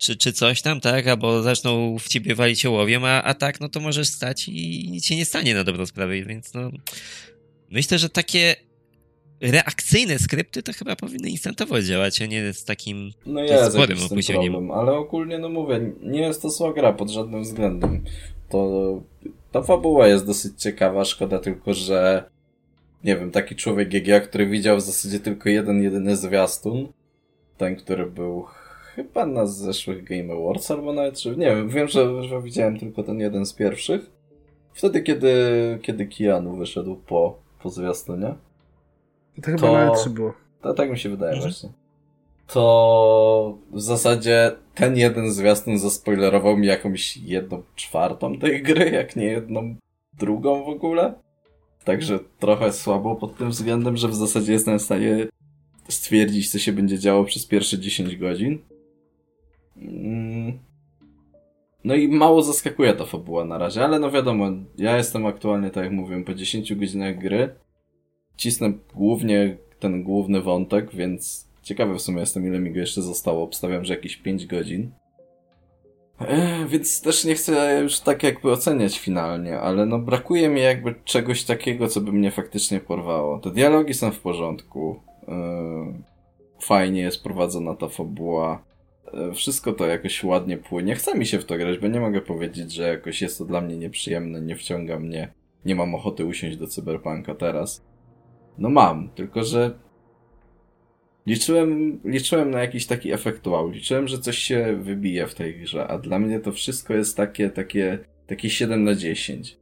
[0.00, 1.06] Czy, czy coś tam, tak?
[1.06, 5.06] Albo zaczną w ciebie walić ołowiem, a, a tak, no to możesz stać i nic
[5.06, 6.70] się nie stanie na dobrą sprawę, więc no...
[7.70, 8.56] Myślę, że takie
[9.40, 14.52] reakcyjne skrypty to chyba powinny instantowo działać, a nie z takim no jest sporym opóźnieniem.
[14.52, 18.04] Problem, ale ogólnie, no mówię, nie jest to zła gra pod żadnym względem.
[18.48, 19.02] To
[19.52, 22.30] ta fabuła jest dosyć ciekawa, szkoda tylko, że
[23.04, 26.88] nie wiem, taki człowiek GG, który widział w zasadzie tylko jeden, jedyny zwiastun.
[27.56, 28.46] Ten, który był
[29.02, 33.02] chyba na zeszłych Game Awards, albo nawet, że, nie wiem, wiem, że, że widziałem tylko
[33.02, 34.10] ten jeden z pierwszych.
[34.72, 35.34] Wtedy, kiedy,
[35.82, 38.34] kiedy Keanu wyszedł po, po zwiastunie.
[39.42, 40.32] To chyba to, nawet trzy było.
[40.62, 41.50] To, tak mi się wydaje mhm.
[41.50, 41.68] właśnie.
[42.46, 49.24] To w zasadzie ten jeden zwiastun zaspoilerował mi jakąś jedną czwartą tej gry, jak nie
[49.24, 49.74] jedną
[50.18, 51.14] drugą w ogóle.
[51.84, 55.26] Także trochę słabo pod tym względem, że w zasadzie jestem w stanie
[55.88, 58.58] stwierdzić, co się będzie działo przez pierwsze 10 godzin.
[59.80, 60.58] Mm.
[61.84, 64.46] No i mało zaskakuje ta fabuła na razie, ale no wiadomo,
[64.78, 67.54] ja jestem aktualnie, tak jak mówiłem, po 10 godzinach gry.
[68.36, 73.42] Cisnę głównie ten główny wątek, więc ciekawy w sumie jestem, ile mi go jeszcze zostało.
[73.42, 74.90] Obstawiam, że jakieś 5 godzin.
[76.20, 80.94] E, więc też nie chcę już tak jakby oceniać finalnie, ale no brakuje mi jakby
[81.04, 83.38] czegoś takiego, co by mnie faktycznie porwało.
[83.38, 85.00] Te dialogi są w porządku.
[85.28, 86.02] E,
[86.60, 88.69] fajnie jest prowadzona ta fabuła.
[89.14, 90.94] E, wszystko to jakoś ładnie płynie.
[90.94, 93.60] Chce mi się w to grać, bo nie mogę powiedzieć, że jakoś jest to dla
[93.60, 95.32] mnie nieprzyjemne, nie wciąga mnie.
[95.64, 97.84] Nie mam ochoty usiąść do cyberpunka teraz.
[98.58, 99.78] No mam, tylko że
[101.26, 103.68] Liczyłem, liczyłem na jakiś taki efekt wow.
[103.68, 107.50] Liczyłem, że coś się wybije w tej grze, a dla mnie to wszystko jest takie,
[107.50, 109.56] takie, takie 7 na 10.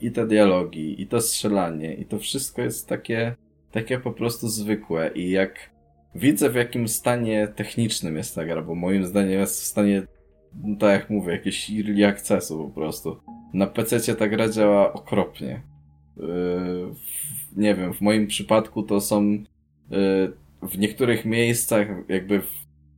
[0.00, 3.34] I te dialogi, i to strzelanie, i to wszystko jest takie
[3.70, 5.70] takie po prostu zwykłe i jak
[6.14, 10.02] widzę w jakim stanie technicznym jest ta gra, bo moim zdaniem jest w stanie,
[10.64, 13.16] no tak jak mówię, jakieś early accessu po prostu.
[13.54, 15.62] Na PC ta gra działa okropnie.
[16.16, 16.94] Yy,
[17.56, 20.32] nie wiem, w moim przypadku to są yy,
[20.62, 22.50] w niektórych miejscach jakby w,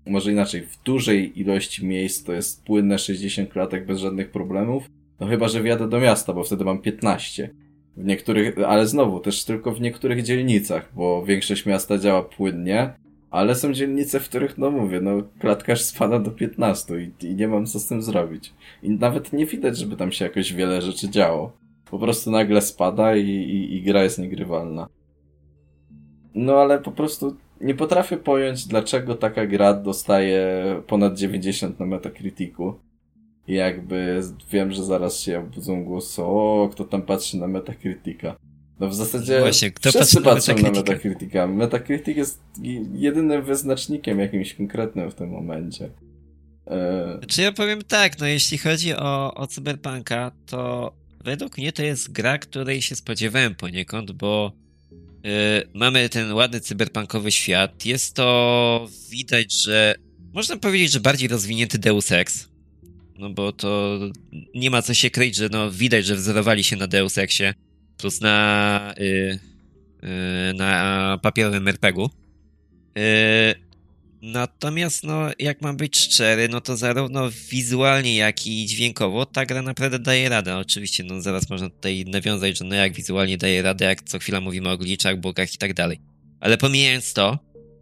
[0.07, 4.91] może inaczej, w dużej ilości miejsc to jest płynne 60 klatek bez żadnych problemów.
[5.21, 7.51] No chyba, że wjadę do miasta, bo wtedy mam 15.
[7.97, 12.95] W niektórych, ale znowu, też tylko w niektórych dzielnicach, bo większość miasta działa płynnie,
[13.33, 17.49] ale są dzielnice, w których, no mówię, no klatkarz spada do 15 i, i nie
[17.49, 18.53] mam co z tym zrobić.
[18.83, 21.53] I nawet nie widać, żeby tam się jakoś wiele rzeczy działo.
[21.91, 24.89] Po prostu nagle spada i, i, i gra jest niegrywalna.
[26.35, 32.75] No ale po prostu nie potrafię pojąć, dlaczego taka gra dostaje ponad 90 na Metacriticu.
[33.49, 38.37] I jakby wiem, że zaraz się obudzą głosy, o, kto tam patrzy na Metacritica.
[38.83, 41.47] No w zasadzie Właśnie, kto wszyscy patrzą na Metacritica.
[41.47, 42.41] Metacritic jest
[42.95, 45.91] jedynym wyznacznikiem jakimś konkretnym w tym momencie.
[46.67, 47.19] E...
[47.29, 50.93] Czy ja powiem tak, no jeśli chodzi o, o Cyberpunka, to
[51.25, 54.53] według mnie to jest gra, której się spodziewałem poniekąd, bo
[55.25, 55.31] yy,
[55.75, 57.87] mamy ten ładny cyberpunkowy świat.
[57.87, 59.95] Jest to widać, że
[60.33, 62.49] można powiedzieć, że bardziej rozwinięty Deus Ex.
[63.19, 63.99] No bo to
[64.55, 67.55] nie ma co się kryć, że no widać, że wzorowali się na Deus Exie
[68.03, 69.39] plus na, yy,
[70.03, 72.11] yy, na papierowym RPG-u.
[72.97, 73.03] Yy,
[74.23, 79.63] natomiast, no, jak mam być szczery, no to zarówno wizualnie, jak i dźwiękowo ta gra
[79.63, 80.57] naprawdę daje radę.
[80.57, 84.41] Oczywiście, no zaraz można tutaj nawiązać, że no jak wizualnie daje radę, jak co chwila
[84.41, 86.01] mówimy o glitchach, bugach i tak dalej.
[86.41, 87.39] Ale pomijając to,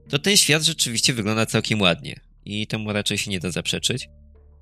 [0.08, 2.20] to ten świat rzeczywiście wygląda całkiem ładnie.
[2.44, 4.08] I temu raczej się nie da zaprzeczyć.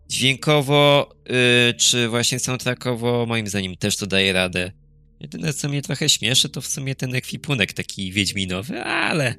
[0.09, 4.73] Dźwiękowo, yy, czy właśnie soundtrackowo, moim zdaniem też to daje radę.
[5.21, 9.35] Jedyne, co mnie trochę śmieszy, to w sumie ten ekwipunek taki wiedźminowy, ale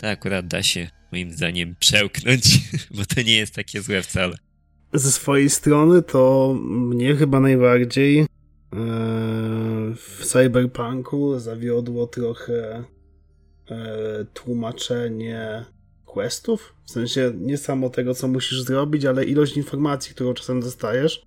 [0.00, 2.60] to akurat da się, moim zdaniem, przełknąć,
[2.96, 4.36] bo to nie jest takie złe wcale.
[4.92, 8.26] Ze swojej strony to mnie chyba najbardziej e,
[9.96, 12.84] w Cyberpunku zawiodło trochę
[13.70, 15.64] e, tłumaczenie
[16.04, 16.74] questów.
[16.84, 21.26] W sensie nie samo tego, co musisz zrobić, ale ilość informacji, którą czasem dostajesz,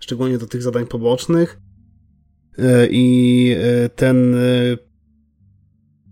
[0.00, 1.60] szczególnie do tych zadań pobocznych.
[2.58, 4.38] E, I e, ten e,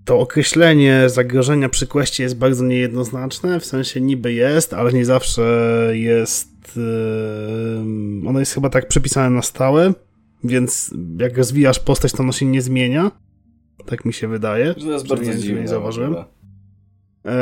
[0.05, 5.43] to określenie zagrożenia przy kwestii jest bardzo niejednoznaczne, w sensie niby jest, ale nie zawsze
[5.93, 6.53] jest.
[8.27, 9.93] Ono jest chyba tak przypisane na stałe,
[10.45, 13.11] więc jak rozwijasz postać, to ono się nie zmienia.
[13.87, 14.75] Tak mi się wydaje.
[14.75, 15.61] To jest bardzo dziwne.
[15.61, 16.15] Nie zauważyłem.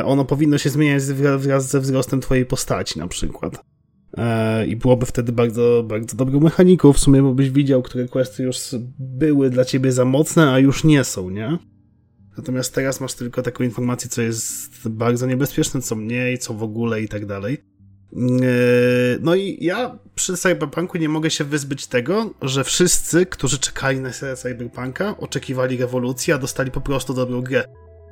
[0.05, 1.03] Ono powinno się zmieniać
[1.39, 3.65] wraz ze wzrostem twojej postaci, na przykład.
[4.17, 8.43] E, i byłoby wtedy bardzo, bardzo dobrą mechaniką w sumie, bo byś widział, które questy
[8.43, 8.59] już
[8.99, 11.59] były dla ciebie za mocne, a już nie są, nie?
[12.37, 17.03] Natomiast teraz masz tylko taką informację, co jest bardzo niebezpieczne, co mniej, co w ogóle
[17.03, 17.59] i tak dalej.
[18.13, 24.01] E, no i ja przy Cyberpunku nie mogę się wyzbyć tego, że wszyscy, którzy czekali
[24.01, 27.65] na Cyberpunka, oczekiwali rewolucji, a dostali po prostu dobrą grę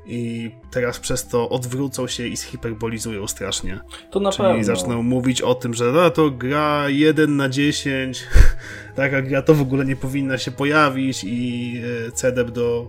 [0.08, 3.80] i teraz przez to odwrócą się i zhiperbolizują strasznie.
[4.10, 4.64] To na Czyli pewno.
[4.64, 8.26] zaczną mówić o tym, że no, to gra 1 na 10,
[8.96, 11.74] taka gra to w ogóle nie powinna się pojawić i
[12.08, 12.88] e, CDEP do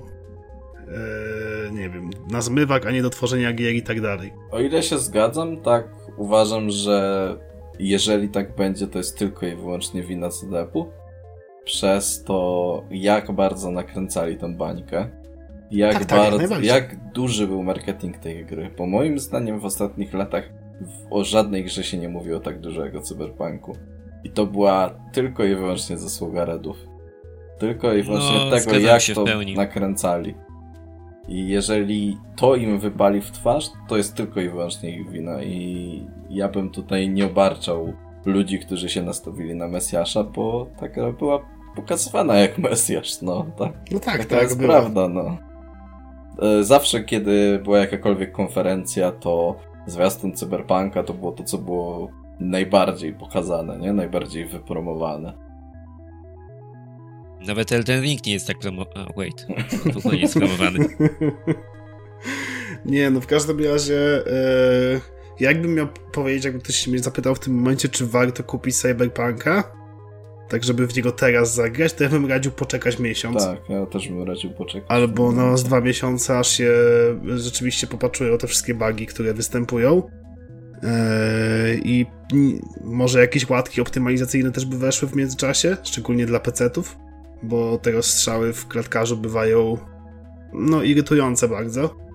[0.87, 4.33] e, nie wiem, na zmywak, a nie do tworzenia gier i tak dalej.
[4.51, 5.87] O ile się zgadzam, tak
[6.17, 7.37] uważam, że
[7.79, 10.91] jeżeli tak będzie, to jest tylko i wyłącznie wina CDEP-u.
[11.63, 15.18] Przez to, jak bardzo nakręcali tą bańkę
[15.71, 18.71] jak tak, tak bardzo, jak, jak duży był marketing tej gry.
[18.77, 20.49] Bo moim zdaniem w ostatnich latach
[21.09, 23.75] o żadnej grze się nie mówiło tak dużego cyberpunku.
[24.23, 26.77] I to była tylko i wyłącznie zasługa Redów.
[27.59, 29.25] Tylko i wyłącznie no, tego, jak to
[29.55, 30.35] nakręcali.
[31.27, 35.43] I jeżeli to im wypali w twarz, to jest tylko i wyłącznie ich wina.
[35.43, 37.93] I ja bym tutaj nie obarczał
[38.25, 43.45] ludzi, którzy się nastawili na Mesjasza, bo ta gra była pokazywana jak Mesjasz, no.
[43.57, 45.37] Tak, no tak, tak, to jest prawda, no.
[46.41, 53.14] E, zawsze, kiedy była jakakolwiek konferencja, to zwiastun Cyberpunka to było to, co było najbardziej
[53.14, 53.94] pokazane, nie?
[53.94, 55.34] Najbardziej wypromowane.
[57.48, 59.06] Nawet Elden Ring nie jest tak promowany.
[59.18, 59.48] Wait,
[59.94, 60.80] w ogóle nie jest promowany.
[62.86, 63.98] nie, no w każdym razie
[64.28, 65.02] e,
[65.40, 69.78] jakbym miał powiedzieć, jakby ktoś się mnie zapytał w tym momencie, czy warto kupić Cyberpunka,
[70.49, 73.45] tak żeby w niego teraz zagrać, to ja bym radził poczekać miesiąc.
[73.45, 74.91] Tak, ja też bym radził poczekać.
[74.91, 76.73] Albo no z dwa miesiące, aż się
[77.35, 80.03] rzeczywiście popatrują te wszystkie bugi, które występują.
[80.84, 82.05] Eee, I
[82.84, 86.97] może jakieś łatki optymalizacyjne też by weszły w międzyczasie, szczególnie dla PC-ów,
[87.43, 89.77] bo te rozstrzały w klatkarzu bywają
[90.53, 92.09] no, irytujące bardzo.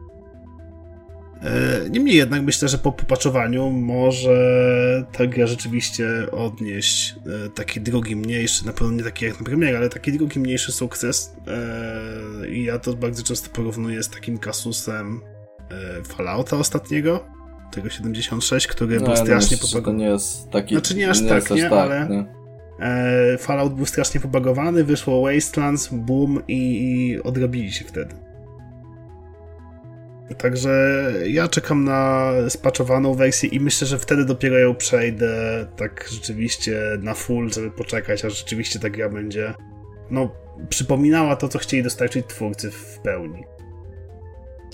[1.44, 7.14] E, niemniej jednak myślę, że po popaczowaniu może ta gra rzeczywiście odnieść
[7.46, 10.72] e, taki drugi mniejszy, na pewno nie taki jak na premierę, ale taki drugi mniejszy
[10.72, 11.36] sukces.
[11.46, 15.20] E, I ja to bardzo często porównuję z takim kasusem
[16.04, 17.24] Fallouta ostatniego,
[17.72, 19.98] tego 76, który no, był strasznie popagowany.
[19.98, 20.74] To nie jest taki.
[20.74, 22.08] Znaczy nie aż nie tak, nie, tak, ale.
[22.10, 22.26] Nie?
[23.38, 28.14] Fallout był strasznie popagowany, wyszło Wastelands, boom i, i odrobili się wtedy.
[30.38, 30.70] Także
[31.26, 37.14] ja czekam na spaczowaną wersję i myślę, że wtedy dopiero ją przejdę tak rzeczywiście na
[37.14, 39.54] full, żeby poczekać, aż rzeczywiście ta gra będzie
[40.10, 40.30] no,
[40.68, 43.44] przypominała to, co chcieli dostarczyć twórcy w pełni.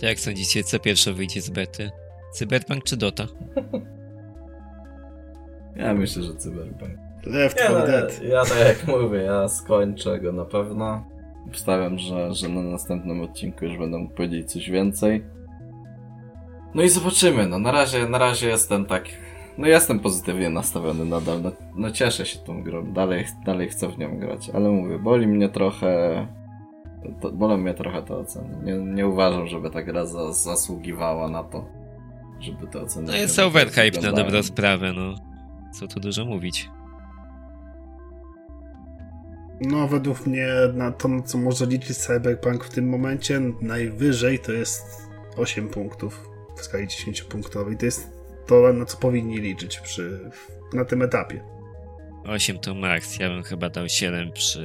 [0.03, 1.91] Jak sądzicie, co pierwsze wyjdzie z bety?
[2.35, 3.27] Cyberpunk czy Dota?
[5.77, 6.91] Ja myślę, że Cyberpunk.
[7.27, 8.23] Left 4 no, Dead.
[8.23, 11.05] Ja tak jak mówię, ja skończę go na pewno.
[11.53, 15.25] Wstawiam, że, że na następnym odcinku już będę mógł powiedzieć coś więcej.
[16.75, 19.05] No i zobaczymy, no na razie, na razie jestem tak,
[19.59, 23.99] no jestem pozytywnie nastawiony nadal, no, no cieszę się tą grą, dalej, dalej chcę w
[23.99, 26.27] nią grać, ale mówię, boli mnie trochę,
[27.21, 31.45] to, bolą mnie trochę te oceny, nie, nie uważam, żeby ta gra za, zasługiwała na
[31.45, 31.65] to,
[32.41, 33.07] żeby te oceny...
[33.07, 35.15] No jest overhype na dobrą sprawę, no,
[35.73, 36.71] co tu dużo mówić.
[39.61, 45.09] No, według mnie na to, co może liczyć Cyberpunk w tym momencie, najwyżej to jest
[45.37, 46.30] 8 punktów
[46.61, 47.77] w skali 10-punktowej.
[47.77, 48.11] To jest
[48.47, 50.31] to, na co powinni liczyć przy,
[50.73, 51.45] na tym etapie.
[52.24, 53.19] 8 to max.
[53.19, 54.62] Ja bym chyba dał 7 przy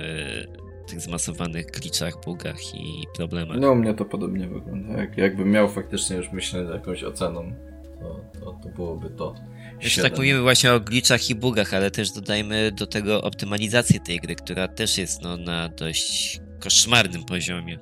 [0.88, 3.58] tych zmasowanych kliczach, bugach i problemach.
[3.60, 5.02] No u mnie to podobnie wygląda.
[5.02, 7.54] Jak, jakbym miał faktycznie już myśleć jakąś oceną,
[8.00, 9.36] to, to, to byłoby to.
[9.82, 14.20] Jeszcze tak mówimy właśnie o glitchach i bugach, ale też dodajmy do tego optymalizację tej
[14.20, 17.80] gry, która też jest no, na dość koszmarnym poziomie.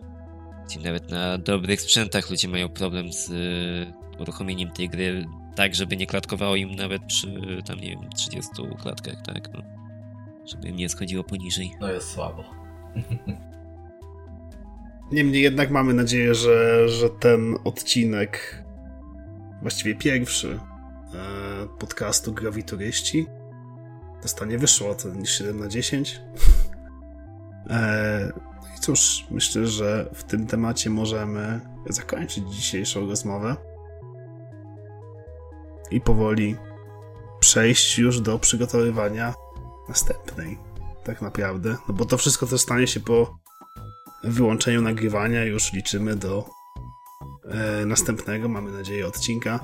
[0.65, 3.29] Gdzie nawet na dobrych sprzętach ludzie mają problem z
[4.19, 5.25] uruchomieniem tej gry
[5.55, 8.49] tak, żeby nie klatkowało im nawet przy tam, nie wiem, 30
[8.81, 9.61] klatkach, tak, no.
[10.45, 11.71] Żeby im nie schodziło poniżej.
[11.81, 12.43] No jest słabo.
[15.11, 18.63] Niemniej jednak mamy nadzieję, że, że ten odcinek,
[19.61, 20.59] właściwie pierwszy
[21.13, 23.25] e, podcastu Gravi Turyści
[24.21, 26.15] dostanie wyższą ocenę niż 7 na 10.
[27.69, 31.59] E, no i cóż, myślę, że w tym temacie możemy
[31.89, 33.55] zakończyć dzisiejszą rozmowę
[35.93, 36.55] i powoli
[37.39, 39.33] przejść już do przygotowywania
[39.89, 40.57] następnej,
[41.03, 41.77] tak naprawdę.
[41.87, 43.37] No bo to wszystko też stanie się po
[44.23, 46.45] wyłączeniu nagrywania, już liczymy do
[47.45, 49.59] e, następnego, mamy nadzieję, odcinka.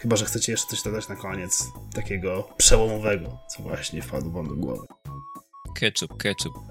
[0.00, 4.54] Chyba, że chcecie jeszcze coś dodać na koniec, takiego przełomowego, co właśnie wpadło wam do
[4.54, 4.86] głowy.
[5.74, 6.54] Ketchup, ketchup.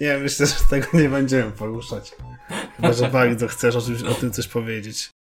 [0.00, 2.12] nie, myślę, że tego nie będziemy poruszać.
[2.76, 5.15] Chyba, że bardzo chcesz o, czymś, o tym coś powiedzieć.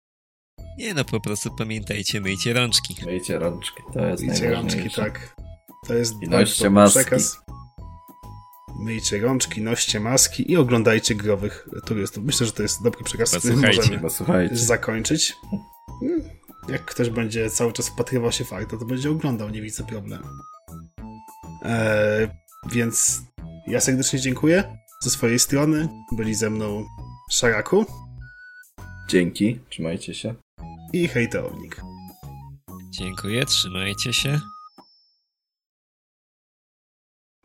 [0.77, 2.95] Nie no, po prostu pamiętajcie, myjcie rączki.
[3.05, 5.35] Myjcie rączki, to jest Myjcie rączki, tak.
[5.87, 6.99] To jest I noście maski.
[6.99, 7.37] przekaz.
[8.79, 12.23] Myjcie rączki, noście maski i oglądajcie growych turystów.
[12.23, 14.55] Myślę, że to jest dobry przekaz, z którym możemy posłuchajcie.
[14.57, 15.33] zakończyć.
[15.99, 16.29] Hmm,
[16.69, 20.27] jak ktoś będzie cały czas wpatrywał się faktu, to będzie oglądał, nie widzę problemu.
[21.61, 22.27] Eee,
[22.71, 23.21] więc
[23.67, 24.63] ja serdecznie dziękuję
[25.01, 25.87] ze swojej strony.
[26.11, 26.85] Byli ze mną
[27.31, 27.85] Szaraku.
[29.09, 30.35] Dzięki, trzymajcie się
[30.95, 31.81] i hejtownik.
[32.89, 34.39] Dziękuję, trzymajcie się.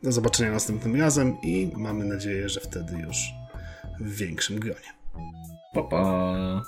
[0.03, 3.17] Do zobaczenia następnym razem i mamy nadzieję, że wtedy już
[3.99, 4.93] w większym gronie.
[5.73, 6.61] Pa, pa.